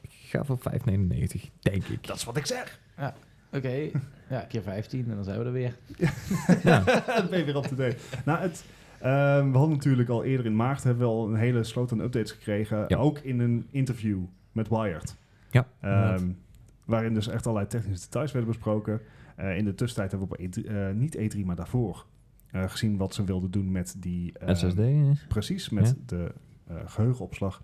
[0.01, 2.07] Ik ga voor 5,99, denk ik.
[2.07, 2.81] Dat is wat ik zeg.
[3.53, 3.91] Oké,
[4.29, 5.77] ja, keer 15 en dan zijn we er weer.
[7.17, 7.97] Dan ben je weer op to date.
[8.25, 8.65] Nou, het,
[9.01, 12.33] we hadden natuurlijk al eerder in maart hebben we al een hele sloot aan updates
[12.33, 12.85] gekregen.
[12.89, 12.97] Ja.
[12.97, 14.19] Ook in een interview
[14.53, 15.17] met Wired.
[15.51, 16.37] Ja, Ehm, inderdaad.
[16.85, 19.01] waarin dus echt allerlei technische details werden besproken.
[19.37, 22.07] Eh, in de tussentijd hebben we op E3, eh, niet E3, maar daarvoor
[22.51, 24.39] eh, gezien wat ze wilden doen met die...
[24.39, 24.81] ehm, SSD.
[25.29, 25.95] Precies, met Ja.
[26.07, 26.33] de
[26.67, 27.63] eh, geheugenopslag.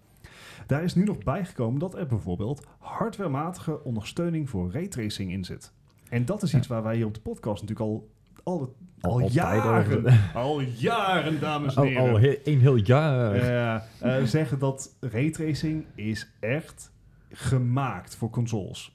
[0.67, 5.73] Daar is nu nog bijgekomen dat er bijvoorbeeld hardwarematige ondersteuning voor raytracing in zit.
[6.09, 6.59] En dat is Ja.
[6.59, 8.09] iets waar wij hier op de podcast natuurlijk al,
[8.43, 8.75] al,
[9.05, 13.35] al, jaren, al jaren, dames en heren, al he- een heel jaar.
[14.01, 16.93] eh, eh, zeggen dat raytracing is echt
[17.33, 18.93] gemaakt voor consoles.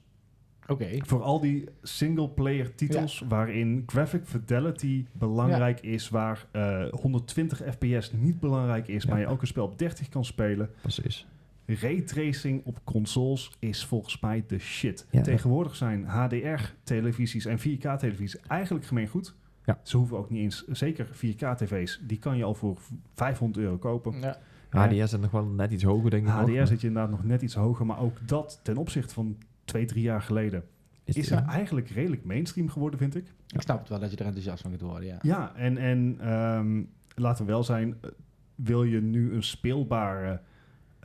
[0.67, 0.87] Oké.
[0.99, 6.45] Voor al die single-player titels waarin graphic fidelity belangrijk is, waar
[6.91, 10.69] 120 fps niet belangrijk is, maar je ook een spel op 30 kan spelen.
[10.81, 11.27] Precies.
[11.65, 15.07] Raytracing op consoles is volgens mij de shit.
[15.21, 19.33] Tegenwoordig zijn HDR-televisies en 4K-televisies eigenlijk gemeengoed.
[19.69, 19.79] Ja.
[19.83, 22.77] Ze hoeven ook niet eens, zeker 4K-tv's, die kan je al voor
[23.13, 24.19] 500 euro kopen.
[24.19, 24.37] Ja.
[24.69, 26.33] HDR zit nog wel net iets hoger, denk ik.
[26.33, 29.85] HDR zit je inderdaad nog net iets hoger, maar ook dat ten opzichte van twee,
[29.85, 30.63] drie jaar geleden
[31.03, 33.33] is, is er eigenlijk redelijk mainstream geworden, vind ik.
[33.47, 35.17] Ik snap het wel dat je er enthousiast van kunt worden, ja.
[35.21, 38.09] Ja, en, en um, laten we wel zijn, eh,
[38.55, 40.41] wil je nu een speelbare,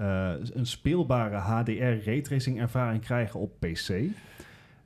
[0.01, 4.03] uh, een speelbare HDR raytracing ervaring krijgen op PC,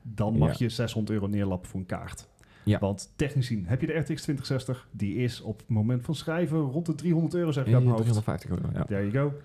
[0.01, 2.27] dan mag je 600 euro neerlappen voor een kaart.
[2.63, 2.79] Ja.
[2.79, 4.87] Want technisch gezien heb je de RTX 2060.
[4.91, 7.95] Die is op het moment van schrijven rond de 300 euro, zeg ik aan mijn
[7.95, 8.83] 350 euro, ja.
[8.83, 9.37] There you go.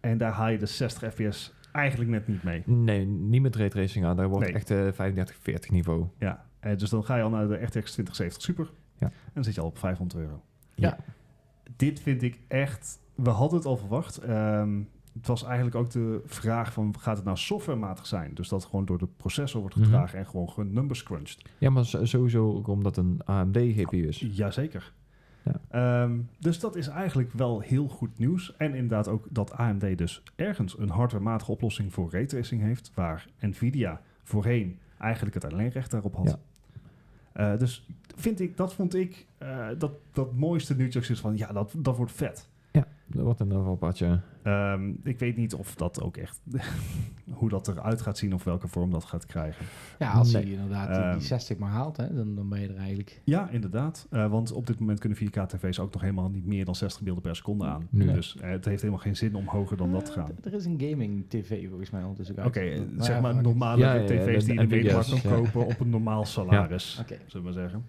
[0.00, 2.62] En daar haal je de 60 fps eigenlijk net niet mee.
[2.66, 4.16] Nee, niet met raytracing aan.
[4.16, 6.06] Daar wordt echt uh, 35, 40 niveau.
[6.18, 8.70] Ja, uh, dus dan ga je al naar de RTX 2070 Super.
[8.96, 9.06] Ja.
[9.06, 10.42] En dan zit je al op 500 euro.
[10.74, 10.98] Ja.
[11.76, 12.98] Dit vind ik echt...
[13.14, 14.28] We hadden het al verwacht.
[14.28, 14.88] Um,
[15.18, 18.34] het was eigenlijk ook de vraag van gaat het nou softwarematig zijn?
[18.34, 19.84] Dus dat gewoon door de processor wordt mhm.
[19.84, 21.44] gedragen en gewoon genumbers crunched.
[21.58, 24.26] Ja, maar sowieso ook omdat een AMD GPU is.
[24.30, 24.92] Jazeker.
[25.70, 26.02] Ja.
[26.02, 28.56] Um, dus dat is eigenlijk wel heel goed nieuws.
[28.56, 34.00] En inderdaad ook dat AMD dus ergens een hardwarematige oplossing voor raytracing heeft, waar Nvidia
[34.22, 36.26] voorheen eigenlijk het alleenrecht daarop had.
[36.26, 37.52] Ja.
[37.52, 41.52] Uh, dus vind ik, dat vond ik uh, dat, dat mooiste nieuwtje is van ja,
[41.52, 42.48] dat, dat wordt vet.
[43.08, 44.20] Wordt een padje.
[44.44, 46.40] Um, ik weet niet of dat ook echt,
[47.38, 49.64] hoe dat eruit gaat zien of welke vorm dat gaat krijgen.
[49.98, 52.76] Ja, als je inderdaad die, 60 ehm, maar haalt, hè, dan, dan ben je er
[52.76, 53.20] eigenlijk.
[53.24, 54.06] Ja, inderdaad.
[54.10, 57.22] Uh, want op dit moment kunnen 4K-tv's ook nog helemaal niet meer dan 60 beelden
[57.22, 57.86] per seconde aan.
[57.90, 58.12] Nu.
[58.12, 60.30] Dus uh, het heeft helemaal geen zin om hoger dan dat te gaan.
[60.42, 64.54] er is een gaming-tv volgens mij ondertussen Oké, okay, zeg maar normale ja, tv's die
[64.54, 67.18] je in de weekmarkt kan kopen op een normaal salaris, okay.
[67.26, 67.84] zullen we maar zeggen.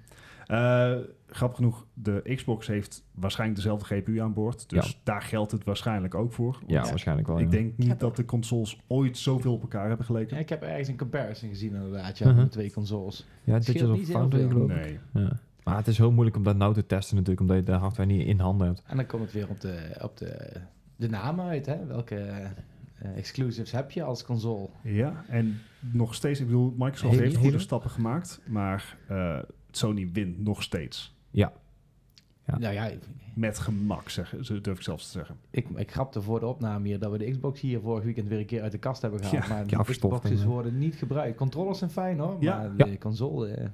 [0.52, 0.96] Uh,
[1.28, 4.70] grappig genoeg, de Xbox heeft waarschijnlijk dezelfde GPU aan boord.
[4.70, 6.60] Dus daar geldt het waarschijnlijk ook voor.
[6.68, 7.40] Ja, waarschijnlijk wel.
[7.40, 10.36] Ik denk niet dat de consoles ooit zoveel op elkaar hebben geleken.
[10.36, 12.44] Ja, ik heb ergens een comparison gezien inderdaad, ja, uh -huh.
[12.44, 13.28] de twee consoles.
[13.44, 14.84] Ja, het is op Foundry geloof ik.
[14.84, 15.00] Nee.
[15.24, 15.40] Ja.
[15.64, 18.10] Maar het is heel moeilijk om dat nou te testen natuurlijk, omdat je de hardware
[18.10, 18.84] niet in handen hebt.
[18.88, 20.52] En dan komt het weer op de, op de,
[20.96, 21.86] de namen uit, hè.
[21.86, 22.16] Welke
[23.04, 24.70] uh, exclusives heb je als console?
[24.84, 29.40] Ja, en nog steeds, ik bedoel, Microsoft heeft goede stappen gemaakt, maar uh,
[29.72, 31.16] Sony wint nog steeds.
[31.32, 31.54] Ja.
[32.46, 32.58] ja.
[32.58, 32.92] Nou ja,
[33.34, 35.36] met gemak, zeggen, durf ik zelfs te zeggen.
[35.50, 38.40] Ik, ik grapte voor de opname hier dat we de Xbox hier vorig weekend weer
[38.40, 39.48] een keer uit de kast hebben gehaald.
[39.70, 41.38] Ja, maar de Xboxes worden niet gebruikt.
[41.38, 43.48] Controllers zijn fijn hoor, maar de console...
[43.48, 43.68] Eh,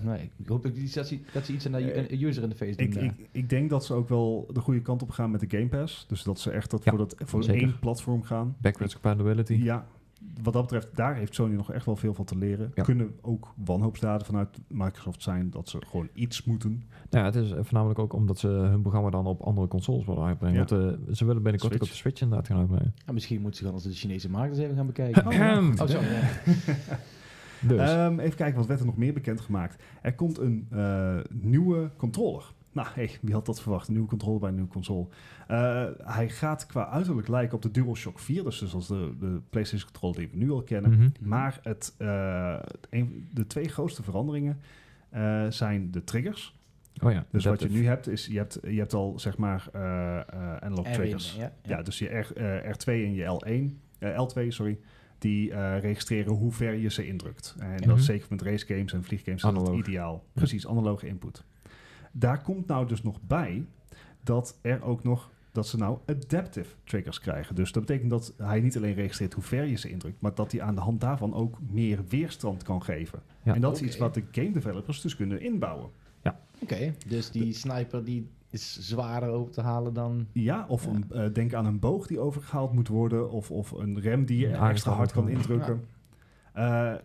[0.00, 3.02] nee, ik hoop dat, ze, dat ze iets aan de uh, user interface doen.
[3.04, 5.56] Ik, ik, ik, denk dat ze ook wel de goede kant op gaan met de
[5.58, 6.06] Game Pass.
[6.08, 8.56] Dus dat ze echt dat voor, dat, voor één platform gaan.
[8.60, 9.54] Backwards compatibility.
[9.54, 9.86] Ja,
[10.44, 12.72] wat dat betreft, daar heeft Sony nog echt wel veel van te leren.
[12.74, 12.82] Ja.
[12.82, 16.70] Kunnen ook wanhoopsdaden vanuit Microsoft zijn dat ze gewoon iets moeten.
[17.10, 20.24] Nou ja, het is voornamelijk ook omdat ze hun programma dan op andere consoles willen
[20.24, 20.66] uitbrengen.
[20.68, 20.76] Ja.
[20.76, 22.94] Want uh, ze willen binnenkort ook op de Switch inderdaad gaan uitbrengen.
[23.06, 25.26] Ja, misschien moeten ze gewoon als de Chinese markt eens even gaan bekijken.
[25.26, 26.06] oh, oh, sorry.
[27.68, 27.92] dus.
[27.92, 29.82] um, even kijken, wat werd er nog meer bekendgemaakt?
[30.02, 32.52] Er komt een uh, nieuwe controller.
[32.74, 33.86] Nou, hey, wie had dat verwacht?
[33.86, 35.06] Een nieuwe controller bij een nieuwe console.
[35.50, 39.90] Uh, hij gaat qua uiterlijk lijken op de DualShock 4, dus zoals de, de PlayStation
[39.90, 40.90] controller die we nu al kennen.
[40.90, 41.12] Mm -hmm.
[41.20, 42.56] Maar het, uh,
[42.90, 44.60] een, de twee grootste veranderingen
[45.14, 46.58] uh, zijn de triggers.
[47.02, 49.68] Oh ja, dus wat je nu hebt, is je hebt, je hebt al zeg maar
[50.60, 51.34] analog triggers.
[51.34, 51.76] Ja, ja.
[51.76, 52.26] ja, dus je R,
[52.74, 54.78] R2 en je L1, L2, sorry
[55.18, 57.54] die registreren hoe ver je ze indrukt.
[57.58, 57.86] En mm -hmm.
[57.86, 60.24] dat is zeker met race games en vlieggames ideaal.
[60.32, 61.44] Precies, analoge input.
[62.16, 63.66] Daar komt nou dus nog bij
[64.22, 67.54] dat er ook nog dat ze nou adaptive triggers krijgen.
[67.54, 70.52] Dus dat betekent dat hij niet alleen registreert hoe ver je ze indrukt, maar dat
[70.52, 73.22] hij aan de hand daarvan ook meer weerstand kan geven.
[73.42, 75.90] en dat is iets wat de game developers dus kunnen inbouwen.
[76.22, 76.40] Ja.
[76.58, 80.26] Oké, dus die sniper die is zwaarder over te halen dan...
[80.32, 84.00] Ja, of Een, uh, denk aan een boog die overgehaald moet worden, of, of een
[84.00, 85.84] rem die je extra hard kan indrukken.
[86.54, 86.92] Ja.
[86.94, 87.00] Uh,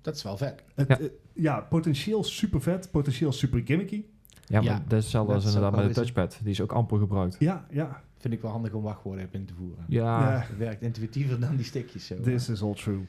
[0.00, 0.62] dat is wel vet.
[0.74, 1.00] Het, ja.
[1.00, 4.04] Uh, ja, potentieel super vet, potentieel super gimmicky.
[4.44, 6.40] Ja, maar ja, dat is hetzelfde als inderdaad met de touchpad.
[6.42, 7.36] Die is ook amper gebruikt.
[7.38, 8.02] Ja, ja.
[8.18, 9.84] Vind ik wel handig om wachtwoorden in te voeren.
[9.88, 10.32] Ja.
[10.32, 10.38] ja.
[10.38, 12.06] Het werkt intuïtiever dan die stickjes.
[12.06, 12.20] Zo.
[12.20, 13.00] This is all true.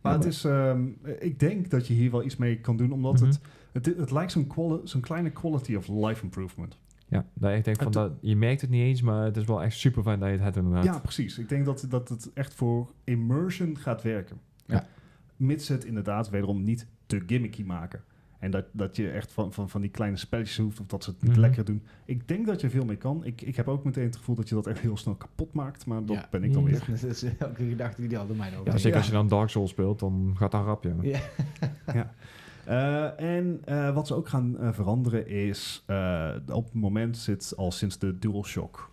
[0.00, 3.12] Maar het is, um, ik denk dat je hier wel iets mee kan doen, omdat
[3.12, 3.36] mm -hmm.
[3.72, 4.32] het, het, het, lijkt
[4.84, 6.78] zo'n kleine quality of life improvement.
[7.08, 9.62] Ja, daar ik denk van dat, je merkt het niet eens, maar het is wel
[9.62, 10.84] echt super fijn dat je het hebt inderdaad.
[10.84, 11.38] Ja, precies.
[11.38, 14.40] Ik denk dat, dat het echt voor immersion gaat werken.
[14.66, 14.86] Ja.
[15.36, 18.02] Mits het inderdaad wederom niet te gimmicky maken.
[18.40, 21.10] En dat, dat je echt van, van, van die kleine spelletjes hoeft, of dat ze
[21.10, 21.40] het niet mhm.
[21.40, 21.82] lekker doen.
[22.04, 23.24] Ik denk dat je veel mee kan.
[23.24, 25.86] Ik, ik heb ook meteen het gevoel dat je dat echt heel snel kapot maakt,
[25.86, 26.84] maar dat ben ik dan weer.
[27.00, 28.72] dat is elke gedachte die al door mij over.
[28.72, 31.20] Ja, zeker als je dan Dark Souls speelt, dan gaat dat rap, ja.
[31.92, 32.14] ja.
[32.68, 35.84] Uh, en uh, wat ze ook gaan uh, veranderen is,
[36.52, 38.90] op het moment zit al sinds de DualShock,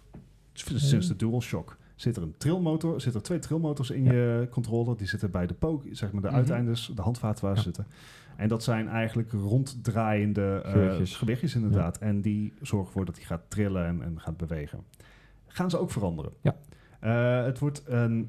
[0.53, 4.97] sinds de DualShock, zit er een trillmotor, zit er twee trillmotors in je controller.
[4.97, 7.87] Die zitten bij de poke, zeg maar de mm uiteindes, de handvaten waar ze zitten.
[8.37, 11.15] En dat zijn eigenlijk ronddraaiende gewichtjes.
[11.15, 11.97] gewichtjes inderdaad.
[11.97, 14.83] En die zorgen ervoor dat hij gaat trillen en, en gaat bewegen.
[15.47, 16.31] Gaan ze ook veranderen.
[16.41, 16.55] Ja.
[17.43, 18.27] het wordt een,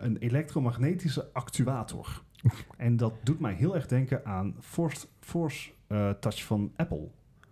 [0.00, 2.22] een elektromagnetische actuator.
[2.76, 5.70] en dat doet mij heel erg denken aan Force, Force
[6.20, 7.08] Touch van Apple.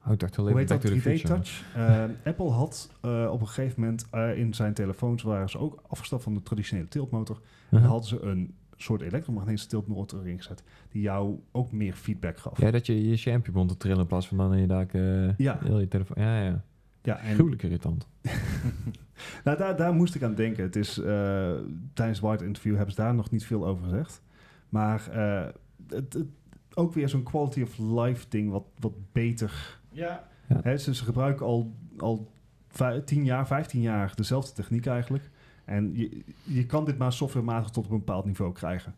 [0.07, 0.91] Oh, ik dacht al Hoe heet dat?
[0.91, 1.77] 3D-touch.
[1.77, 6.23] Uh, Apple had uh, op een gegeven moment in zijn telefoons waren ze ook afgestapt
[6.23, 7.41] van de traditionele tiltmotor.
[7.69, 7.81] -huh.
[7.81, 10.63] En hadden ze een soort elektromagnetische tiltmotor erin gezet.
[10.89, 12.61] Die jou ook meer feedback gaf.
[12.61, 14.97] Ja, dat je je champje begon te trillen in plaats van dan in je daar
[15.37, 15.59] ja.
[15.63, 16.23] heel je telefoon.
[16.25, 16.65] Ja, ja.
[17.03, 18.09] Ja, en Gruwelijk irritant.
[19.45, 20.63] nou, daar, daar moest ik aan denken.
[20.65, 20.95] Het is,
[21.93, 24.23] tijdens het White Interview hebben ze daar nog niet veel over gezegd.
[24.69, 25.47] Maar uh,
[25.89, 26.27] het, het,
[26.75, 29.81] ook weer zo'n quality of life ding wat, wat beter.
[29.93, 30.29] Ja.
[30.47, 32.33] Hè, ze, ze, gebruiken al, al
[33.05, 35.31] 10 jaar, 15 jaar dezelfde techniek eigenlijk.
[35.67, 38.95] En je, je kan dit maar softwarematig tot op een bepaald niveau krijgen.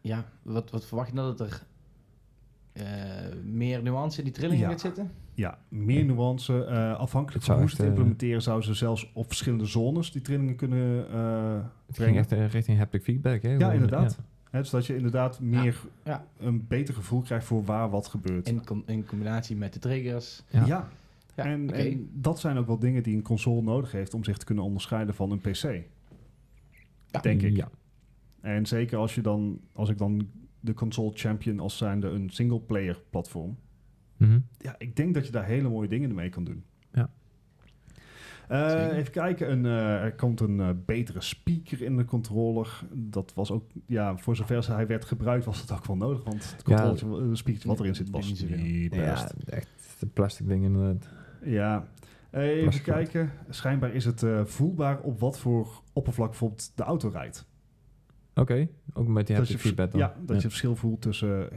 [0.00, 1.62] Ja, wat, wat verwacht je dat er
[2.72, 2.84] uh,
[3.44, 4.78] meer nuance in die trilling ja.
[4.78, 5.10] zitten?
[5.34, 6.66] Ja, meer nuance.
[6.70, 10.56] Uh, afhankelijk van hoe ze het implementeren, zouden ze zelfs op verschillende zones die trillingen
[10.56, 13.54] kunnen uh, Het ging echt richting haptic feedback, hè?
[13.54, 14.16] Ja, inderdaad.
[14.18, 14.24] Ja.
[14.50, 18.48] He, zodat je inderdaad meer ja, een beter gevoel krijgt voor waar wat gebeurt.
[18.48, 20.42] In, in combinatie met de triggers.
[20.48, 20.88] Ja, ja.
[21.34, 24.44] En, en, dat zijn ook wel dingen die een console nodig heeft om zich te
[24.44, 25.82] kunnen onderscheiden van een PC.
[27.22, 27.56] Denk ik.
[27.56, 27.68] Ja.
[28.40, 30.28] En zeker als je dan, als ik dan
[30.60, 33.58] de console champion als zijnde een single player platform.
[34.16, 34.38] Mhm.
[34.58, 36.64] Ja, ik denk dat je daar hele mooie dingen mee kan doen.
[38.50, 42.80] Uh, even kijken, een, uh, er komt een uh, betere speaker in de controller.
[42.92, 46.24] Dat was ook, ja, voor zover hij werd gebruikt was het ook wel nodig.
[46.24, 49.34] Want het controletje, ja, speaker wat erin zit was niet, niet best.
[49.46, 51.08] Ja, echt de plastic ding inderdaad.
[51.44, 51.88] Ja,
[52.32, 53.32] even kijken.
[53.48, 57.48] Schijnbaar is het voelbaar op wat voor oppervlak bijvoorbeeld de auto rijdt.
[58.34, 60.00] Oké, ook met die haptic feedback dan.
[60.00, 61.48] Ja, dat je verschil voelt tussen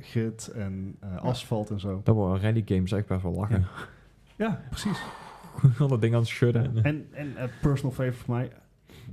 [0.00, 2.00] grit en asfalt en zo.
[2.04, 3.66] Dat wordt rally games echt best wel lachen.
[4.36, 5.02] Ja, precies.
[5.78, 6.82] al dat ding aan het schudden.
[6.82, 8.50] En, en personal favorite voor mij,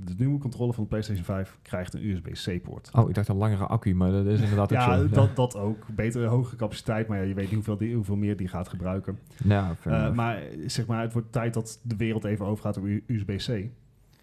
[0.04, 2.90] de nieuwe controller van de PlayStation 5 krijgt een USB-C-poort.
[2.92, 5.08] Oh, ik dacht een langere accu, maar dat is inderdaad ja, zo.
[5.08, 5.86] Dat, dat ook.
[5.94, 9.18] Betere, hogere capaciteit, maar ja, je weet niet hoeveel, die, hoeveel meer die gaat gebruiken.
[9.44, 13.70] Ja, uh, maar zeg maar, het wordt tijd dat de wereld even overgaat op USB-C.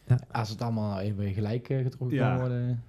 [0.06, 0.20] Ja.
[0.32, 2.30] Als het allemaal even gelijk uh, getrokken ja.
[2.30, 2.84] kan worden.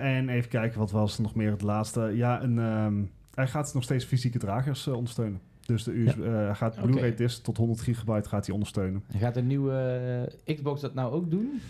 [0.00, 2.00] en even kijken, wat was er nog meer het laatste?
[2.00, 5.40] Ja, een, um, hij gaat nog steeds fysieke dragers ondersteunen.
[5.66, 6.48] Dus de USB, ja.
[6.48, 9.02] uh, gaat Blu-ray disc tot 100 gigabyte gaat hij ondersteunen.
[9.12, 11.60] En gaat de nieuwe uh, Xbox dat nou ook doen?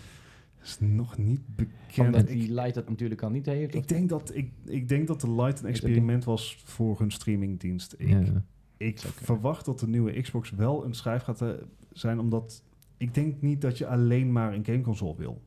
[0.57, 2.07] Dat is nog niet bekend.
[2.07, 3.75] Omdat die Lite dat natuurlijk al niet heeft?
[3.75, 7.95] Ik denk, dat, ik, ik denk dat de Lite een experiment was voor hun streamingdienst.
[7.97, 8.43] Ik, ja.
[8.77, 11.43] ik verwacht dat de nieuwe Xbox wel een schijf gaat
[11.91, 12.63] zijn, omdat
[12.97, 15.41] ik denk niet dat je alleen maar een gameconsole wil.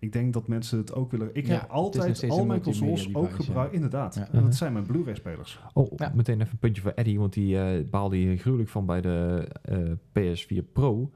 [0.00, 1.30] Ik denk dat mensen het ook willen.
[1.32, 3.74] Ik heb altijd al mijn consoles ook gebruikt.
[3.74, 4.14] Inderdaad.
[4.14, 4.28] Ja.
[4.32, 5.60] En dat zijn mijn Blu-ray-spelers.
[5.72, 9.00] Oh, meteen even een puntje voor Eddie, want die uh, baalde hier gruwelijk van bij
[9.00, 11.10] de uh, eh, PS4 Pro.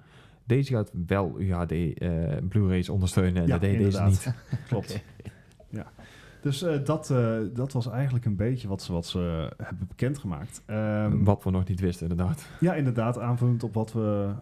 [0.44, 4.34] Deze gaat wel UHD uh, eh, Blu-rays ondersteunen en ja, deed deze niet.
[4.68, 5.00] Klopt.
[5.74, 5.92] Ja.
[6.40, 10.62] Dus uh, dat, uh, dat was eigenlijk een beetje wat ze, wat ze hebben bekendgemaakt.
[10.66, 12.46] Um, wat we nog niet wisten, inderdaad.
[12.60, 14.32] Ja, inderdaad, aanvullend op wat we,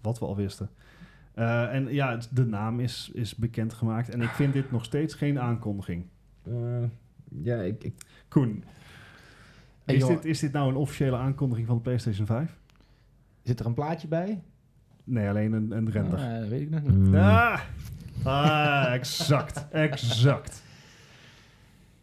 [0.00, 0.68] wat we al wisten.
[1.38, 4.08] Uh, en ja, de naam is, is bekendgemaakt.
[4.08, 6.06] En ik vind dit nog steeds geen aankondiging.
[6.48, 6.84] Uh,
[7.42, 7.94] ja, ik, ik...
[8.28, 8.64] Koen,
[9.84, 12.58] is, dit, is dit nou een officiële aankondiging van de PlayStation 5?
[13.42, 14.42] Zit er een plaatje bij?
[15.04, 16.18] Nee, alleen een, een render.
[16.18, 16.92] Uh, dat weet ik nog niet.
[16.92, 17.14] Mm.
[17.14, 17.60] Ah,
[18.22, 20.62] ah, exact, exact.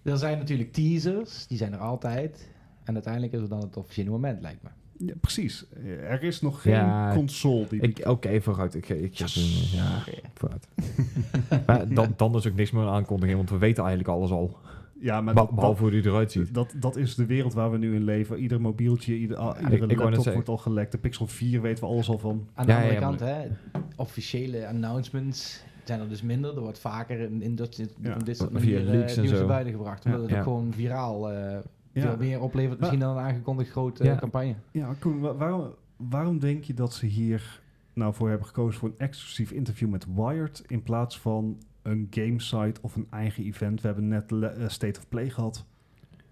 [0.02, 2.50] Er zijn natuurlijk teasers, die zijn er altijd.
[2.84, 4.70] En uiteindelijk is het dan het officiële moment, lijkt me.
[4.98, 5.66] Ja, precies.
[6.10, 7.82] Er is nog geen console die...
[7.82, 8.76] Oké, okay, vooruit.
[8.76, 9.72] Ik, ik, yes.
[9.74, 10.68] Ja, vooruit.
[11.68, 14.58] maar dan, dan is ook niks meer een aankondiging, want we weten eigenlijk alles al.
[15.00, 16.54] Ja, maar dat, behalve hoe die eruit ziet.
[16.54, 18.38] Dat, dat is de wereld waar we nu in leven.
[18.38, 20.92] Ieder mobieltje, ieder, ja, iedere ik, laptop wordt al gelekt.
[20.92, 22.48] De Pixel 4 weten we alles al van.
[22.54, 23.48] Aan de ja, andere kant, hè,
[23.96, 26.56] officiële announcements zijn er dus minder.
[26.56, 30.06] Er wordt vaker in, in, dit, in dit soort manieren uh, nieuws naar buiten gebracht.
[30.06, 31.58] Omdat het gewoon viraal uh,
[32.02, 34.56] veel meer oplevert misschien dan een aangekondigd grote campagne.
[34.72, 37.62] Ja, Koen, waarom, waarom denk je dat ze hier
[37.94, 42.82] nou voor hebben gekozen voor een exclusief interview met Wired in plaats van een gamesite
[42.82, 43.82] of een eigen event?
[43.82, 45.66] We hebben net uh, State of Play gehad.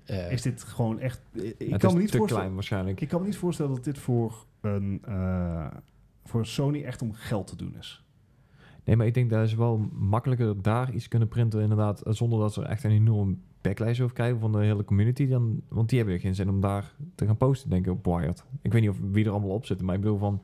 [0.05, 1.21] uh, is dit gewoon echt...
[1.57, 3.01] Ik kan me niet voorstellen, klein waarschijnlijk.
[3.01, 5.67] Ik kan me niet voorstellen dat dit voor, een, uh,
[6.25, 8.05] voor Sony echt om geld te doen is.
[8.83, 12.53] Nee, maar ik denk dat ze wel makkelijker daar iets kunnen printen, inderdaad, zonder dat
[12.53, 15.27] ze echt een enorm backlash over krijgen van de hele community.
[15.27, 18.43] Dan, want die hebben geen zin om daar te gaan posten, denk ik, op Wired.
[18.61, 20.41] Ik weet niet of wie er allemaal op zit, maar ik bedoel van...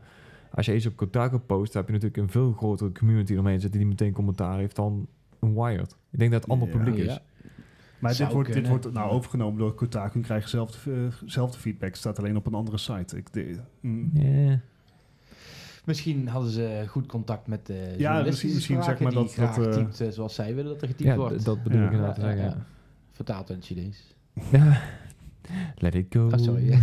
[0.52, 3.80] Als je eens op Kotaku post, heb je natuurlijk een veel grotere community omheen zitten
[3.80, 5.08] die meteen commentaar heeft dan
[5.40, 5.98] een Wired.
[6.12, 7.20] Ik denk dat het ander publiek is.
[8.00, 11.96] Maar dit wordt, dit wordt nou overgenomen door Kotaku en krijgt zelf uh, feedback.
[11.96, 13.18] staat alleen op een andere site.
[13.18, 14.62] Ik, de, mm.
[15.86, 19.36] Misschien hadden ze goed contact met de Ja, misschien, misschien zeg maar dat...
[19.36, 21.46] dat uh, typt, zoals zij willen dat er getypt ja, wordt.
[21.46, 22.66] dat bedoel ik inderdaad te zeggen.
[23.20, 24.16] Vertaald in het Chinees.
[24.52, 24.82] Ja.
[25.76, 26.26] Let it go.
[26.26, 26.70] Oh, sorry.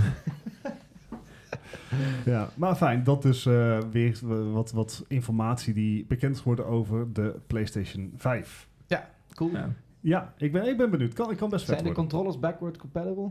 [2.32, 3.05] ja, maar fijn.
[3.05, 4.18] Dat dus uh, weer
[4.53, 8.68] wat, wat informatie die bekend is geworden over de PlayStation 5.
[8.87, 9.51] Ja, cool.
[9.51, 9.72] Ja.
[10.01, 11.12] Ja, ik ben, ik ben benieuwd.
[11.12, 13.30] Kan, ik kan best Zijn de controllers backward compatible?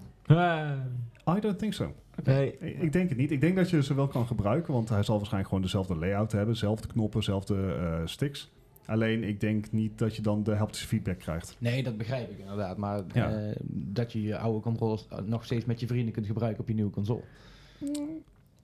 [1.37, 1.93] I don't think so.
[2.19, 2.57] Okay.
[2.59, 2.73] Nee.
[2.73, 3.31] Ik denk het niet.
[3.31, 6.31] Ik denk dat je ze wel kan gebruiken, want hij zal waarschijnlijk gewoon dezelfde layout
[6.31, 8.51] hebben, dezelfde knoppen, dezelfde uh, sticks.
[8.85, 11.55] Alleen ik denk niet dat je dan de haptische feedback krijgt.
[11.59, 12.77] Nee, dat begrijp ik inderdaad.
[12.77, 13.47] Maar ja.
[13.47, 16.73] uh, dat je je oude controllers nog steeds met je vrienden kunt gebruiken op je
[16.73, 17.23] nieuwe console.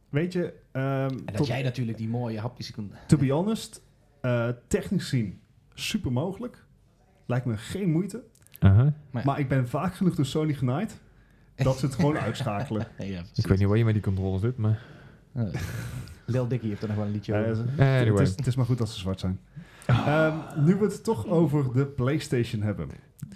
[0.10, 0.44] Weet je...
[0.72, 2.74] Um, en dat jij natuurlijk die mooie haptische...
[3.08, 3.82] To be honest,
[4.22, 5.40] uh, technisch gezien
[5.74, 6.66] super mogelijk.
[7.26, 8.24] Lijkt me geen moeite.
[8.60, 8.88] Uh -huh.
[9.12, 11.00] maar, maar, ik ben vaak genoeg door Sony genaaid
[11.56, 12.88] dat ze het gewoon uitschakelen.
[12.98, 14.82] Ja, ik weet niet wat je met die controles doet, maar...
[15.36, 15.54] Uh,
[16.26, 17.66] Lil Dicky heeft er nog wel een liedje over.
[17.66, 18.06] Uh, anyway.
[18.06, 19.40] het, is, het, is, maar goed als ze zwart zijn.
[19.90, 22.90] Um, nu we het toch over de PlayStation hebben.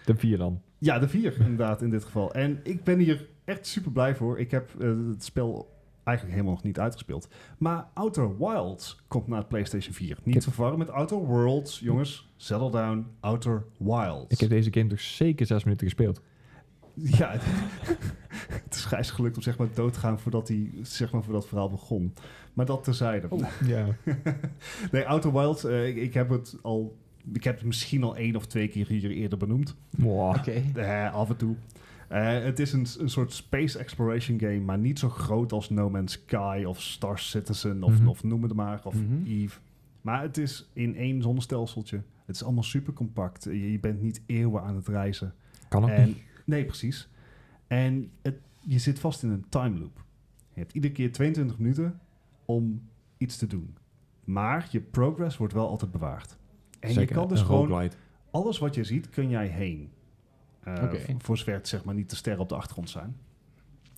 [0.06, 0.62] De 4 dan?
[0.78, 2.34] Ja, de 4 inderdaad in dit geval.
[2.34, 4.39] En ik ben hier echt super blij voor.
[4.39, 5.74] Ik heb uh, het spel
[6.04, 7.28] eigenlijk helemaal nog niet uitgespeeld.
[7.58, 10.18] Maar Outer Wilds komt naar PlayStation 4.
[10.24, 12.34] Niet te verwarren met Outer Worlds, jongens.
[12.38, 14.34] Settle down, Outer Wilds.
[14.34, 16.22] Ik heb deze game toch zeker zes minuten gespeeld.
[16.93, 17.36] Ja,
[18.64, 21.42] het is grijs gelukt om zeg maar dood te gaan voordat, hij, zeg maar, voordat
[21.42, 22.14] het verhaal begon.
[22.54, 23.30] Maar dat terzijde.
[23.30, 23.88] Oh, ja.
[24.92, 26.98] nee, Outer Wilds, uh, ik, ik, heb het al...
[27.34, 29.76] Ik heb het misschien al één of twee keer hier eerder benoemd.
[29.90, 30.30] Wow.
[30.30, 30.64] Oké.
[30.74, 31.08] Okay.
[31.08, 31.56] Uh, af en toe.
[32.12, 35.90] Uh, het is een, een soort space exploration game, maar niet zo groot als No
[35.90, 38.08] Man's Sky of Star Citizen of, mm -hmm.
[38.08, 39.26] of noem het maar, of mm -hmm.
[39.28, 39.60] Eve.
[40.02, 42.02] Maar het is in één zonnestelseltje.
[42.26, 43.44] Het is allemaal super compact.
[43.44, 45.34] Je, je bent niet eeuwen aan het reizen.
[45.70, 46.18] Kan het en, niet?
[46.46, 47.08] Nee, precies.
[47.68, 50.03] En het, je zit vast in een time loop.
[50.53, 51.99] Je hebt iedere keer 22 minuten
[52.45, 53.78] om iets te doen.
[54.24, 56.38] Maar je progress wordt wel altijd bewaard.
[56.80, 57.68] En Zeker, je kan dus gewoon...
[57.68, 57.95] Roguelite.
[58.32, 59.91] Alles wat je ziet, kun jij heen.
[60.68, 61.16] Uh, okay.
[61.18, 63.16] Voor zover het zeg maar niet de sterren op de achtergrond zijn.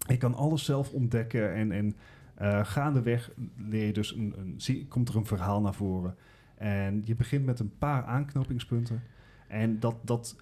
[0.08, 1.96] Je kan alles zelf ontdekken en, en
[2.42, 6.16] uh, gaandeweg leer je dus een, een, zie, komt er een verhaal naar voren.
[6.56, 9.04] En je begint met een paar aanknopingspunten.
[9.48, 10.36] En dat, dat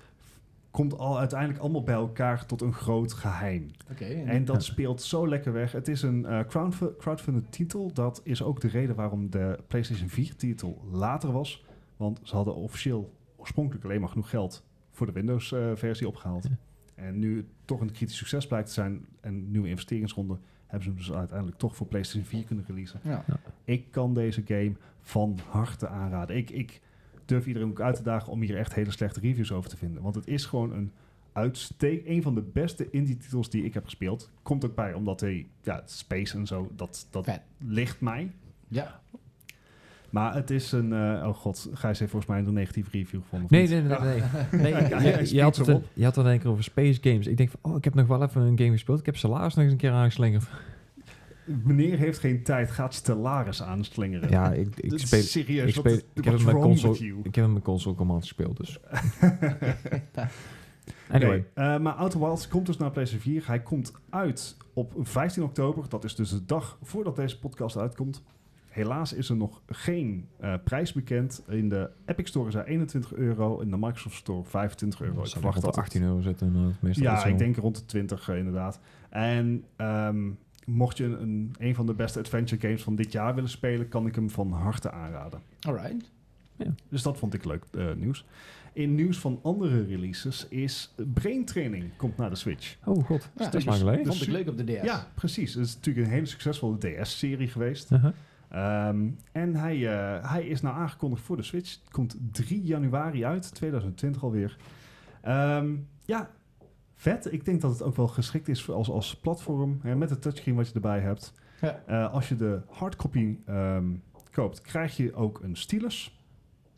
[0.75, 3.71] komt al uiteindelijk allemaal bij elkaar tot een groot geheim.
[3.91, 4.61] Okay, en, en dat ja.
[4.71, 5.71] speelt zo lekker weg.
[5.71, 6.39] Het is een uh,
[6.97, 7.93] crowdfunded titel.
[7.93, 11.65] Dat is ook de reden waarom de PlayStation 4 titel later was.
[11.97, 16.43] Want ze hadden officieel oorspronkelijk alleen maar genoeg geld voor de Windows uh, versie opgehaald.
[16.43, 16.57] Ja.
[16.95, 20.89] En nu het toch een kritisch succes blijkt te zijn en nieuwe investeringsronde, hebben ze
[20.89, 22.99] hem dus uiteindelijk toch voor PlayStation 4 kunnen releasen.
[23.03, 23.23] Ja.
[23.27, 23.39] Ja.
[23.63, 26.35] Ik kan deze game van harte aanraden.
[26.35, 26.81] Ik, ik
[27.25, 30.03] durf iedereen ook uit te dagen om hier echt hele slechte reviews over te vinden.
[30.03, 30.91] Want het is gewoon een
[31.31, 34.31] uitsteek, een van de beste indie titels die ik heb gespeeld.
[34.41, 38.31] Komt ook bij, omdat hij, ja, space en zo, dat, dat ligt mij.
[38.67, 38.99] Ja.
[40.09, 40.91] Maar het is een...
[40.91, 43.47] Uh, oh god, Gijs heeft volgens mij een negatieve review gevonden.
[43.51, 43.99] Nee, nee, nee.
[43.99, 44.21] nee.
[44.51, 44.73] nee.
[44.73, 47.27] nee ja, je, je, had het, een, je had het een keer over Space Games.
[47.27, 48.99] Ik denk van, oh, ik heb nog wel even een game gespeeld.
[48.99, 50.47] Ik heb Stellaris nog eens een keer aangeslingerd.
[51.45, 54.29] Meneer heeft geen tijd, gaat Stellaris aanslingeren.
[54.29, 55.21] Ja, ik, ik speel...
[55.21, 58.21] Serieus, ik, speel, wat, ik, heb hem met console, ik heb hem met console command
[58.21, 58.79] gespeeld, dus...
[61.09, 61.45] anyway.
[61.55, 63.47] Uh, maar Outer Wilds komt dus naar PlayStation 4.
[63.47, 65.89] Hij komt uit op 15 oktober.
[65.89, 68.23] Dat is dus de dag voordat deze podcast uitkomt.
[68.75, 71.43] Helaas is er nog geen uh, prijs bekend.
[71.47, 73.59] In de Epic Store is hij 21 euro.
[73.59, 75.21] In de Microsoft Store 25 euro.
[75.21, 76.53] Ik verwacht dat 18 euro zitten.
[76.55, 78.79] Uh, meestal ja, ik denk rond de 20 uh, inderdaad.
[79.09, 83.49] En um, mocht je een, een van de beste adventure games van dit jaar willen
[83.49, 85.41] spelen, kan ik hem van harte aanraden.
[85.61, 86.11] Alright.
[86.55, 86.73] Ja.
[86.89, 87.63] Dus dat vond ik leuk
[87.97, 88.25] nieuws.
[88.73, 92.75] In nieuws van andere releases is Brain Training komt naar de Switch.
[92.85, 94.05] Oh god, ja, dat is lang geleden.
[94.05, 94.83] Vond ik leuk op de DS.
[94.83, 95.53] Ja, precies.
[95.53, 97.89] Het is natuurlijk een hele succesvolle DS-serie geweest.
[97.89, 98.05] -huh.
[98.55, 101.77] Um, en hij, uh, hij is nou aangekondigd voor de Switch.
[101.91, 104.57] Komt 3 januari uit, 2020 alweer.
[105.27, 106.29] Um, ja,
[106.95, 107.33] vet.
[107.33, 109.79] Ik denk dat het ook wel geschikt is als, als platform.
[109.81, 111.33] Hè, met het touchscreen wat je erbij hebt.
[111.61, 111.83] Ja.
[111.89, 116.19] Uh, als je de hardcopy um, koopt, krijg je ook een stylus.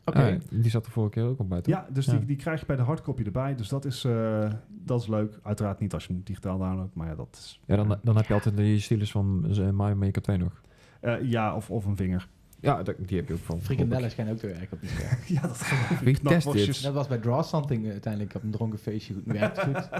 [0.04, 0.40] Oké.
[0.50, 1.74] Ah, die zat er vorige keer ook al bij, toch?
[1.74, 3.54] Ja, dus Die, die krijg je bij de hardcopy erbij.
[3.54, 5.38] Dus dat is, uh, dat is leuk.
[5.42, 7.60] Uiteraard niet als je hem digitaal downloadt, maar ja, dat is...
[7.66, 10.62] Ja, dan, dan heb je altijd de stylus van Mario Maker 2 nog.
[11.02, 12.28] Uh, ja, of, of een vinger.
[12.60, 13.60] Ja, die heb je ook van.
[13.60, 15.18] Frikandellen schijnen ook te werken op die scherm.
[15.26, 16.18] ja, dat geloof ik.
[16.18, 16.82] test dit?
[16.82, 19.22] Dat was bij Draw Something uh, uiteindelijk op een dronken feestje goed.
[19.26, 19.88] Werkt goed.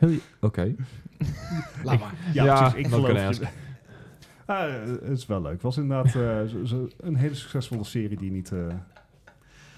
[0.00, 0.20] Oké.
[0.40, 0.76] Okay.
[1.82, 2.14] Laat maar.
[2.32, 2.86] Ja, ja precies.
[2.86, 3.46] Ik geloof je.
[4.46, 5.52] Ah, het is wel leuk.
[5.52, 8.50] Het was inderdaad uh, zo, zo een hele succesvolle serie die niet...
[8.50, 8.66] Uh...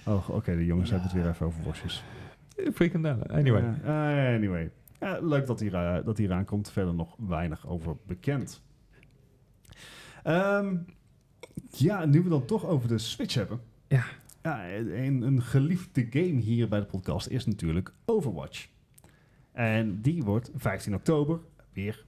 [0.05, 0.95] Oh, oké, de jongens ja.
[0.95, 2.05] hebben het weer even over worstjes.
[2.75, 3.63] Frikandellen, anyway.
[3.85, 4.71] Uh, anyway.
[5.21, 6.71] leuk dat hij, dat hij eraan komt.
[6.71, 8.63] Verder nog weinig over bekend.
[10.25, 10.87] Um,
[11.71, 13.61] ja, nu we dan toch over de Switch hebben.
[13.89, 14.05] Ja.
[14.43, 18.69] ja een, een geliefde game hier bij de podcast is natuurlijk Overwatch.
[19.53, 21.41] En die wordt 15 oktober,
[21.73, 22.07] weer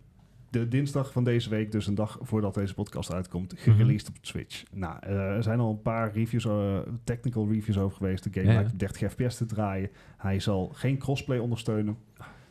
[0.50, 3.62] de dinsdag van deze week, dus een dag voordat deze podcast uitkomt, mhm.
[3.62, 4.62] gereleased op de Switch.
[4.72, 8.24] Nou, uh, er zijn al een paar reviews, uh, technical reviews over geweest.
[8.24, 9.90] De game ja, lijkt 30 fps te draaien.
[10.16, 11.96] Hij zal geen crossplay ondersteunen.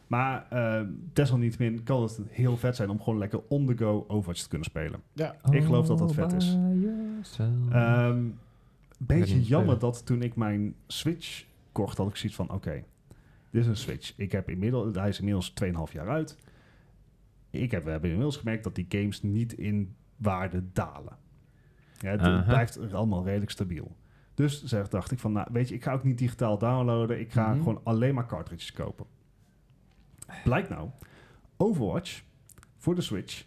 [0.10, 0.82] Maar uh,
[1.14, 4.68] desalniettemin kan het heel vet zijn om gewoon lekker on the go Overwatch te kunnen
[4.68, 5.02] spelen.
[5.14, 5.36] Ja.
[5.52, 6.58] Ik geloof dat dat vet is.
[7.74, 8.40] Um,
[8.98, 12.84] beetje jammer dat toen ik mijn Switch kocht, had ik zoiets van: oké,
[13.50, 14.14] dit is een Switch.
[14.16, 16.38] Ik heb inmiddels, hij is inmiddels 2,5 jaar uit.
[17.50, 21.18] Ik heb, we hebben inmiddels gemerkt dat die games niet in waarde dalen.
[22.00, 23.96] Ja, het blijft allemaal redelijk stabiel.
[24.34, 27.20] Dus zeg, dacht ik van, nou, weet je, ik ga ook niet digitaal downloaden.
[27.20, 27.58] Ik ga mhm.
[27.58, 29.06] gewoon alleen maar cartridges kopen.
[30.44, 30.90] Blijkt nou,
[31.58, 32.22] Overwatch
[32.78, 33.46] voor de Switch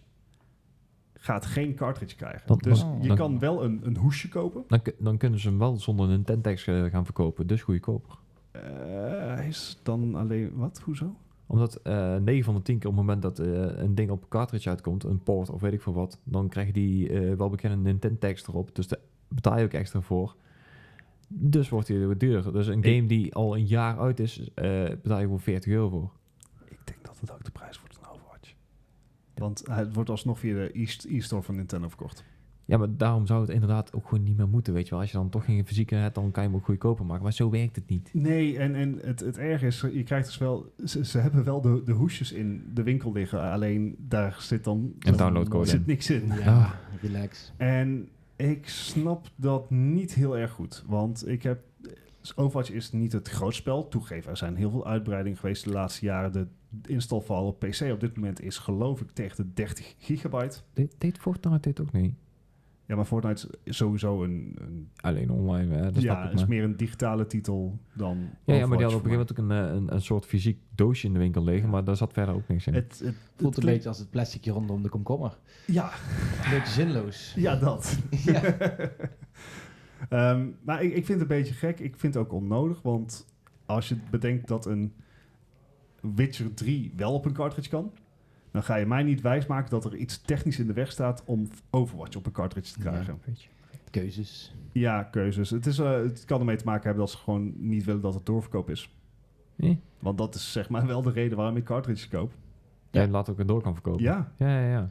[1.22, 2.58] gaat geen cartridge krijgen.
[2.58, 4.64] dus je kan wel een, een hoesje kopen.
[4.68, 8.18] Dan, dan kunnen ze hem wel zonder een Tentex uh, gaan verkopen, dus goedkoper.
[8.56, 10.54] Uh, is dan alleen...
[10.54, 10.80] Wat?
[10.84, 11.16] Hoezo?
[11.46, 14.10] Omdat uh, eh, 9 van de 10 keer op het moment dat uh, een ding
[14.10, 17.34] op cartridge uitkomt, een port of weet ik veel wat, dan krijg je die uh,
[17.34, 18.74] wel bekende Nintendo erop.
[18.74, 20.36] Dus daar betaal je ook extra voor.
[21.28, 22.52] Dus wordt hij weer duurder.
[22.52, 26.12] Dus een game die al een jaar uit is, betaal je gewoon 40 euro voor
[27.28, 28.54] dat ook de prijs wordt van Overwatch.
[29.34, 30.70] Want het wordt alsnog via de
[31.08, 32.24] e-store van Nintendo verkocht.
[32.64, 35.00] Ja, maar daarom zou het inderdaad ook gewoon niet meer moeten, weet je wel.
[35.00, 37.22] Als je dan toch geen fysieke hebt, dan kan je hem ook goedkoper maken.
[37.22, 38.10] Maar zo werkt het niet.
[38.12, 40.72] Nee, en, en het, het erg is, je krijgt dus wel...
[40.84, 43.50] Ze, ze hebben wel de, de hoesjes in de winkel liggen.
[43.50, 44.94] Alleen daar zit dan...
[44.98, 46.26] Een downloadcode zit niks in.
[46.26, 46.72] Ja, ah.
[47.00, 47.52] relax.
[47.56, 50.84] En ik snap dat niet heel erg goed.
[50.86, 51.60] Want ik heb...
[52.34, 53.88] Overwatch is niet het grootspel.
[53.88, 56.32] Toegeven, er zijn heel veel uitbreidingen geweest de laatste jaren.
[56.32, 56.46] De
[56.82, 60.58] installfile op PC op dit moment is geloof ik tegen de 30 gigabyte.
[60.74, 62.14] De, deed Fortnite dit ook niet?
[62.86, 64.56] Ja, maar Fortnite is sowieso een...
[64.60, 65.90] een Alleen online, hè?
[65.90, 69.10] Dat ja, is meer een digitale titel dan Ja, ja maar die had op een
[69.10, 71.96] gegeven moment ook een, een, een, soort fysiek doosje in de winkel liggen, maar daar
[71.96, 72.74] zat verder ook niks in.
[72.74, 75.38] Het, het voelt een beetje als het plasticje rondom de komkommer.
[75.66, 75.92] Ja.
[76.44, 77.34] Een beetje zinloos.
[77.36, 77.98] Ja, dat.
[78.24, 78.42] ja.
[80.10, 81.80] um, maar ik, ik vind het een beetje gek.
[81.80, 83.26] Ik vind het ook onnodig, want
[83.66, 84.92] als je bedenkt dat een
[86.14, 87.92] Witcher 3 wel op een cartridge kan,
[88.50, 91.48] dan ga je mij niet wijsmaken dat er iets technisch in de weg staat om
[91.70, 93.20] Overwatch op een cartridge te krijgen.
[93.24, 93.38] Ja,
[93.90, 94.54] keuzes.
[94.72, 95.50] Ja, keuzes.
[95.50, 98.14] Het, is, uh, het kan ermee te maken hebben dat ze gewoon niet willen dat
[98.14, 98.90] het doorverkoop is.
[99.98, 102.32] Want dat is zeg maar wel de reden waarom ik cartridges koop.
[102.90, 104.02] Ja, ja laat ook een door kan verkopen.
[104.02, 104.32] Ja.
[104.36, 104.90] Ja, ja, ja.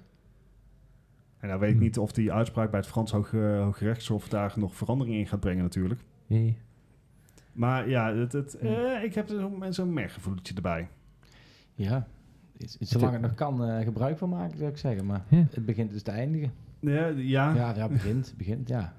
[1.40, 1.82] En nou weet ik hm.
[1.82, 5.64] niet of die uitspraak bij het Frans Hoge, Hooggerechtshof daar nog verandering in gaat brengen
[5.64, 6.02] natuurlijk.
[6.28, 6.58] Nee.
[7.52, 8.66] Maar ja, het, het, hm.
[8.66, 10.90] eh, ik heb zo'n zo merkgevoeltje erbij.
[11.76, 12.08] Ja,
[12.80, 15.06] zolang het nog kan uh, gebruik van maken, zou ik zeggen.
[15.06, 16.52] Maar het begint dus te eindigen.
[16.80, 17.54] Ja, ja.
[17.56, 18.94] Ja, ja begint, begint, ja.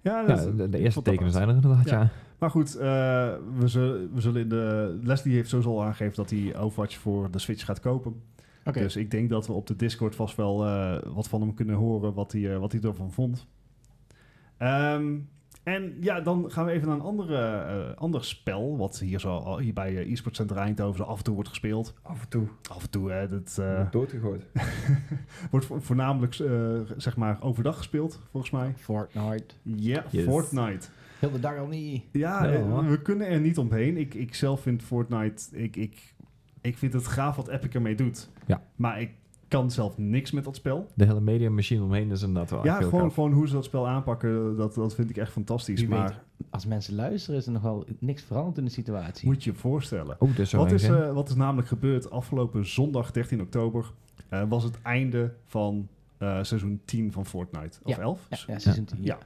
[0.00, 2.10] Ja, de, de, eerste tekenen zijn er inderdaad, ja.
[2.38, 2.82] Maar goed, uh,
[3.58, 4.98] we, zullen, we zullen in de...
[5.02, 8.22] Leslie heeft sowieso al aangegeven dat hij Overwatch voor de Switch gaat kopen.
[8.64, 8.82] Okay.
[8.82, 11.76] Dus ik denk dat we op de Discord vast wel uh, wat van hem kunnen
[11.76, 13.46] horen wat hij, wat hij ervan vond.
[14.58, 15.28] Um,
[15.64, 19.58] en ja, dan gaan we even naar een andere, uh, ander spel, wat hier, zo,
[19.58, 21.94] hier bij uh, eSports Center Eindhoven zo af en toe wordt gespeeld.
[22.02, 22.46] Af en toe.
[22.70, 23.28] Af en toe, hè.
[23.28, 24.46] Dat, uh, wordt doodgegooid.
[25.50, 26.34] wordt voornamelijk,
[26.96, 28.74] zeg maar, overdag gespeeld, volgens mij.
[28.76, 29.54] Fortnite.
[29.62, 30.88] Ja, yeah, Fortnite.
[31.18, 32.04] Heel de dag al niet.
[32.12, 32.50] Ja,
[32.88, 33.96] we kunnen er niet omheen.
[33.96, 36.14] Ik, ik zelf vind Fortnite, ik, ik,
[36.60, 38.28] ik vind het gaaf wat Epic ermee doet.
[38.46, 38.62] Ja.
[38.76, 39.10] Maar ik
[39.54, 40.86] kan zelf niks met dat spel.
[40.94, 43.88] De hele media machine omheen is inderdaad wel Ja, gewoon, gewoon hoe ze dat spel
[43.88, 45.86] aanpakken, dat, dat vind ik echt fantastisch.
[45.86, 49.28] maar als mensen luisteren, is er nog wel niks veranderd in de situatie.
[49.28, 50.16] Moet je je voorstellen.
[50.18, 53.92] Oh, dus wat, is, uh, wat is namelijk gebeurd afgelopen zondag 13 oktober?
[54.30, 55.88] Uh, was het einde van
[56.18, 57.78] uh, seizoen 10 van Fortnite.
[57.82, 58.02] Of ja.
[58.02, 58.26] 11?
[58.30, 58.98] Ja, ja seizoen 10.
[59.00, 59.18] Ja.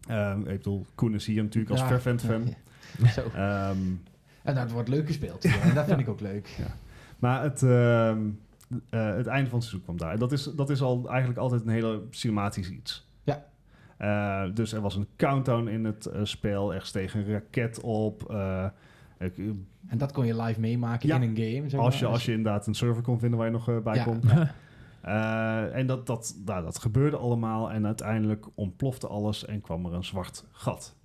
[0.00, 0.32] ja.
[0.32, 2.54] Um, ik bedoel, Koen is hier natuurlijk als fervent fan.
[3.14, 3.20] Zo.
[3.20, 4.02] Um,
[4.42, 5.44] en dat wordt leuk gespeeld.
[5.44, 6.48] en dat vind ik ook leuk.
[7.18, 7.62] Maar het...
[7.62, 8.38] Um,
[8.68, 10.18] uh, het einde van het seizoen kwam daar.
[10.18, 13.06] Dat is, dat is al eigenlijk altijd een hele cinematisch iets.
[13.24, 14.46] Ja.
[14.46, 16.74] dus er was een countdown in het spel.
[16.74, 18.22] Er steeg een raket op.
[19.18, 19.36] Ik,
[19.88, 21.68] en dat kon je live meemaken in een game?
[21.68, 24.24] Zeg als, je, als je inderdaad een server kon vinden waar je nog bij komt.
[25.72, 30.04] en dat, dat, nou, dat gebeurde allemaal en uiteindelijk ontplofte alles en kwam er een
[30.04, 30.96] zwart gat.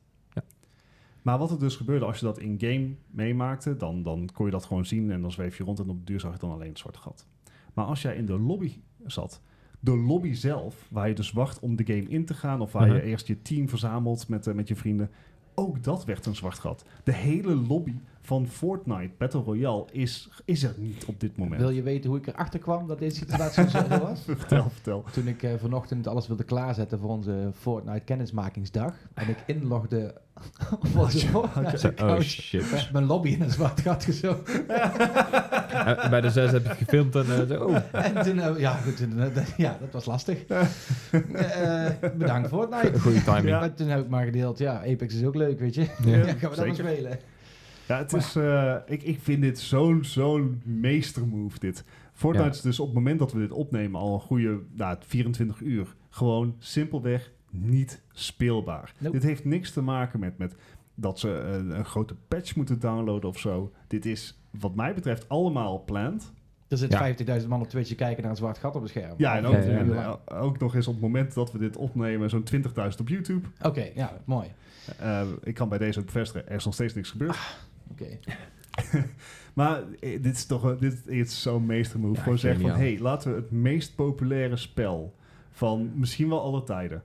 [1.21, 4.65] Maar wat er dus gebeurde als je dat in-game meemaakte, dan, dan kon je dat
[4.65, 6.69] gewoon zien en dan zweef je rond en op de duur zag je dan alleen
[6.69, 7.27] het zwarte gat.
[7.73, 8.73] Maar als jij in de lobby
[9.05, 9.41] zat,
[9.79, 12.87] de lobby zelf, waar je dus wacht om de game in te gaan, of waar
[12.87, 13.05] je mhm.
[13.05, 15.09] eerst je team verzamelt met, uh, met je vrienden,
[15.55, 16.85] ook dat werd een zwart gat.
[17.03, 21.61] De hele lobby van Fortnite Battle Royale is, is er niet op dit moment.
[21.61, 24.21] Wil je weten hoe ik erachter kwam dat deze situatie zo was?
[24.37, 25.03] vertel, vertel.
[25.11, 30.15] Toen ik uh, vanochtend alles wilde klaarzetten voor onze Fortnite kennismakingsdag en ik inlogde
[30.79, 32.89] op onze Fortnite oh shit.
[32.91, 34.65] mijn lobby in een zwart gat gezogen.
[34.69, 37.75] uh, bij de zes heb je gefilmd en uh, oh.
[37.91, 39.07] En toen, ja, goed,
[39.57, 40.45] ja, dat was lastig.
[42.17, 42.99] bedankt Fortnite.
[42.99, 43.47] Goede timing.
[43.47, 43.69] Ja.
[43.69, 45.81] toen heb ik maar gedeeld, ja, Apex is ook leuk, weet je.
[46.05, 47.19] Ja, gaan we dat maar spelen.
[47.91, 51.83] Ja, het is, uh, ik, ik vind dit zo'n zo'n meestermove, dit.
[52.13, 55.61] Fortnite is dus op het moment dat we dit opnemen al een goede nou, 24
[55.61, 55.95] uur.
[56.09, 58.93] Gewoon simpelweg niet speelbaar.
[59.11, 60.55] Dit heeft niks te maken met, met
[60.95, 63.71] dat ze een, een grote patch moeten downloaden of zo.
[63.87, 66.31] Dit is, wat mij betreft, allemaal planned.
[66.67, 67.39] Er zit ja.
[67.41, 69.13] 50.000 man op Twitch kijken naar een zwart gat op het scherm.
[69.17, 70.13] Ja, en ook, en, eh,
[70.43, 73.47] ook nog eens op het moment dat we dit opnemen, zo'n 20.000 op YouTube.
[73.61, 74.47] Oké, ja, mooi.
[75.01, 77.31] Uh, ik kan bij deze ook bevestigen, er is nog steeds niks gebeurd.
[77.31, 77.69] Ah.
[77.91, 78.19] Oké.
[79.53, 82.15] maar eh, dit is toch dit is zo'n meestermove.
[82.15, 85.15] Ja, Gewoon zeggen van, hé, hey, laten we het meest populaire spel
[85.51, 87.03] van misschien wel alle tijden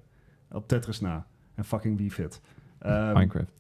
[0.51, 1.27] op Tetris na.
[1.55, 2.41] En fucking wie fit.
[2.87, 3.51] Um, Minecraft.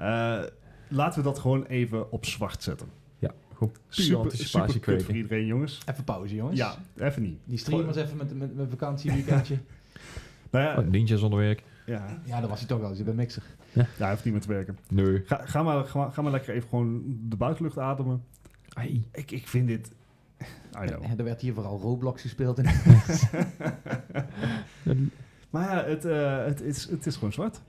[0.00, 0.42] Uh,
[0.88, 2.88] laten we dat gewoon even op zwart zetten.
[3.18, 3.78] Ja, goed.
[3.88, 5.80] Super, super kut voor iedereen, jongens.
[5.86, 6.58] Even pauze, jongens.
[6.58, 7.38] Ja, even niet.
[7.44, 9.58] Die streamers even met, met, met vakantieweekendje.
[10.50, 10.90] nou ja, oh.
[11.88, 12.20] Ja.
[12.24, 12.94] ja, dat was hij toch wel.
[12.94, 13.42] Je bent mixer.
[13.72, 14.78] Ja, hij hoeft niet meer te werken.
[14.88, 15.22] Nee.
[15.24, 18.24] Ga, ga, maar, ga, ga maar lekker even gewoon de buitenlucht ademen.
[18.68, 19.06] Ai.
[19.12, 19.92] Ik, ik vind dit...
[20.82, 21.04] I know.
[21.18, 22.58] er werd hier vooral Roblox gespeeld.
[22.58, 22.64] In
[25.50, 27.60] maar ja, het, uh, het, is, het is gewoon zwart.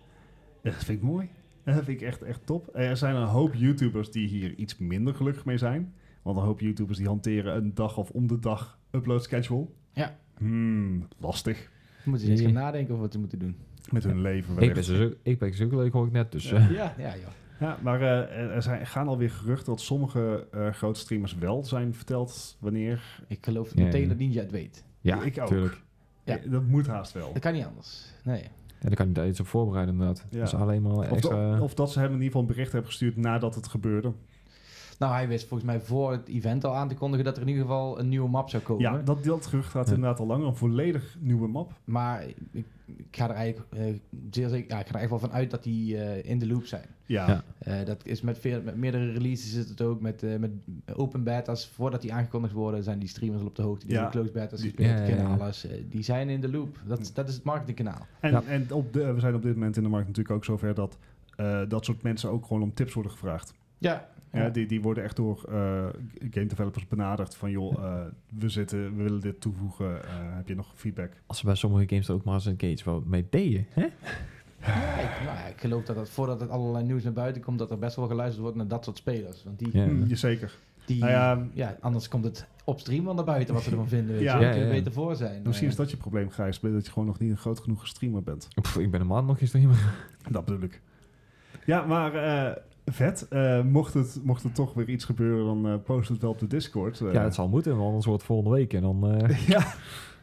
[0.62, 1.30] dat vind ik mooi.
[1.64, 2.76] Dat vind ik echt, echt top.
[2.76, 5.94] Er zijn een hoop YouTubers die hier iets minder gelukkig mee zijn.
[6.22, 9.68] Want een hoop YouTubers die hanteren een dag of om de dag upload schedule.
[9.94, 10.18] Ja.
[10.38, 11.70] Hmm, lastig.
[12.06, 13.56] Moeten ze eens gaan nadenken over wat ze moeten doen
[13.92, 14.58] met hun leven.
[14.58, 16.32] Ik ben, zo, ik ben zo leuk, hoor ik net.
[16.32, 16.72] Dus, ja, uh.
[16.72, 17.14] ja, ja,
[17.60, 17.78] ja.
[17.82, 22.58] maar uh, er zijn, gaan alweer geruchten dat sommige uh, grote streamers wel zijn verteld
[22.60, 23.24] wanneer.
[23.28, 24.84] Ik geloof meteen dat Ninja het weet.
[25.02, 25.48] Ja, ik ook.
[25.48, 25.82] Tuurlijk.
[26.24, 26.40] Ja.
[26.46, 27.34] dat moet haast wel.
[27.34, 28.14] Dat kan niet anders.
[28.24, 28.44] Nee.
[28.82, 30.26] Ja, daar kan je daar iets op voorbereiden inderdaad.
[30.30, 30.40] Ja.
[30.40, 31.54] Dus alleen maar extra...
[31.54, 34.14] Of, of, dat ze hem in ieder geval een bericht hebben gestuurd nadat het gebeurde.
[35.00, 37.48] Nou, hij wist volgens mij voor het event al aan te kondigen dat er in
[37.48, 38.84] ieder geval een nieuwe map zou komen.
[38.84, 40.48] Ja, dat, dat gerucht gaat inderdaad al langer.
[40.48, 41.74] Een volledig nieuwe map.
[41.84, 42.66] Maar ik,
[42.98, 44.00] ik ga er eigenlijk uh,
[44.32, 46.48] zeer zeker, ja, ik ga er echt wel van uit dat die uh, in de
[46.48, 46.86] loop zijn.
[47.06, 47.44] Ja.
[47.68, 50.02] Uh, dat is met, veel, met meerdere releases is het ook.
[50.02, 50.52] Met, met
[50.96, 53.86] open betas, voordat die aangekondigd worden, zijn die streamers al op de hoogte.
[53.86, 54.10] Die ja.
[54.10, 55.68] closed betas gespeeld, ja, kennen alles.
[55.90, 56.80] die zijn in de loop.
[56.88, 58.06] Dat, dat is het marketingkanaal.
[58.20, 60.74] En, en op de, we zijn op dit moment in de markt natuurlijk ook zover
[60.74, 60.98] dat
[61.68, 63.54] dat soort mensen ook gewoon om tips worden gevraagd.
[63.78, 64.50] Ja, ja.
[64.50, 65.56] die, die worden echt door uh,
[66.30, 68.02] game developers benaderd van joh, uh,
[68.40, 71.12] we, zitten, we willen dit toevoegen, uh, heb je nog feedback?
[71.26, 73.88] Als we bij sommige games er ook maar eens een iets mee deden, hè?
[74.66, 77.72] Ja, ik, nou, ik geloof dat het, voordat het allerlei nieuws naar buiten komt, dat
[77.72, 79.44] er best wel geluisterd wordt naar dat soort spelers.
[79.44, 79.86] Want die, ja.
[79.86, 80.58] Mm, zeker.
[80.86, 83.88] Die, nou ja, ja, anders komt het op stream wel naar buiten wat ze ervan
[83.88, 84.16] vinden.
[84.16, 84.46] Weet ja, je.
[84.46, 84.70] ja, ja.
[84.70, 85.42] beter voor zijn.
[85.46, 88.24] Misschien is dat je probleem, Gijs, dat je gewoon nog niet een groot genoeg streamer
[88.24, 88.48] bent.
[88.62, 89.94] Pff, ik ben een maand nog geen streamer.
[90.30, 90.82] Dat bedoel ik.
[91.66, 92.16] Ja, maar
[92.92, 93.28] Vet.
[93.30, 96.40] Uh, mocht, het, mocht er toch weer iets gebeuren, dan uh, post het wel op
[96.40, 97.00] de Discord.
[97.00, 97.14] Uh.
[97.14, 98.74] Ja, het zal moeten, want anders wordt het volgende week.
[98.74, 99.74] En dan, ja.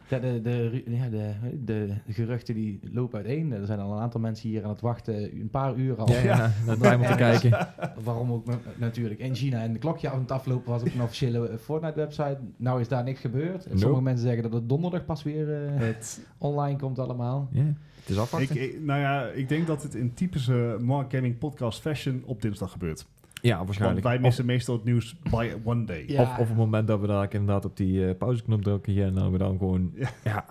[0.09, 1.33] Ja, de, de, ja de,
[1.65, 3.51] de, geruchten die lopen uiteen.
[3.51, 6.11] Er zijn al een aantal mensen hier aan het wachten, een paar uur al.
[6.11, 7.67] Ja, ja naar te kijken.
[8.03, 8.45] Waarom ook
[8.77, 12.37] natuurlijk in China en de klokje aan het aflopen was op een officiële Fortnite-website.
[12.57, 13.67] Nou is daar niks gebeurd.
[13.73, 17.49] Sommige mensen zeggen dat het donderdag pas weer het online komt allemaal.
[17.51, 17.73] Ja.
[18.07, 18.61] Het is afwachten.
[18.61, 22.71] Ik, nou ja, ik denk dat het in typische Mark Gaming podcast fashion op dinsdag
[22.71, 23.05] gebeurt.
[23.41, 24.03] Ja, waarschijnlijk.
[24.03, 26.03] Want wij missen meestal het nieuws by one day.
[26.07, 26.21] Ja.
[26.21, 29.13] Of, op het moment dat we daar inderdaad op die uh, pauzeknop drukken hier en
[29.13, 29.91] dan we dan gewoon,
[30.23, 30.45] ja.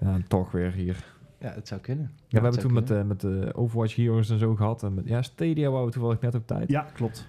[0.00, 1.04] ja, toch weer hier.
[1.40, 2.10] Ja, het zou kunnen.
[2.28, 4.82] Ja, we hebben toen met, uh, met de Overwatch Heroes en zo gehad.
[4.82, 6.70] En met, ja, Stadia wou we toevallig net op tijd.
[6.70, 7.28] Ja, klopt.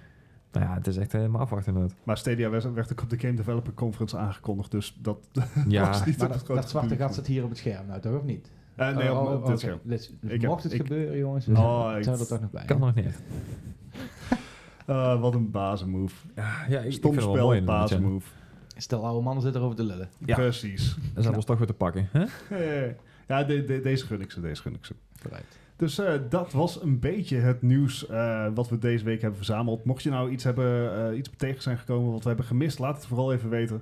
[0.51, 1.97] Nou ja, het is echt helemaal afwachten inderdaad.
[2.03, 5.17] Maar Stadia werd, werd ook op de Game Developer Conference aangekondigd, dus dat
[5.67, 5.85] ja.
[5.87, 8.23] was niet maar dat, dat zwarte gat zit hier op het scherm nou, toch of
[8.23, 8.51] niet?
[8.79, 9.79] Uh, nee, op, oh, op, dit scherm.
[9.83, 10.11] Dus,
[10.41, 12.65] mocht het gebeuren, jongens, dus oh, zou er toch nog bij.
[12.65, 13.21] Kan nog niet.
[14.87, 16.15] uh, wat een bazenmove.
[16.35, 18.27] Ja, ja ik, Stom ik spel, bazenmove.
[18.77, 20.09] Stel oude mannen zitten erover te lullen.
[20.25, 20.35] Ja.
[20.35, 20.95] Precies.
[20.95, 22.09] Dan zijn we ons toch weer te pakken.
[22.11, 22.25] Hè?
[23.27, 24.93] Ja, deze gun ik ze, deze gun ik ze.
[25.75, 29.85] Dus uh, dat was een beetje het nieuws uh, wat we deze week hebben verzameld.
[29.85, 32.95] Mocht je nou iets, hebben, uh, iets tegen zijn gekomen wat we hebben gemist, laat
[32.95, 33.81] het vooral even weten.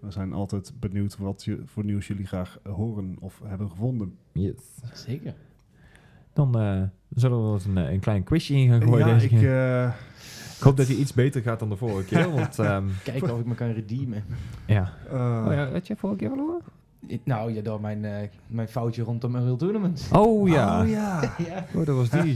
[0.00, 4.16] We zijn altijd benieuwd wat je, voor nieuws jullie graag horen of hebben gevonden.
[4.32, 4.54] Yes.
[4.92, 5.34] Zeker.
[6.32, 6.52] Dan
[7.08, 9.06] zullen we eens een, een klein quizje in gaan gooien.
[9.06, 9.32] Ja, deze ik,
[10.56, 12.30] ik hoop dat hij iets beter gaat dan de vorige keer.
[12.34, 14.24] Want, um, Kijken of ik me kan redeemen.
[14.66, 14.92] Ja.
[15.10, 16.62] oh ja, had je vorige keer verloren?
[17.24, 20.08] Nou, ja, door mijn, uh, mijn foutje rondom Unreal Tournament.
[20.12, 20.82] Oh ja.
[20.82, 21.22] Oh ja.
[21.48, 21.66] ja.
[21.74, 22.34] Oh, dat was die.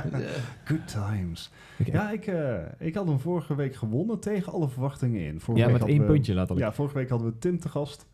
[0.68, 1.50] Good times.
[1.84, 5.40] Ja, ik, uh, ik had hem vorige week gewonnen tegen alle verwachtingen in.
[5.40, 8.06] Vorige ja, met één puntje laat Ja, vorige week hadden we Tim te gast.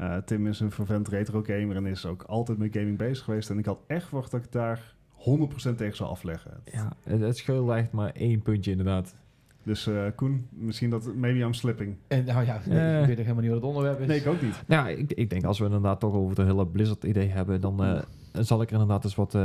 [0.00, 3.50] Uh, Tim is een vervent retro gamer en is ook altijd met gaming bezig geweest.
[3.50, 6.60] En ik had echt verwacht dat ik daar 100% tegen zou afleggen.
[6.64, 9.14] Ja, het, het scheelt echt maar één puntje inderdaad.
[9.62, 11.96] Dus uh, Koen, misschien dat maybe I'm slipping.
[12.06, 14.06] En, nou ja, nee, uh, ik weet helemaal niet wat het onderwerp is.
[14.06, 14.62] Nee, ik ook niet.
[14.66, 17.84] Ja, ik, ik denk als we inderdaad toch over de hele Blizzard idee hebben, dan
[17.84, 18.00] uh,
[18.32, 19.36] zal ik er inderdaad eens wat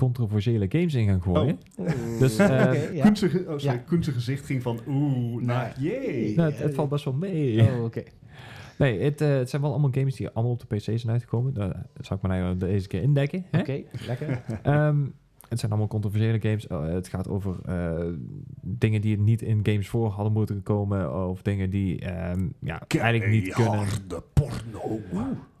[0.00, 1.58] controversiële games in gaan gooien.
[1.76, 1.88] Oh.
[2.18, 3.04] Dus okay, ja.
[3.04, 3.76] Koense, oh, sorry, ja.
[3.76, 6.36] Koense gezicht ging van oeh naar jee.
[6.36, 7.62] Nou, het, het, valt best wel mee.
[7.62, 8.02] Oh, oké.
[8.78, 11.54] Nee, het, uh, het, zijn wel allemaal games die allemaal op de PC zijn uitgekomen.
[11.54, 13.44] Daar zal ik maar nou deze keer indekken.
[13.46, 14.42] Oké, okay, lekker.
[14.66, 15.14] um,
[15.50, 16.66] het zijn allemaal controversiële games.
[16.68, 18.06] Uh, het gaat over uh,
[18.60, 21.28] dingen die niet in games voor hadden moeten komen.
[21.28, 23.86] Of dingen die um, ja, eigenlijk niet kunnen.
[24.08, 25.00] De porno.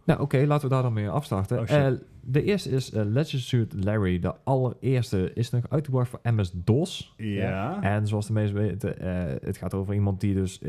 [0.04, 1.60] Nou, oké, okay, laten we daar dan mee afstarten.
[1.60, 1.86] Oh, uh,
[2.20, 4.18] de eerste is uh, Legend Suit Larry.
[4.18, 7.14] De allereerste is nog uitgebracht voor MS-DOS.
[7.16, 7.82] Ja.
[7.82, 8.94] En zoals de meesten weten,
[9.42, 10.60] het gaat over iemand die dus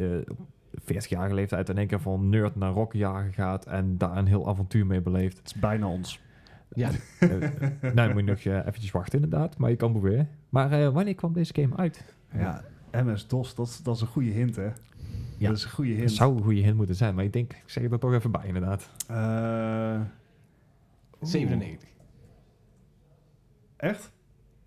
[0.82, 4.86] 40-jarige leeftijd in één keer van nerd naar rockjager gaat en daar een heel avontuur
[4.86, 5.38] mee beleeft.
[5.38, 6.20] Het is bijna ons.
[6.74, 6.92] Ja.
[7.20, 7.30] uh,
[7.94, 10.30] nou, moet je nog uh, eventjes wachten inderdaad, maar je kan proberen.
[10.50, 12.04] Maar uh, wanneer kwam deze game uit?
[12.34, 14.70] Ja, MS-DOS, dat, dat is een goede hint, hè?
[15.38, 15.48] Ja.
[15.48, 16.04] Dat is een goede hint.
[16.04, 18.32] Het zou een goede hint moeten zijn, maar ik denk, ik zeg er toch even
[18.32, 18.90] bij inderdaad.
[21.22, 21.90] 97.
[23.78, 24.12] Echt?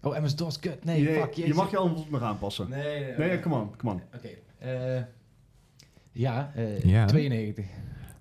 [0.02, 0.84] Oh, MS-DOS, kut.
[0.84, 1.32] Nee, nee fuck.
[1.32, 2.68] Je, je mag je antwoord nog aanpassen.
[2.68, 4.00] Nee, nee, nee come on, come on.
[4.14, 4.28] Oké.
[4.58, 5.06] Okay.
[6.12, 6.52] ja,
[6.82, 7.66] ja, 92.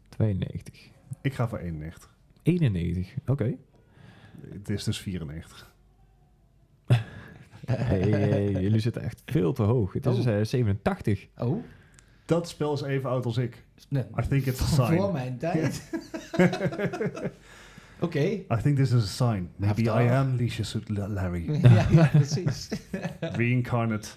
[0.10, 0.90] 92.
[1.22, 2.16] Ik ga voor 91.
[2.44, 3.32] 91, oké.
[3.32, 3.58] Okay.
[4.52, 5.72] Het is dus 94.
[7.66, 9.94] hey, hey, jullie zitten echt veel te hoog.
[9.94, 10.26] Het is oh.
[10.26, 11.28] uh, eh, 87.
[11.38, 11.64] Oh.
[12.26, 13.64] Dat spel is even oud als ik.
[13.90, 14.04] Nee.
[14.24, 14.98] I think it's a sign.
[14.98, 15.90] Voor mijn tijd.
[18.00, 18.18] Oké.
[18.18, 18.46] Okay.
[18.52, 19.50] I think this is a sign.
[19.56, 21.46] Maybe I am Licia Larry.
[21.62, 22.70] ja, ja, precies.
[23.38, 24.10] Reincarnate.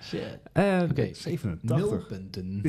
[0.00, 0.38] Shit.
[0.52, 1.14] Uh, Oké, okay.
[1.14, 1.60] 87.
[1.62, 2.62] Nul punten.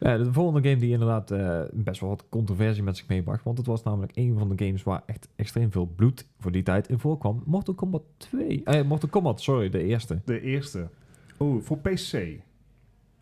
[0.00, 3.44] ja, de volgende game die inderdaad uh, best wel wat controversie met zich meebracht.
[3.44, 6.62] Want het was namelijk een van de games waar echt extreem veel bloed voor die
[6.62, 7.42] tijd in voorkwam.
[7.46, 8.62] Mortal Kombat 2.
[8.64, 10.20] Uh, Mortal Kombat, sorry, de eerste.
[10.24, 10.88] De eerste.
[11.36, 12.40] Oh, voor PC.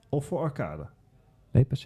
[0.09, 0.87] Of voor arcade?
[1.51, 1.85] Nee, PC.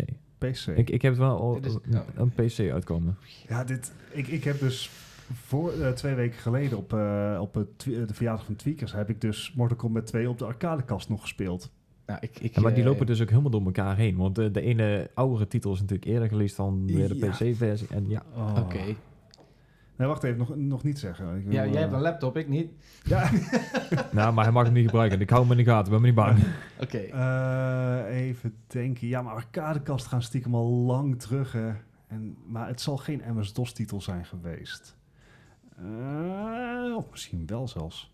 [0.50, 0.66] PC.
[0.66, 1.76] Ik, ik heb wel al is,
[2.14, 3.16] een PC uitkomen.
[3.48, 4.90] Ja, dit, ik, ik heb dus
[5.32, 9.20] voor uh, twee weken geleden op, uh, op het, de verjaardag van Tweakers heb ik
[9.20, 11.70] dus Mortal Kombat 2 op de arcadekast nog gespeeld.
[12.06, 14.16] Nou, ik, ik, ja, maar die lopen dus ook helemaal door elkaar heen.
[14.16, 17.86] Want de, de ene oudere titel is natuurlijk eerder gelezen dan de, de PC-versie.
[17.90, 18.22] En ja.
[18.34, 18.50] Oh.
[18.50, 18.60] Oké.
[18.60, 18.96] Okay.
[19.96, 21.36] Nee, wacht even, nog, nog niet zeggen.
[21.36, 22.72] Ik wil, ja, jij hebt een laptop, ik niet.
[23.02, 23.30] Ja.
[24.12, 25.20] nou, maar hij mag hem niet gebruiken.
[25.20, 26.38] Ik hou hem in de gaten, ben me niet bang.
[26.80, 27.06] Oké.
[27.10, 28.06] Okay.
[28.08, 29.08] Uh, even denken.
[29.08, 31.72] Ja, maar arcadekast gaan stiekem al lang terug, hè.
[32.06, 34.96] En, maar het zal geen MS-DOS-titel zijn geweest.
[35.80, 38.12] Uh, of misschien wel zelfs.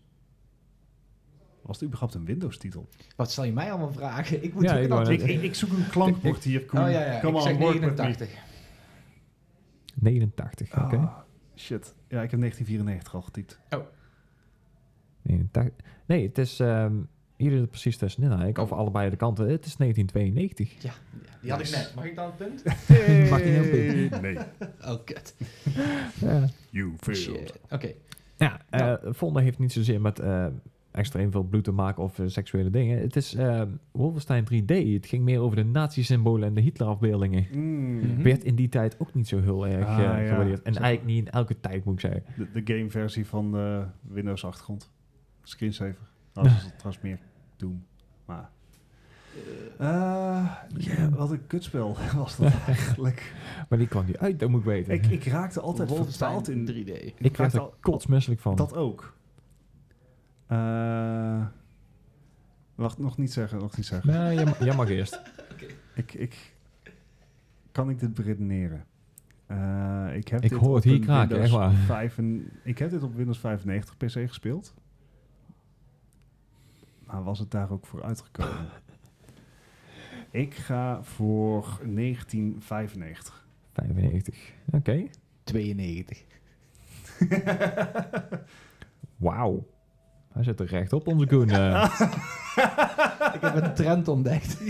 [1.61, 2.87] Was het überhaupt een Windows-titel?
[3.15, 4.43] Wat zal je mij allemaal vragen?
[4.43, 6.65] Ik, moet ja, ik, ik, ik, ik, zoek een klankbord hier.
[6.65, 6.79] Koen.
[6.79, 7.21] Oh ja, ja.
[7.21, 8.29] Ik on, 89.
[9.95, 10.85] 89, oké.
[10.85, 10.99] Okay.
[10.99, 11.17] Oh,
[11.55, 11.95] shit.
[12.07, 13.59] Ja, ik heb 1994 al getypt.
[13.69, 13.85] Oh.
[15.21, 15.85] 89.
[16.05, 16.59] Nee, het is...
[16.59, 17.09] Um,
[17.41, 18.57] hier is het precies tussenin eigenlijk.
[18.57, 19.49] Of allebei de kanten.
[19.49, 20.83] Het is 1992.
[20.83, 20.93] Ja,
[21.41, 21.91] die had ik net.
[21.95, 22.63] Mag ik dan een punt?
[22.87, 23.29] Hey.
[23.29, 24.21] Mag niet een punt?
[24.21, 24.37] Nee.
[24.81, 25.35] oh, kut.
[26.69, 27.59] You failed.
[27.63, 27.73] Oké.
[27.75, 27.95] Okay.
[28.37, 28.99] Ja, uh, ja.
[29.03, 30.47] Vonda heeft niet zozeer met uh,
[30.91, 32.99] extreem veel bloed te maken of uh, seksuele dingen.
[32.99, 33.61] Het is uh,
[33.91, 34.93] Wolfenstein 3D.
[34.93, 37.47] Het ging meer over de nazi-symbolen en de Hitler-afbeeldingen.
[37.51, 38.23] Mm.
[38.23, 40.61] Werd in die tijd ook niet zo heel erg ah, uh, gewaardeerd.
[40.61, 40.79] En zo.
[40.79, 42.23] eigenlijk niet in elke tijd, moet ik zeggen.
[42.37, 44.91] De, de game-versie van de Windows-achtergrond.
[45.43, 46.09] Screensaver.
[46.33, 47.19] Nou, dat is trouwens meer
[47.57, 47.83] doen.
[48.25, 48.49] Maar...
[49.81, 53.33] Uh, ja, wat een kutspel was dat eigenlijk.
[53.69, 54.93] maar die kwam niet uit, dat moet ik weten.
[54.93, 57.03] Ik, ik raakte altijd vertaald in 3D.
[57.03, 58.55] Ik, ik werd er kotsmisselijk van.
[58.55, 59.13] Dat ook.
[60.51, 61.45] Uh,
[62.75, 64.11] wacht, nog niet zeggen, nog niet zeggen.
[64.11, 65.21] Nee, jij, jij mag eerst.
[65.51, 65.75] okay.
[65.95, 66.53] ik, ik,
[67.71, 68.85] kan ik dit beredeneren?
[69.51, 71.71] Uh, ik heb ik dit hoor het hier kraken, echt waar.
[71.71, 74.73] 5 en, ik heb dit op Windows 95 PC gespeeld.
[77.05, 78.69] Maar was het daar ook voor uitgekomen?
[80.31, 83.45] ik ga voor 1995.
[83.73, 84.53] 95.
[84.71, 85.07] Oké.
[85.43, 86.23] 92.
[89.17, 89.67] Wauw.
[90.33, 91.49] Hij zit er recht op, onze Koen.
[91.49, 91.99] eh.
[93.35, 94.57] Ik heb een trend ontdekt.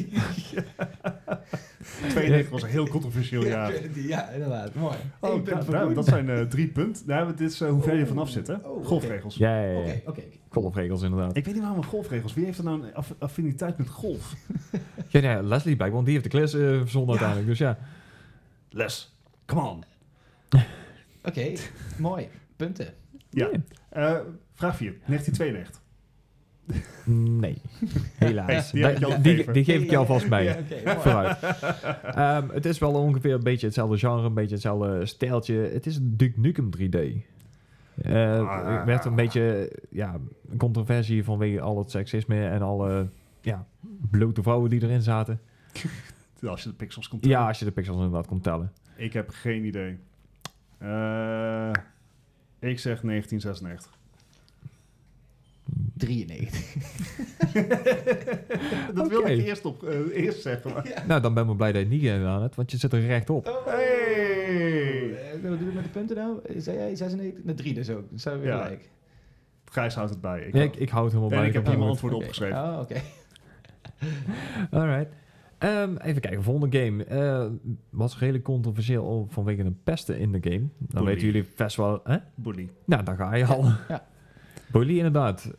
[2.09, 3.73] 92 was een heel controversieel jaar.
[3.95, 4.73] Ja, inderdaad.
[4.73, 4.95] Mooi.
[5.19, 7.03] Oh, punt nou, voor dat zijn eh, drie punten.
[7.07, 8.53] Nou, dit is eh, hoe ver je vanaf zit, hè?
[8.53, 8.85] Oh, oké.
[8.85, 9.35] Golfregels.
[9.35, 9.79] ja, ja, ja.
[9.79, 10.21] Oké, oké.
[10.49, 11.35] Golfregels inderdaad.
[11.37, 12.33] Ik weet niet waarom we golfregels.
[12.33, 14.33] Wie heeft er nou een aff- affiniteit met golf?
[15.07, 17.21] Ja, ja, Leslie blijkt, want die heeft de klas eh verzonnen Ja.
[17.21, 17.47] uiteindelijk.
[17.47, 17.77] Dus ja.
[18.69, 19.15] Les,
[19.45, 19.83] come on.
[21.23, 21.51] Oké,
[21.97, 22.27] mooi.
[22.55, 22.93] Punten.
[23.29, 23.49] Ja.
[23.89, 24.17] Eh,
[24.61, 25.81] vraag 4, 1992.
[27.05, 27.61] Nee,
[28.15, 28.71] helaas.
[28.71, 30.43] Hey, die die, geef ik je alvast mee.
[30.43, 30.99] Ja.
[30.99, 31.37] Vooruit.
[32.03, 35.55] Ehm, het is wel ongeveer een beetje hetzelfde genre, een beetje hetzelfde stijltje.
[35.55, 36.95] Het is Duke Nukem 3D.
[38.01, 38.67] Eh, Ah.
[38.67, 40.15] Er werd een beetje ja,
[40.49, 43.07] een controversie vanwege al het seksisme en alle
[43.41, 43.65] ja,
[44.11, 45.39] blote vrouwen die erin zaten.
[46.47, 48.71] Als je de pixels komt Ja, als je de pixels inderdaad kon tellen.
[48.95, 49.97] Ik heb geen idee.
[50.77, 51.71] Eh,
[52.59, 53.99] ik zeg 1996.
[55.97, 56.73] 93.
[58.93, 59.29] dat wil Oké.
[59.29, 60.73] ik eerst, op, eh, eerst zeggen.
[60.73, 61.03] Maar.
[61.07, 63.05] Nou, dan ben ik blij dat je het niet gedaan hebt, want je zit er
[63.05, 63.63] recht op.
[63.65, 65.13] Hey!
[65.33, 66.39] Eh, Wat doen we met de punten nou?
[66.57, 67.43] Zei jij 96?
[67.45, 68.09] De 3 dus ook.
[68.09, 68.61] Dan zijn we weer Ja.
[68.63, 68.89] gelijk.
[69.65, 70.41] Gijs houdt het bij.
[70.41, 71.47] Ik, ik, ik hou het helemaal en bij.
[71.47, 72.57] ik heb het hier mijn opgeschreven.
[72.57, 72.95] Oh, oké.
[74.77, 75.13] Alright.
[75.57, 77.03] Ehm, even kijken, volgende game.
[77.03, 77.45] Eh,
[77.89, 80.59] was redelijk controversieel vanwege een pesten in de game.
[80.59, 81.05] Dan Bully.
[81.05, 81.99] weten jullie best wel...
[82.03, 82.17] Hè?
[82.35, 82.69] Bully.
[82.85, 83.63] Nou, daar ga je al.
[83.87, 84.05] Ja.
[84.71, 85.51] Bully inderdaad.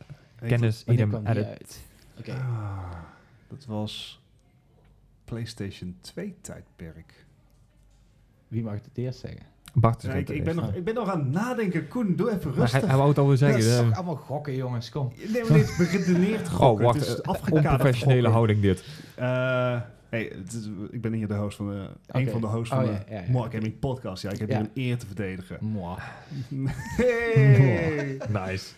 [0.46, 1.46] Kennis, idem, edit.
[1.46, 1.80] uit?
[2.18, 2.32] Oké.
[2.32, 2.90] Ah,
[3.48, 4.20] dat was
[5.24, 7.26] PlayStation 2 tijdperk.
[8.48, 9.40] Wie mag het eerst zeggen?
[9.74, 11.88] Bart is Ja, ik, ik, ben nog, ik ben nog aan het nadenken.
[11.88, 12.80] Koen, doe even Maar rustig.
[12.80, 13.70] hij, hij wou het alweer Dat zeggen.
[13.72, 13.86] is eh.
[13.86, 14.90] toch allemaal gokken, jongens.
[14.90, 15.12] Kom.
[15.32, 16.84] Nee, maar dit is beredeneerd oh, gokken.
[16.84, 16.98] wacht.
[16.98, 18.32] Het is eh, onprofessionele gokken.
[18.32, 18.84] houding dit.
[19.14, 19.80] Eh,
[20.12, 22.80] hey, het is- ik ben hier de host van de, een van de hosts Oh,
[22.82, 23.30] van ja, de ja, ja.
[23.30, 24.22] More Gaming Podcast.
[24.22, 24.56] Ja, ik heb Ja.
[24.56, 25.58] hier een eer te verdedigen.
[25.60, 25.98] Moi.
[26.96, 28.18] Hey!
[28.28, 28.74] Nice.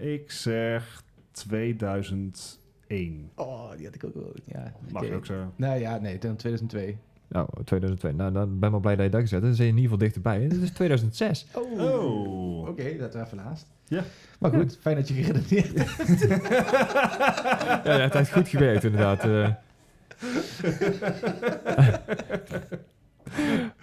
[0.00, 1.02] Ik zeg
[1.32, 3.30] 2001.
[3.34, 4.32] Oh, die had ik ook wel.
[4.44, 5.52] Ja, Mag je ook zo.
[5.56, 6.96] Nou ja, nee, toen 2002.
[7.32, 8.12] Nou, 2002.
[8.12, 9.44] Nou, dan ben ik wel blij dat je dat gezet hebt.
[9.44, 10.42] Dan zijn je in ieder geval dichterbij.
[10.42, 11.46] Het is 2006.
[11.54, 11.80] Oh.
[11.80, 12.68] Oh.
[12.68, 13.66] Oké, dat was even naast.
[13.84, 14.02] Ja.
[14.38, 16.20] Maar goed, fijn dat je geredeneerd hebt.
[17.86, 19.24] ja, dat heeft goed gewerkt inderdaad.
[19.24, 19.48] eh.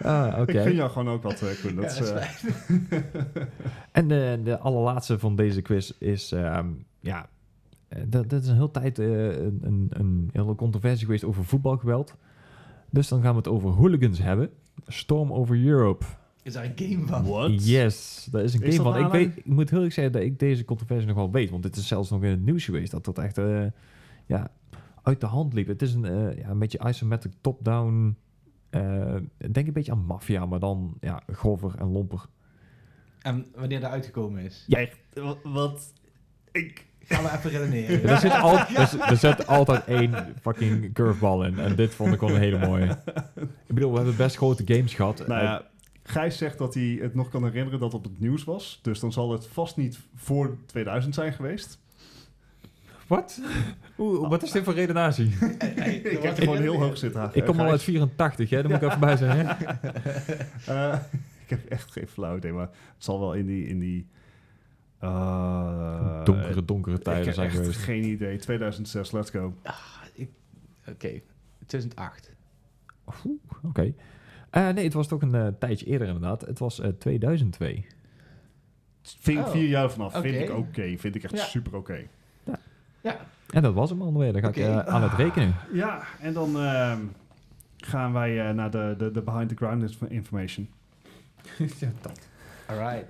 [0.02, 0.52] ah, oké.
[0.52, 1.74] Ik gun jou gewoon ook wat, eh, Koen.
[1.76, 2.38] Dat Ja, is, dat is
[2.90, 3.02] eh,
[3.92, 6.32] En de, de allerlaatste van deze quiz is...
[6.32, 6.66] ehm,
[7.00, 7.28] ja,
[8.06, 12.14] dat, dat is een hele tijd eh, een, een, een hele controversie geweest over voetbalgeweld.
[12.90, 14.50] Dus dan gaan we het over hooligans hebben.
[14.86, 16.04] Storm over Europe.
[16.42, 17.24] Is daar een game van?
[17.26, 17.66] What?
[17.66, 19.04] Yes, dat is een Is game dat van.
[19.06, 21.50] Ik, weet, ik moet heel eerlijk zeggen dat ik deze controversie nog wel weet.
[21.50, 22.90] Want dit is zelfs nog in het nieuws geweest.
[22.90, 23.66] Dat dat echt eh,
[24.26, 24.50] ja,
[25.02, 25.66] uit de hand liep.
[25.66, 28.16] Het is een, eh, ja, een beetje isometric top-down...
[28.70, 32.24] eh, ik denk een beetje aan maffia, maar dan ja, grover en lomper.
[33.20, 34.64] En wanneer dat uitgekomen is?
[34.66, 34.78] Ja.
[34.78, 35.92] Echt, wa- wat?
[36.52, 36.86] Ik...
[37.04, 38.02] Gaan we even redeneren.
[38.10, 41.58] er, zit al, er, zit- er zit altijd één fucking curveball in.
[41.58, 42.86] En dit vond ik wel een hele mooie.
[43.66, 45.26] Ik bedoel, we hebben best grote games gehad.
[45.26, 45.64] Nou ja,
[46.02, 48.78] Gijs zegt dat hij het nog kan herinneren dat het op het nieuws was.
[48.82, 51.78] Dus dan zal het vast niet voor 2000 zijn geweest.
[53.06, 53.40] Wat?
[53.98, 55.26] Oeh, wat is dit voor redenatie?
[56.02, 57.30] ik heb er gewoon heel hoog zitten.
[57.32, 58.62] Ik kom al uit 84, hè?
[58.62, 59.46] Daar moet ik even bij zijn.
[59.46, 59.52] Hè?
[60.66, 60.98] Eh,
[61.44, 63.66] ik heb echt geen flauw idee, maar het zal wel in die...
[63.66, 64.06] In die
[65.00, 67.78] eh, donkere, donkere ik tijden heb zijn echt geweest.
[67.80, 68.38] geen idee.
[68.38, 69.54] 2006, let's go.
[70.88, 71.20] Oké,
[71.66, 72.32] 2008.
[73.24, 73.92] Oeh, Oké.
[74.50, 76.40] Eh, nee, het was toch een eh, tijdje eerder inderdaad.
[76.40, 77.86] Het was eh, 2002.
[79.02, 80.12] Vind ik Oh, vier jaar vanaf.
[80.12, 80.44] Vind oké.
[80.44, 80.96] ik oké.
[80.98, 81.44] Vind ik echt Ja.
[81.44, 82.06] super oké.
[83.00, 83.16] Ja,
[83.50, 84.32] En dat was hem alweer.
[84.32, 85.54] Dan ga ik aan het rekenen.
[85.72, 87.00] Ja, en dan ehm,
[87.76, 90.68] gaan wij eh, naar de, de, de behind the ground inf- information.
[92.68, 93.06] alright.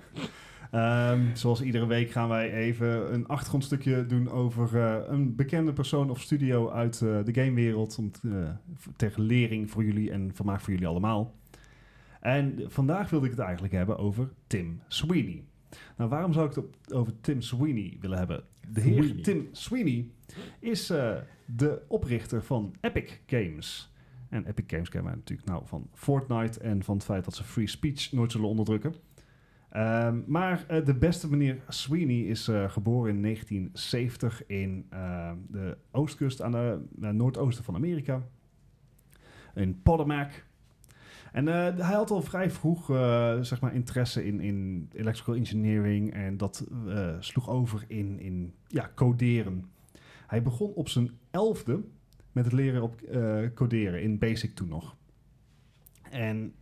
[0.71, 6.09] Ehm, zoals iedere week gaan wij even een achtergrondstukje doen over eh, een bekende persoon
[6.09, 7.97] of studio uit eh, de gamewereld.
[7.97, 8.49] Om te, eh,
[8.95, 11.35] ter lering voor jullie en vermaak voor jullie allemaal.
[12.21, 15.43] En vandaag wilde ik het eigenlijk hebben over Tim Sweeney.
[15.97, 18.43] Nou, waarom zou ik het op- over Tim Sweeney willen hebben?
[18.73, 19.21] De heer Sweeney.
[19.23, 20.07] Tim Sweeney
[20.59, 20.87] is
[21.45, 23.93] de oprichter van Epic Games.
[24.29, 27.43] En Epic Games kennen wij natuurlijk nou van Fortnite en van het feit dat ze
[27.43, 28.93] free speech nooit zullen onderdrukken.
[29.71, 35.77] Ehm, maar eh, de beste meneer Sweeney is eh, geboren in 1970 in eh, de
[35.91, 38.23] oostkust aan de eh, noordoosten van Amerika.
[39.55, 40.29] In Potomac.
[41.31, 42.85] En hij had al vrij vroeg
[43.41, 46.67] zeg maar interesse in, in electrical engineering en dat
[47.19, 49.65] sloeg over in, in ja, coderen.
[50.27, 51.83] Hij begon op zijn elfde
[52.31, 53.01] met het leren op
[53.53, 54.95] coderen in Basic toen nog.
[56.09, 56.53] En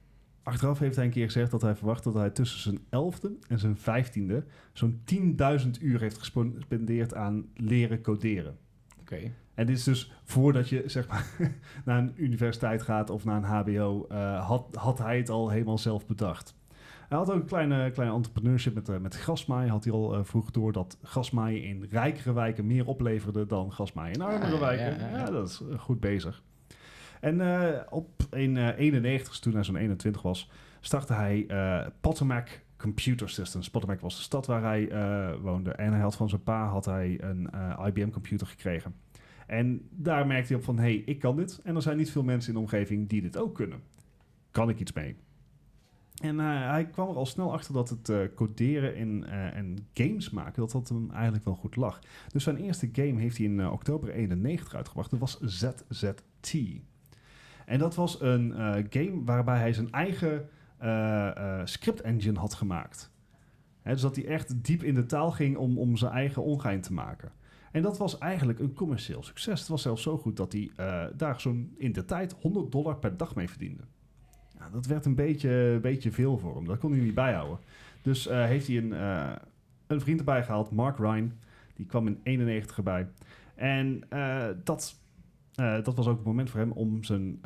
[0.50, 3.60] achteraf heeft hij een keer gezegd dat hij verwacht dat hij tussen zijn elfde en
[3.60, 4.44] zijn vijftiende
[4.74, 5.02] zo'n
[5.66, 8.58] 10.000 uur heeft gespendeerd aan leren coderen.
[9.00, 9.32] Oké.
[9.54, 11.26] En dit is dus voordat je zeg maar
[11.86, 15.78] naar een universiteit gaat of naar een HBO, uh, had, had hij het al helemaal
[15.78, 16.56] zelf bedacht.
[17.08, 19.70] Hij had ook een kleine, kleine entrepreneurship met, uh, met grasmaaien.
[19.70, 24.14] Had hij al uh, vroeg door dat grasmaaien in rijkere wijken meer opleverde dan grasmaaien
[24.14, 25.00] in armere ja, wijken.
[25.00, 26.44] Ja, ja, dat is goed bezig.
[27.20, 27.42] En
[27.90, 31.48] op in 91, toen hij zo'n 21 was, startte hij
[32.02, 33.70] Potomac Computer Systems.
[33.70, 34.90] Potomac was de stad waar hij
[35.42, 35.72] woonde.
[35.72, 37.50] En hij had van zijn pa had hij een
[37.86, 38.96] IBM computer gekregen.
[39.48, 41.60] En daar merkte hij op van, hé, hey, ik kan dit.
[41.64, 43.82] En er zijn niet veel mensen in de omgeving die dit ook kunnen.
[44.52, 45.16] Kan ik iets mee?
[46.22, 50.72] En hij kwam er al snel achter dat het coderen in, en games maken, dat
[50.72, 52.00] dat hem eigenlijk wel goed lag.
[52.28, 55.10] Dus zijn eerste game heeft hij in oktober 91 uitgebracht.
[55.10, 56.56] Dat was ZZT.
[57.70, 58.54] En dat was een
[58.90, 60.50] game waarbij hij zijn eigen
[61.68, 63.12] script engine had gemaakt.
[63.84, 66.94] Dus dat hij echt diep in de taal ging om, om zijn eigen ongein te
[66.94, 67.32] maken.
[67.72, 69.60] En dat was eigenlijk een commercieel succes.
[69.60, 70.72] Het was zelfs zo goed dat hij
[71.16, 73.84] daar zo'n in de tijd 100 dollar per dag mee verdiende.
[74.58, 76.66] Ja, dat werd een beetje, beetje veel voor hem.
[76.66, 77.60] Dat kon hij niet bijhouden.
[78.02, 78.92] Dus heeft hij een,
[79.88, 81.32] een vriend erbij gehaald, Mark Ryan.
[81.74, 83.08] Die kwam in 91 erbij.
[83.56, 84.02] En
[84.64, 85.00] dat,
[85.56, 87.42] dat was ook het moment voor hem om zijn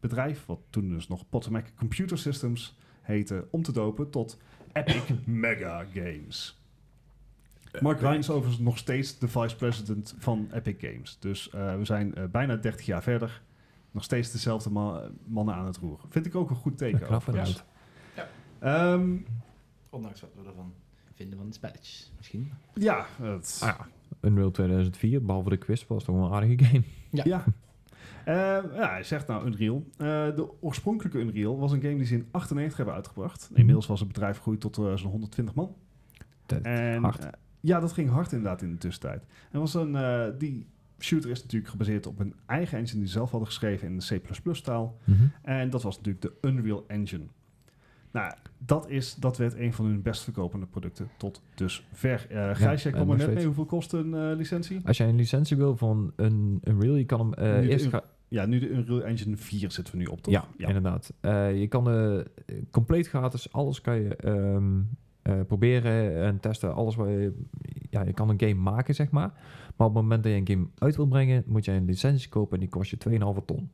[0.00, 4.38] bedrijf, wat toen dus nog Potomac Computer Systems heette, om te dopen tot
[4.72, 6.60] Epic Mega Games.
[7.80, 11.16] Mark Ryan is overigens nog steeds de vice-president van Epic Games.
[11.20, 13.42] Dus uh, we zijn uh, bijna 30 jaar verder.
[13.90, 16.00] Nog steeds dezelfde ma mannen aan het roer.
[16.08, 17.00] Vind ik ook een goed teken.
[17.00, 17.24] Knap.
[18.60, 18.92] Ja.
[18.92, 19.26] Um,
[19.90, 20.74] Ondanks wat we ervan
[21.14, 22.52] vinden van de spelletjes, misschien.
[22.74, 23.60] Ja, het...
[23.62, 23.86] Ah, ja.
[24.20, 26.84] Unreal 2004, behalve de quiz, was toch wel een aardige game.
[27.10, 27.22] Ja.
[27.24, 27.44] ja.
[28.28, 28.34] Uh,
[28.76, 29.84] ja, hij zegt nou Unreal.
[29.92, 30.06] Uh,
[30.36, 33.48] de oorspronkelijke Unreal was een game die ze in 98 hebben uitgebracht.
[33.50, 33.58] Mhm.
[33.58, 35.76] Inmiddels was het bedrijf gegroeid tot uh, zo'n 120 man.
[36.62, 37.26] en, hard.
[37.60, 39.24] Ja, dat ging hard inderdaad in de tussentijd.
[39.50, 40.66] En was een, uh, die
[40.98, 44.20] shooter is natuurlijk gebaseerd op een eigen engine die ze zelf hadden geschreven in de
[44.42, 44.98] C++-taal.
[45.04, 45.32] Mm -hmm.
[45.42, 47.24] En dat was natuurlijk de Unreal Engine.
[48.10, 52.26] Nou, dat, is, dat werd een van hun best verkopende producten tot dusver.
[52.30, 53.44] Uh, Gijs, jij kwam er net mee.
[53.44, 54.80] Hoeveel kost een uh, licentie?
[54.84, 57.90] Als jij een licentie wil van een Unreal, je kan hem uh, eerst...
[57.90, 60.34] De, ja, nu de Unreal Engine 4 zitten we nu op, toch?
[60.34, 60.66] Ja, ja.
[60.66, 61.12] inderdaad.
[61.58, 62.24] je kan
[62.70, 64.88] compleet gratis, alles kan je um,
[65.22, 66.74] uh, proberen en testen.
[66.74, 67.32] Alles waar je,
[67.90, 69.32] ja, je kan een game maken, zeg maar.
[69.76, 72.28] Maar op het moment dat je een game uit wil brengen, moet je een licentie
[72.28, 72.96] kopen en die kost je
[73.40, 73.70] 2,5 ton.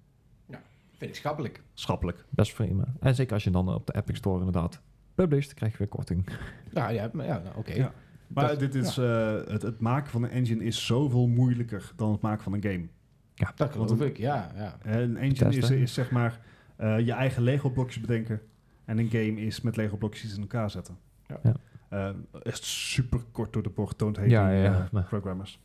[0.96, 1.62] Vind ik schappelijk.
[1.74, 2.24] Schappelijk.
[2.28, 2.84] Best prima.
[3.00, 4.80] En zeker als je dan op de Epic Store inderdaad
[5.14, 6.28] published, krijg je weer korting.
[6.72, 7.72] Ja, ja, ja nou, oké.
[7.72, 7.92] Ja.
[8.26, 9.36] Maar dat, dit is, ja.
[9.38, 12.62] uh, het, het, maken van een engine is zoveel moeilijker dan het maken van een
[12.62, 12.86] game.
[13.34, 14.52] Ja, dat geloof ik, ja.
[14.56, 14.76] ja.
[14.82, 16.40] Een engine is, is, zeg maar
[16.80, 18.40] uh, je eigen Lego blokjes bedenken.
[18.84, 20.98] En een game is met Lego blokjes in elkaar zetten.
[21.26, 21.40] Ja.
[21.42, 21.54] ja.
[21.92, 22.08] Uh,
[22.42, 25.60] echt super kort door de bocht toont heet ja, ja, uh, programmers.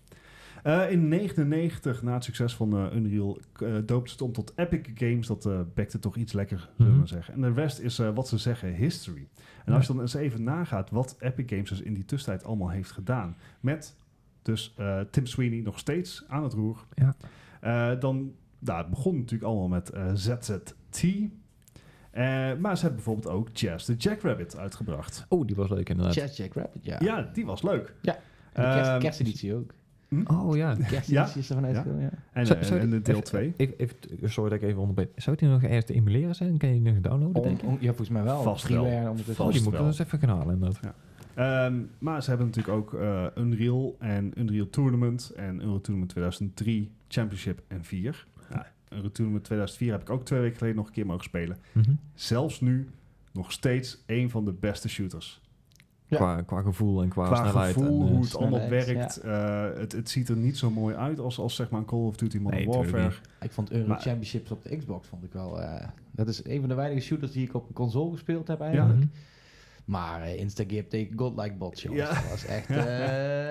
[0.64, 3.40] Uh, in 99, na het succes van Unreal,
[3.86, 5.28] doopte het om tot Epic Games.
[5.28, 7.08] Dat bekte toch iets lekker, zullen we mm -hmm.
[7.08, 7.34] zeggen.
[7.34, 9.28] En de rest is wat ze zeggen history.
[9.66, 12.70] En als je dan eens even nagaat wat Epic Games dus in die tussentijd allemaal
[12.70, 13.38] heeft gedaan.
[13.60, 13.96] Met
[14.42, 14.76] dus
[15.10, 16.86] Tim Sweeney nog steeds aan het roer.
[16.94, 17.96] Ja.
[17.96, 21.04] dan, nou, het begon natuurlijk allemaal met ZZT.
[22.14, 25.26] Uh, maar ze hebben bijvoorbeeld ook Jazz the Jackrabbit uitgebracht.
[25.30, 26.14] Oh, die was leuk inderdaad.
[26.14, 26.98] Jazz Jackrabbit, ja.
[27.00, 27.94] Ja, die was leuk.
[28.02, 28.20] Ja,
[28.54, 29.74] de kerst, uh, kersteditie ook.
[30.16, 30.36] Hm?
[30.36, 30.76] Oh ja.
[30.76, 31.84] De kersteditie is er vanuit ja.
[32.00, 32.10] ja.
[32.32, 33.56] En, zou, zou en, de deel 2.
[34.24, 35.10] Sorry dat ik even onderbreek.
[35.16, 36.58] Zou die nog ergens te emuleren zijn?
[36.58, 37.82] Kan je die nog downloaden, denk ik?
[37.82, 38.42] ja, volgens mij wel.
[38.42, 39.16] Vast wel.
[39.16, 40.80] Vast oh, die moet eens even gaan halen inderdaad.
[41.36, 41.66] Ja.
[41.66, 46.92] Um, maar ze hebben natuurlijk ook uh, Unreal en Unreal Tournament en Unreal Tournament 2003,
[47.08, 48.26] Championship en 4
[48.92, 51.58] een met 2004 heb ik ook twee weken geleden nog een keer mogen spelen.
[51.72, 52.00] Mm -hmm.
[52.14, 52.90] Zelfs nu
[53.32, 55.42] nog steeds een van de beste shooters.
[56.12, 56.18] Ja.
[56.18, 57.74] Qua, qua gevoel en qua, qua snelheid.
[57.74, 59.20] gevoel, en, hoe het allemaal werkt.
[59.24, 59.70] Ja.
[59.72, 62.00] Uh, het, het ziet er niet zo mooi uit als, als zeg maar een Call
[62.00, 63.12] of Duty Modern nee, Warfare.
[63.42, 65.60] Ik vond Euro maar, Championships op de Xbox vond ik wel...
[65.60, 65.76] Uh,
[66.12, 69.00] dat is een van de weinige shooters die ik op een console gespeeld heb eigenlijk.
[69.00, 69.08] Ja.
[69.86, 72.10] Maar uh, Instagame tegen Godlike Bots, jongens.
[72.10, 72.14] Ja.
[72.14, 72.70] Dat was echt...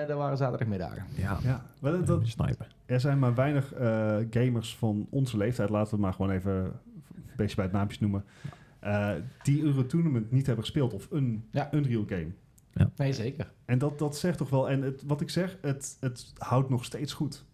[0.01, 1.05] Uh, daar waren zaterdagmiddagen.
[1.15, 1.65] Ja, ja.
[1.79, 2.67] Maar dat, dat, snipen.
[2.85, 6.53] Er zijn maar weinig uh, gamers van onze leeftijd, laten we het maar gewoon even
[6.53, 8.23] een beetje bij het naampjes noemen,
[8.83, 9.11] uh,
[9.43, 11.69] die Euro Tournament niet hebben gespeeld of een ja.
[11.73, 12.31] Unreal game.
[12.73, 12.91] Ja.
[12.95, 13.51] Nee, zeker.
[13.65, 16.85] En dat, dat zegt toch wel, en het, wat ik zeg, het, het houdt nog
[16.85, 17.45] steeds goed.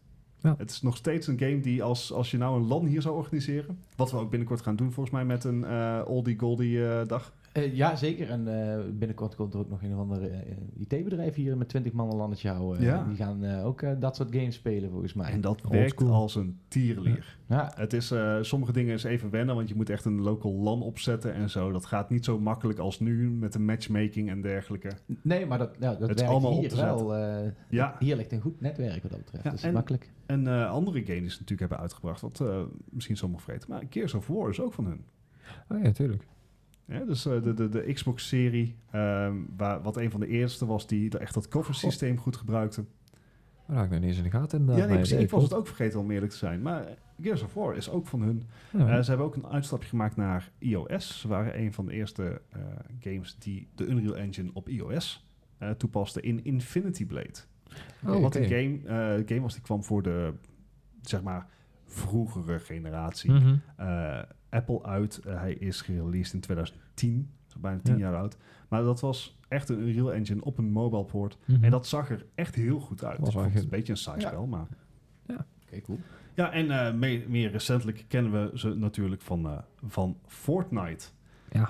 [0.41, 0.55] Ja.
[0.57, 3.15] Het is nog steeds een game die als, als je nou een LAN hier zou
[3.15, 7.33] organiseren, wat we ook binnenkort gaan doen volgens mij met een uh, oldie goldie dag.
[7.57, 8.29] Uh, ja, zeker.
[8.29, 10.37] En uh, binnenkort komt er ook nog een of ander uh,
[10.77, 12.83] IT-bedrijf hier met 20 man een landetje houden.
[12.83, 13.03] Ja.
[13.03, 15.31] Die gaan ook dat soort games spelen, volgens mij.
[15.31, 17.37] En dat werkt als een tierlier.
[17.47, 17.71] Ja.
[17.75, 21.33] Het is, sommige dingen is even wennen, want je moet echt een local LAN opzetten
[21.33, 21.71] en zo.
[21.71, 24.91] Dat gaat niet zo makkelijk als nu met de matchmaking en dergelijke.
[25.21, 27.15] Nee, maar dat, ja, dat het werkt allemaal hier wel.
[27.69, 27.95] ja.
[27.99, 29.43] Hier ligt een goed netwerk wat dat betreft.
[29.43, 30.11] Ja, dat is en, makkelijk.
[30.25, 32.43] En andere games die ze natuurlijk hebben uitgebracht, wat
[32.89, 33.69] misschien sommigen vergeten.
[33.69, 35.05] Maar Gears of War is ook van hun.
[35.69, 36.27] Oh ja, tuurlijk.
[36.87, 41.17] Ja, dus uh, de, de, de Xbox-serie, um, wat een van de eerste was die
[41.17, 42.85] echt dat cover-systeem goed gebruikte.
[43.67, 44.75] Daar ik nog niet eens in de gaten.
[44.75, 46.61] Ja, nee, ik was het ook vergeten om eerlijk te zijn.
[46.61, 48.43] Maar Gears of War is ook van hun.
[48.71, 48.79] Ja.
[48.79, 51.19] Uh, ze hebben ook een uitstapje gemaakt naar iOS.
[51.19, 52.61] Ze waren een van de eerste uh,
[52.99, 55.27] games die de Unreal Engine op iOS
[55.77, 57.39] toepaste in Infinity Blade.
[58.05, 58.79] Oh, wat een game,
[59.25, 60.33] game was die kwam voor de,
[61.01, 61.47] zeg maar,
[61.85, 63.31] vroegere generatie.
[63.31, 63.61] Mm -hmm.
[64.57, 65.21] Apple uit.
[65.27, 67.29] Uh, hij is gereleased in 2010,
[67.59, 68.37] bijna 10 jaar oud.
[68.67, 71.37] Maar dat was echt een Unreal Engine op een mobile port.
[71.45, 71.63] Mm -hmm.
[71.63, 73.19] En dat zag er echt heel goed uit.
[73.19, 74.47] Was het een beetje een side spel, ja.
[74.47, 74.67] maar...
[75.25, 75.99] Ja, oké, cool.
[76.33, 81.07] Ja, en uh, meer, meer recentelijk kennen we ze natuurlijk van, uh, van Fortnite.
[81.51, 81.69] Ja.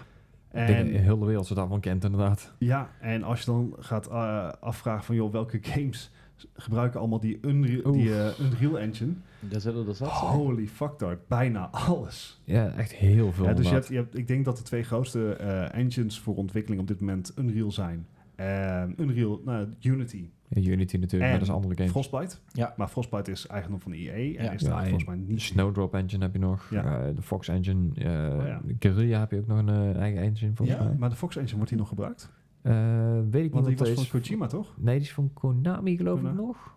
[0.52, 2.54] En de hele wereld ze daarvan kent, inderdaad.
[2.58, 6.12] Ja, en als je dan gaat uh, afvragen van, joh, welke games
[6.54, 9.14] gebruiken allemaal die Unreal, die, uh, Unreal Engine.
[9.40, 12.42] Daar zullen er zat Holy fuck, daar bijna alles.
[12.44, 13.46] Ja, echt heel veel.
[13.46, 16.36] Ja, dus je hebt, je hebt, ik denk dat de twee grootste uh, engines voor
[16.36, 18.08] ontwikkeling op dit moment Unreal zijn.
[18.40, 20.30] Um, Unreal, nou, Unity.
[20.48, 21.92] Ja, Unity natuurlijk, maar dat is andere games.
[21.92, 22.36] Frostbite.
[22.52, 22.74] Ja.
[22.78, 24.38] Maar Frostbite is eigenlijk nog van EA.
[24.38, 24.52] En ja.
[24.52, 25.42] is ja, volgens mij niet...
[25.42, 26.70] Snowdrop engine heb je nog.
[26.70, 27.08] Ja.
[27.08, 27.90] Uh, de Fox engine.
[27.96, 28.62] Uh, oh, ja.
[28.80, 30.96] Guerrilla heb je ook nog een eigen engine volgens ja, mij.
[30.98, 32.32] maar de Fox engine wordt hier nog gebruikt?
[32.64, 33.78] Uh, weet ik Want niet.
[33.78, 34.74] Want die was van Kojima, toch?
[34.78, 36.76] Nee, die is van Konami, geloof ik nog.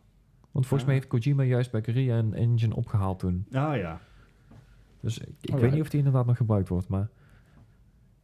[0.51, 3.47] Want volgens mij heeft Kojima juist bij Korea een engine opgehaald toen.
[3.53, 4.01] Ah ja.
[5.01, 7.09] Dus ik, ik weet niet of die inderdaad nog gebruikt wordt, maar...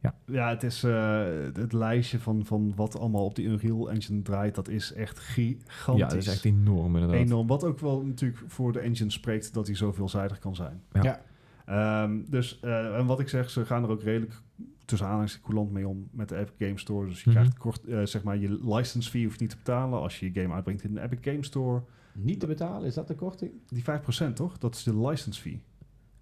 [0.01, 4.21] Ja, ja het is uh, het lijstje van, van wat allemaal op die Unreal Engine
[4.21, 6.01] draait, dat is echt gigantisch.
[6.01, 7.19] Ja, dat is echt enorm inderdaad.
[7.19, 10.81] Enorm, wat ook wel natuurlijk voor de engine spreekt dat hij zo veelzijdig kan zijn.
[10.91, 11.19] Ja.
[11.65, 12.03] ja.
[12.03, 14.41] Um, dus, uh, en wat ik zeg, ze gaan er ook redelijk
[14.87, 17.07] tussen aanhalingstekens coulant mee om met de Epic Game Store.
[17.07, 17.43] Dus je mm -hmm.
[17.43, 20.41] krijgt kort, uh, zeg maar, je license fee hoeft niet te betalen als je je
[20.41, 21.83] game uitbrengt in de Epic Game Store.
[22.13, 23.51] Niet te betalen, is dat de korting?
[23.67, 23.83] Die
[24.29, 24.57] 5% toch?
[24.57, 25.61] Dat is de license fee.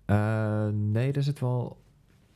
[0.06, 1.82] Uh, nee, daar zit wel...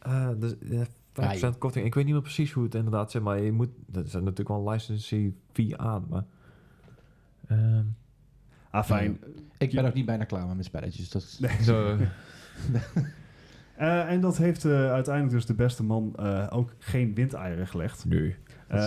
[0.08, 1.86] Uh, dus, uh, 5% ja, korting.
[1.86, 3.70] Ik weet niet meer precies hoe het inderdaad zit, maar je moet...
[3.94, 6.26] Er zit natuurlijk wel een license fee aan, maar...
[7.52, 7.80] Uh,
[8.70, 9.20] ah, fijn.
[9.58, 11.10] ik ben nog niet bijna klaar met mijn spelletjes.
[11.10, 11.64] Dat is nee.
[11.70, 11.98] zo...
[13.80, 18.06] Uh, en dat heeft uh, uiteindelijk dus de beste man uh, ook geen windeieren gelegd.
[18.06, 18.36] Nu.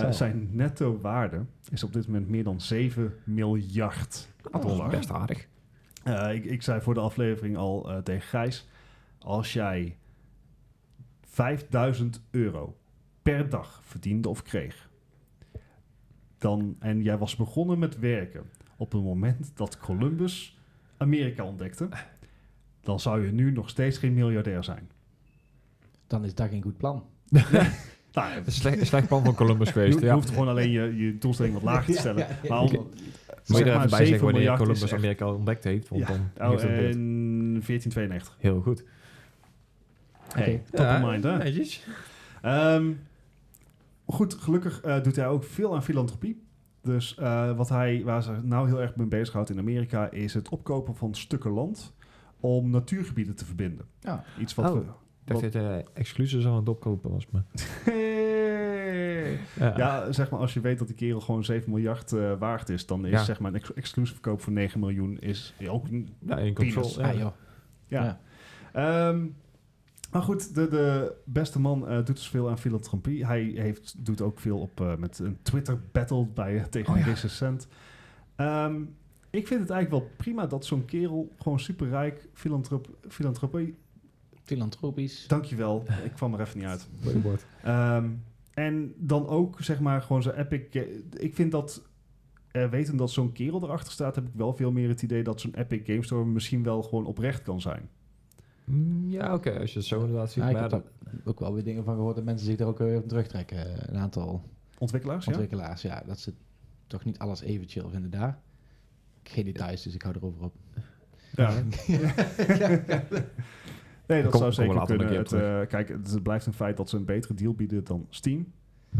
[0.09, 4.27] zijn netto waarde is op dit moment meer dan 7 miljard
[4.61, 4.89] dollar.
[4.89, 5.47] best aardig.
[6.31, 8.67] Ik, ik, zei voor de aflevering al tegen Gijs...
[9.19, 9.97] als jij
[11.21, 12.77] 5000 euro
[13.21, 14.89] per dag verdiende of kreeg...
[16.37, 18.43] Dan, en jij was begonnen met werken
[18.77, 20.59] op het moment dat Columbus
[20.97, 21.89] Amerika ontdekte
[22.83, 24.89] dan zou je nu nog steeds geen miljardair zijn.
[26.07, 27.03] Dan is dat geen goed plan.
[28.13, 29.99] nou, een slecht, slecht plan van Columbus geweest.
[29.99, 32.19] Je, je hoeft gewoon alleen je, je doelstelling wat lager te stellen.
[32.19, 32.89] Ja, ja, maar al,
[33.47, 35.89] Moet je er even bij zeggen wanneer Columbus Amerika ontdekt heeft?
[35.89, 38.37] Want dan oh, in 1492.
[38.39, 38.83] Heel goed.
[40.33, 42.75] Hey, top of mind, hè?
[42.75, 42.99] Um,
[44.05, 46.41] goed, gelukkig uh, doet hij ook veel aan filantropie.
[46.81, 50.11] Dus uh, wat hij, waar ze nou heel erg mee bezighoudt in Amerika...
[50.11, 51.93] is het opkopen van stukken land
[52.43, 53.85] om natuurgebieden te verbinden.
[53.99, 54.23] Ja.
[54.39, 54.73] Iets wat oh.
[54.73, 54.79] we...
[54.79, 57.27] Ik dacht dat hij exclusief aan het opkopen was.
[57.29, 57.43] Maar.
[59.55, 59.77] ja.
[59.77, 60.11] ja.
[60.11, 63.05] zeg maar, als je weet dat die kerel gewoon 7 miljard uh, waard is, dan
[63.05, 63.23] is ja.
[63.23, 67.01] zeg maar een ex exclusive verkoop van 9 miljoen is ook een ja, in control.
[67.01, 67.33] Ja,
[67.87, 68.19] ja.
[68.73, 69.09] ja.
[69.09, 69.35] Um,
[70.11, 73.25] maar goed, de, de beste man uh, doet dus veel aan filantropie.
[73.25, 77.05] Hij heeft, doet ook veel op uh, met een Twitter battle bij tegen oh, ja.
[77.05, 77.67] recent.
[78.37, 78.95] Um,
[79.33, 83.75] ik vind het eigenlijk wel prima dat zo'n kerel gewoon superrijk, filantrop, filantropie...
[84.43, 85.27] Filantropisch.
[85.27, 86.87] Dankjewel, ik kwam er even niet uit.
[87.65, 88.23] um,
[88.53, 90.85] en dan ook, zeg maar, gewoon zo'n epic...
[91.09, 91.81] Ik vind dat,
[92.51, 95.41] uh, weten dat zo'n kerel erachter staat, heb ik wel veel meer het idee dat
[95.41, 97.89] zo'n epic game store misschien wel gewoon oprecht kan zijn.
[98.63, 100.43] Mm, ja, oké, als je het zo inderdaad ziet.
[100.43, 100.83] Ja, ik heb
[101.23, 103.89] ook wel weer dingen van gehoord dat mensen zich daar ook weer op terugtrekken.
[103.93, 104.43] Een aantal
[104.77, 105.95] ontwikkelaars, ontwikkelaars ja?
[105.95, 106.03] ja.
[106.05, 106.33] Dat ze
[106.87, 108.41] toch niet alles even chill vinden daar
[109.29, 110.53] geen details, dus ik hou erover op.
[111.35, 111.49] Ja.
[114.07, 115.17] nee, dat zou zeker kunnen.
[115.17, 118.51] Het, uh, kijk, het, blijft een feit dat ze een betere deal bieden dan Steam.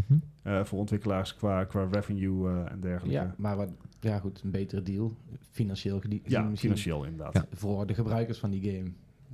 [0.07, 3.17] Mm uh, voor ontwikkelaars qua, qua revenue uh, en dergelijke.
[3.17, 5.15] Ja, maar wat, ja, goed, een betere deal.
[5.51, 6.21] Financieel gezien.
[6.25, 7.47] Ja, financieel inderdaad.
[7.51, 8.91] Voor de gebruikers van die game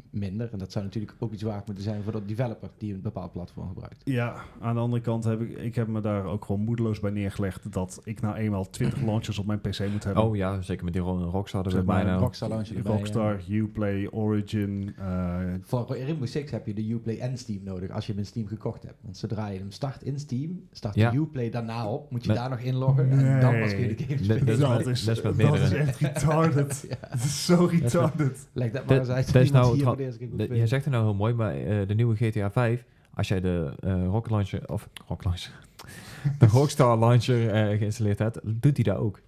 [0.09, 0.49] minder.
[0.51, 3.31] En dat zou natuurlijk ook iets waard moeten zijn voor de developer die een bepaald
[3.31, 4.01] platform gebruikt.
[4.03, 7.11] Ja, aan de andere kant heb ik, ik heb me daar ook gewoon moedeloos bij
[7.11, 10.23] neergelegd dat ik nou eenmaal 20 launchers op mijn PC moet hebben.
[10.23, 12.15] Oh ja, zeker met die Rockstar er bijna.
[12.17, 14.95] Rockstar launcher erbij, Rockstar, Uplay, Origin.
[14.99, 18.27] uh, Voor Rainbow Six heb je de Uplay en Steam nodig als je hem in
[18.27, 18.97] Steam gekocht hebt.
[19.01, 21.11] Want zodra je hem start in Steam, start Ja.
[21.11, 23.95] de Uplay daarna op, moet je Met- daar nog inloggen en dan pas kun je
[23.95, 24.45] de game spelen.
[24.45, 25.79] dat is dat, is, dat is met dat is meerdere.
[25.83, 26.85] echt retarded.
[26.89, 26.95] Ja.
[27.09, 28.47] Het is zo retarded.
[28.53, 29.33] Leg dat maar eens uit.
[29.33, 32.15] dat is nou de eerste jij zegt het nou heel mooi, maar eh, de nieuwe
[32.15, 35.51] GTA 5, als jij de eh Rocket Launcher, of Rocket Launcher,
[36.39, 39.19] de Rockstar Launcher eh, geïnstalleerd hebt, doet hij dat ook.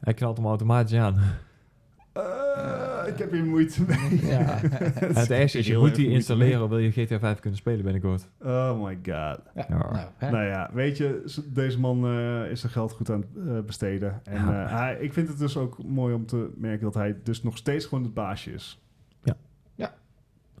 [0.00, 1.18] Hij knalt hem automatisch aan.
[2.12, 4.20] Eh, ik heb hier moeite mee.
[4.36, 4.58] Ja.
[5.20, 8.28] Het ergste is, je moet die installeren, wil je GTA 5 kunnen spelen binnenkort.
[8.42, 9.04] Oh my god.
[9.04, 10.10] Ja, Ja.
[10.18, 10.32] nou.
[10.32, 14.20] Nou ja, weet je, deze man eh, is zijn geld goed aan het eh, besteden.
[14.24, 14.64] En Ja.
[14.64, 17.56] eh, hij, ik vind het dus ook mooi om te merken dat hij dus nog
[17.56, 18.83] steeds gewoon het baasje is.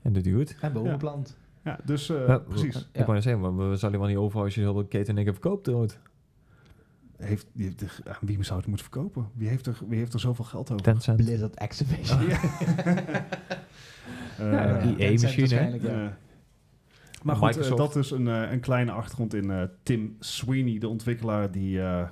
[0.04, 0.56] En doet hij goed.
[0.60, 1.36] En bovenplant.
[1.64, 2.88] Ja, dus eh, Ja, precies.
[2.92, 5.32] Ik wou net zeggen, maar we zullen wel niet over als je heel veel keteningen
[5.32, 5.98] verkoopt ooit.
[7.16, 9.28] Heeft, die heeft er- aan wie zou het moeten verkopen?
[9.34, 10.82] Wie heeft er, wie heeft er zoveel geld over?
[10.84, 11.16] Tencent.
[11.16, 12.26] Blizzard Activation.
[12.28, 12.38] Ja.
[14.38, 15.48] Eh, Ja, Ja, EA misschien, hè?
[15.48, 15.88] waarschijnlijk, ja.
[16.04, 16.10] eh,
[17.22, 17.76] maar goed, eh, Microsoft.
[17.94, 22.08] dat is een, eh, een kleine achtergrond in eh, Tim Sweeney, de ontwikkelaar die eh,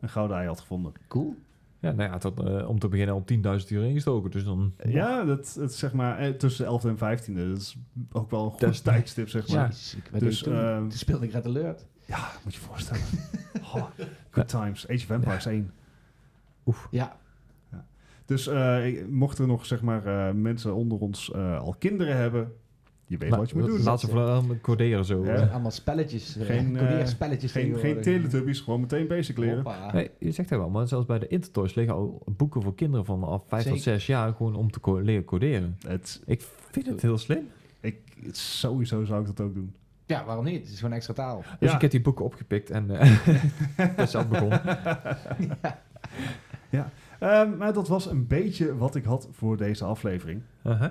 [0.00, 0.92] een gouden ei had gevonden.
[1.08, 1.36] Cool.
[1.80, 3.24] Ja, nou ja, tot, eh, om te beginnen al
[3.60, 4.30] 10.000 uur ingestoken.
[4.30, 4.74] Dus dan...
[4.86, 7.48] Ja, dat, dat is zeg maar eh, tussen de 11e en 15e.
[7.48, 7.76] Dat is
[8.12, 9.56] ook wel een goed Dat tijdstip, zeg maar.
[9.56, 9.66] Ja.
[9.66, 11.86] Jezus, ik weet Dus, dus, toen, toen speelde ik Red Alert.
[12.06, 13.02] Ja, moet je je voorstellen.
[13.74, 13.86] Oh,
[14.30, 14.88] good times.
[14.88, 15.70] Age of Empires 1.
[16.90, 17.16] Ja,
[18.24, 22.16] Dus eh, ik- mochten er nog zeg maar, eh, mensen onder ons eh, al kinderen
[22.16, 22.52] hebben,
[23.10, 23.82] je weet wat je moet doen.
[23.82, 25.24] Laat ze vooral coderen zo.
[25.24, 25.34] Ja.
[25.34, 25.52] eh.
[25.52, 26.36] allemaal spelletjes.
[26.40, 29.64] Geen, Geen, eh, spelletjes Geen, geen teletubbies, gewoon meteen basic leren.
[29.92, 33.04] Nee, je zegt het wel, maar zelfs bij de Intertoys liggen al boeken voor kinderen
[33.04, 33.78] vanaf 5 tot Zeker.
[34.00, 35.76] 6 jaar gewoon om te co- leren coderen.
[35.86, 37.48] Het, Ik vind het heel slim.
[37.80, 39.74] ik, het- sowieso zou ik dat ook doen.
[40.06, 40.60] Ja, waarom niet?
[40.62, 41.42] Het is gewoon extra taal.
[41.58, 41.74] Dus Ja.
[41.74, 43.18] ik heb die boeken opgepikt en eh
[43.96, 44.60] dat is zelf begonnen.
[47.20, 50.42] Ehm, maar dat was een beetje wat ik had voor deze aflevering.
[50.66, 50.90] Uh-huh.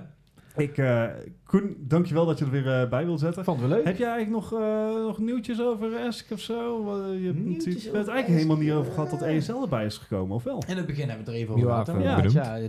[0.60, 1.04] Ik, eh
[1.44, 3.44] Koen, dankjewel dat je er weer eh, bij wil zetten.
[3.44, 3.86] Vond het wel leuk.
[3.86, 6.86] Heb jij eigenlijk nog, eh, nog nieuwtjes over Esk of zo?
[7.12, 9.22] Je hebt natuurlijk- het eigenlijk helemaal niet over gehad dat.
[9.22, 10.62] ESL erbij is gekomen, of wel?
[10.68, 11.86] In het begin hebben we het er even over gehad.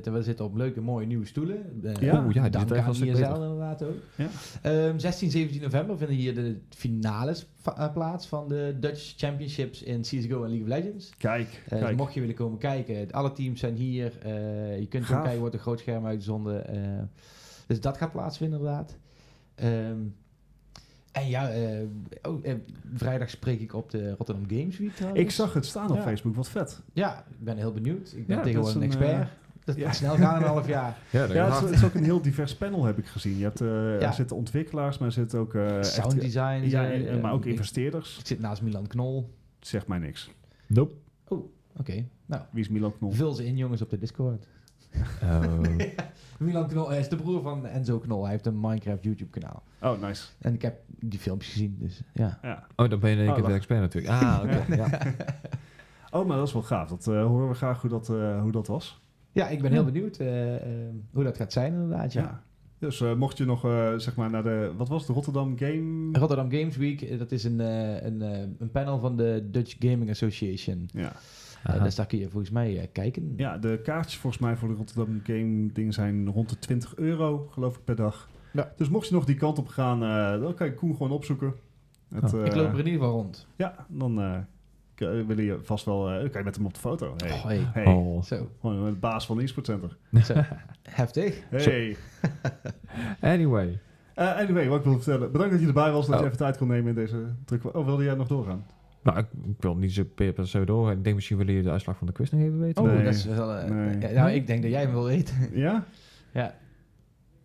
[0.03, 1.57] Ja, we zitten op leuke, mooie nieuwe stoelen.
[1.99, 2.23] Ja.
[2.25, 3.33] Oeh, ja, dank aan beter.
[3.33, 3.95] inderdaad ook.
[4.15, 4.27] Ja.
[4.61, 10.01] Ehm, 16, 17 november vinden hier de finales va- plaats van de Dutch Championships in
[10.01, 11.11] CSGO en League of Legends.
[11.17, 11.97] Kijk, dus kijk.
[11.97, 14.11] mocht je willen komen kijken, alle teams zijn hier.
[14.23, 15.05] Eh, je kunt Gaaf.
[15.07, 16.67] gewoon kijken, wordt een groot scherm uitgezonden.
[16.67, 16.79] eh
[17.71, 18.97] dus dat gaat plaatsvinden inderdaad.
[19.55, 19.97] Ehm,
[21.11, 21.79] en ja, eh,
[22.21, 22.55] oh, eh,
[22.93, 25.21] vrijdag spreek ik op de Rotterdam Games Week trouwens.
[25.23, 26.01] Ik zag het staan op Ja.
[26.01, 26.81] Facebook, wat vet.
[26.93, 28.13] Ja, ik ben heel benieuwd.
[28.15, 29.27] Ik ben Ja, tegenwoordig een expert.
[29.63, 29.85] dat ja.
[29.85, 30.97] gaat snel gaan in een half jaar.
[31.11, 33.37] Ja, het is, het is ook een heel divers panel, heb ik gezien.
[33.37, 33.99] Je hebt, eh, Ja.
[34.07, 35.53] Er zitten ontwikkelaars, maar er zitten ook...
[35.55, 36.61] eh, echt- Sound design.
[36.69, 38.17] ja, eh, en- maar ook investeerders.
[38.19, 39.33] ik zit naast Milan Knol.
[39.59, 40.31] Zegt mij niks.
[40.67, 40.93] Nope.
[41.77, 43.11] Oké, nou, Wie is Milan Knol?
[43.11, 44.47] vul ze in jongens op de Discord.
[45.23, 45.59] Oh.
[46.39, 48.21] Milan Knol hij is de broer van Enzo Knol.
[48.21, 49.63] Hij heeft een Minecraft YouTube kanaal.
[49.81, 50.27] Oh, nice.
[50.39, 52.39] En ik heb die filmpjes gezien, dus ja.
[52.41, 52.67] Ja.
[52.75, 53.55] oh, dan ben je in één Oh, keer de wacht.
[53.55, 54.13] expert natuurlijk.
[54.23, 54.75] Ah, oké.
[54.75, 54.89] ja.
[56.13, 56.89] Oh, maar dat is wel gaaf.
[56.89, 59.01] Dat eh, horen we graag hoe dat, eh, hoe dat was.
[59.31, 60.61] Ja, ik ben heel benieuwd eh, eh,
[61.13, 62.21] hoe dat gaat zijn inderdaad, ja.
[62.21, 62.43] Ja.
[62.79, 64.73] Dus eh, mocht je nog, eh, zeg maar, naar de...
[64.77, 65.15] Wat was het?
[65.15, 66.17] Rotterdam Game...
[66.17, 69.75] Rotterdam Games Week, eh, dat is een, eh, een, eh, een panel van de Dutch
[69.79, 70.89] Gaming Association.
[70.93, 71.11] Ja.
[71.63, 71.83] Eh, Aha.
[71.83, 73.33] dus daar kun je volgens mij eh, kijken.
[73.37, 77.47] ja, de kaartjes volgens mij voor de Rotterdam Game dingen zijn rond de 20 euro,
[77.51, 78.29] geloof ik, per dag.
[78.53, 78.71] Ja.
[78.77, 81.53] Dus mocht je nog die kant op gaan, eh, dan kan je Koen gewoon opzoeken.
[82.13, 82.45] Het, Oh.
[82.45, 83.47] ik loop er in ieder geval rond.
[83.55, 84.45] Ja, dan
[84.97, 86.09] willen je vast wel...
[86.09, 87.13] eh, kan je met hem op de foto.
[87.17, 87.31] Hey.
[87.31, 87.67] Oh, hey.
[87.73, 87.85] Hey.
[87.85, 88.21] Oh.
[88.23, 89.97] Zo, Gewoon de baas van de e-sport center.
[90.23, 90.33] zo.
[90.89, 91.43] heftig.
[91.49, 91.95] Hey.
[93.21, 93.79] Anyway.
[94.15, 95.31] Eh, anyway, wat ik wil vertellen.
[95.31, 96.19] Bedankt dat je erbij was, dat Oh.
[96.21, 97.75] je even tijd kon nemen in deze druk.
[97.75, 98.65] Oh, wilde jij nog doorgaan?
[99.03, 100.91] Nou, ik, ik wil niet zo per per se door.
[100.91, 102.83] Ik denk misschien willen jullie de uitslag van de quiz nog even weten.
[102.83, 103.03] Oh, Nee.
[103.03, 103.53] dat is wel...
[103.55, 103.99] eh, Nee.
[103.99, 105.49] ja, nou, ik denk dat jij hem wil weten.
[105.53, 105.85] Ja?
[106.31, 106.55] ja.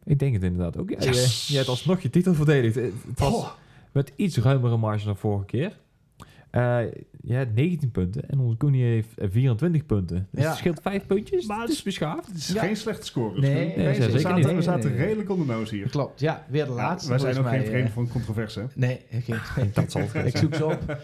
[0.05, 0.91] Ik denk het inderdaad ook.
[0.91, 1.47] Ja, Yes.
[1.47, 2.75] je, je hebt alsnog je titel verdedigd.
[2.75, 3.51] Het het was Oh.
[3.93, 5.77] met iets ruimere marge dan vorige keer.
[6.57, 6.79] Eh
[7.23, 10.29] jij hebt 19 punten en onze Koenie heeft eh, 24 punten.
[10.31, 10.49] Dus Ja.
[10.49, 11.47] het scheelt 5 puntjes.
[11.47, 12.27] Maar het is beschaafd.
[12.27, 12.61] Het is Ja.
[12.63, 13.41] geen slechte score.
[13.41, 14.47] Nee, we zaten, niet.
[14.55, 15.07] we zaten Nee, nee.
[15.07, 15.89] redelijk onder noos hier.
[15.89, 16.45] Klopt, ja.
[16.49, 17.09] Weer de Ja, laatste.
[17.11, 18.61] wij zijn ook geen mij, vreemd eh, van controverse.
[18.61, 18.67] hè?
[18.75, 20.79] Nee, geen, Dat zal het ik zoek ze op.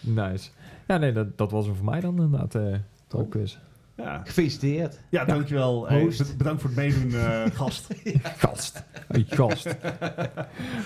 [0.00, 0.50] Nice.
[0.86, 2.54] Ja, nee, dat, dat was hem voor mij dan inderdaad.
[2.54, 2.74] eh
[3.08, 3.58] de quiz.
[3.96, 5.00] Ja, Gefeliciteerd.
[5.08, 5.88] ja dankjewel.
[5.88, 6.18] Hey, Host.
[6.18, 7.86] bed- bedankt voor het meedoen, eh, gast.
[8.22, 8.84] Gast.
[9.08, 9.64] Hey, gast.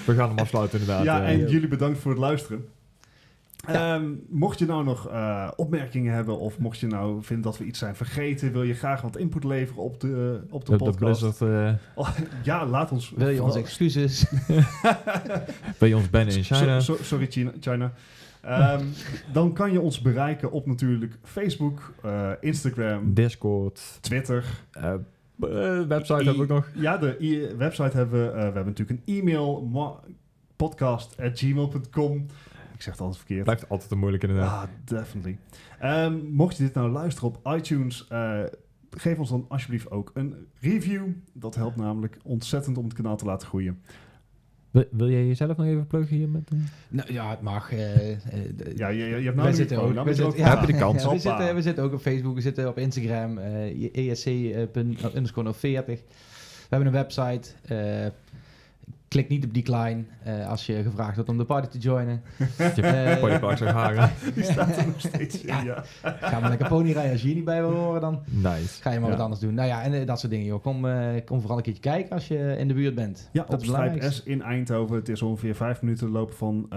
[0.06, 1.04] We gaan hem afsluiten inderdaad.
[1.04, 1.28] ja, eh.
[1.28, 2.64] en jullie bedankt voor het luisteren.
[3.66, 7.64] Ehm, mocht je nou nog uh, opmerkingen hebben of mocht je nou vinden dat we
[7.64, 11.20] iets zijn vergeten, wil je graag wat input leveren op de, op de, de podcast?
[11.20, 11.72] De Blizzard, uh...
[11.94, 12.08] oh,
[12.42, 13.12] ja, laat ons.
[13.16, 14.26] Wil je onze excuses?
[15.78, 16.80] wil je ons bannen in China?
[16.80, 17.52] So, so, sorry China.
[17.60, 17.92] China.
[18.48, 18.92] Um,
[19.32, 24.44] dan kan je ons bereiken op natuurlijk Facebook, uh, Instagram, Discord, Twitter.
[25.88, 26.68] website hebben we ook nog.
[26.74, 28.32] Ja, de website hebben we.
[28.32, 29.70] we hebben natuurlijk een e-mail,
[30.56, 32.26] podcast.gmail.com.
[32.74, 33.44] Ik zeg het altijd verkeerd.
[33.44, 34.68] Blijft altijd een moeilijke inderdaad.
[34.68, 35.38] Ah, definitely.
[35.82, 38.40] Um, mocht je dit nou luisteren op iTunes, uh,
[38.90, 41.06] geef ons dan alsjeblieft ook een review.
[41.32, 43.82] Dat helpt namelijk ontzettend om het kanaal te laten groeien.
[44.70, 46.50] Wil, wil jij jezelf nog even pluggen hier met?
[46.88, 47.72] Nou ja, het mag.
[47.72, 48.16] Uh, uh,
[48.76, 51.04] ja, je, je hebt nou we zitten ook, we zitten, ja, de kans.
[51.04, 54.24] we, zitten, we zitten ook op Facebook, we zitten op Instagram, uh, esc.40.
[56.64, 57.50] We hebben een website,
[59.08, 62.22] Klik niet op decline uh, als je gevraagd wordt om de party te joinen.
[62.58, 64.10] Je uh, zou Hagen.
[64.34, 65.84] Die staat er nog steeds in, ja.
[66.02, 68.22] Ga maar lekker pony rijden als je hier niet bij wil horen dan.
[68.24, 68.82] Nice.
[68.82, 69.54] Ga je maar wat anders doen.
[69.54, 70.62] Nou ja, en uh, dat soort dingen joh.
[70.62, 73.28] Kom, uh, kom vooral een keertje kijken als je in de buurt bent.
[73.32, 74.96] Ja, dat op Strijp S in Eindhoven.
[74.96, 76.68] Het is ongeveer vijf minuten lopen van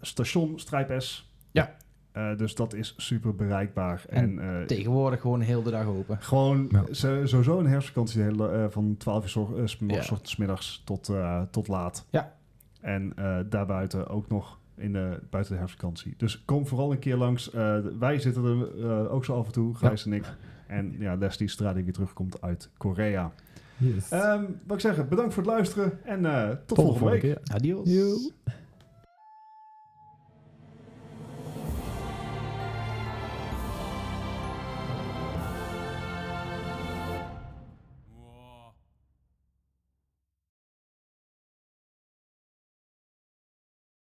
[0.00, 1.30] station Strijp S.
[1.50, 1.74] Ja.
[2.16, 4.04] Uh, dus dat is super bereikbaar.
[4.08, 6.16] En, en uh, tegenwoordig gewoon heel de dag open.
[6.20, 6.84] Gewoon ja.
[6.92, 10.18] sowieso een herfstvakantie hele, uh, van 12 uur s ja.
[10.38, 11.10] middags tot,
[11.50, 12.06] tot laat.
[12.10, 12.34] Ja.
[12.80, 13.14] En
[13.48, 16.14] daarbuiten ook nog in de, buiten de herfstvakantie.
[16.16, 17.50] Dus kom vooral een keer langs.
[17.98, 20.10] wij zitten er ook zo af en toe, Gijs ja.
[20.10, 20.24] en ik.
[20.66, 23.32] En ja, Leslie zodra die weer terugkomt uit Korea.
[23.76, 24.12] Yes.
[24.12, 27.20] Um, wat ik zeggen, bedankt voor het luisteren en tot, tot volgende week.
[27.20, 27.38] Keer.
[27.52, 27.90] Adios.
[27.90, 28.16] Yo.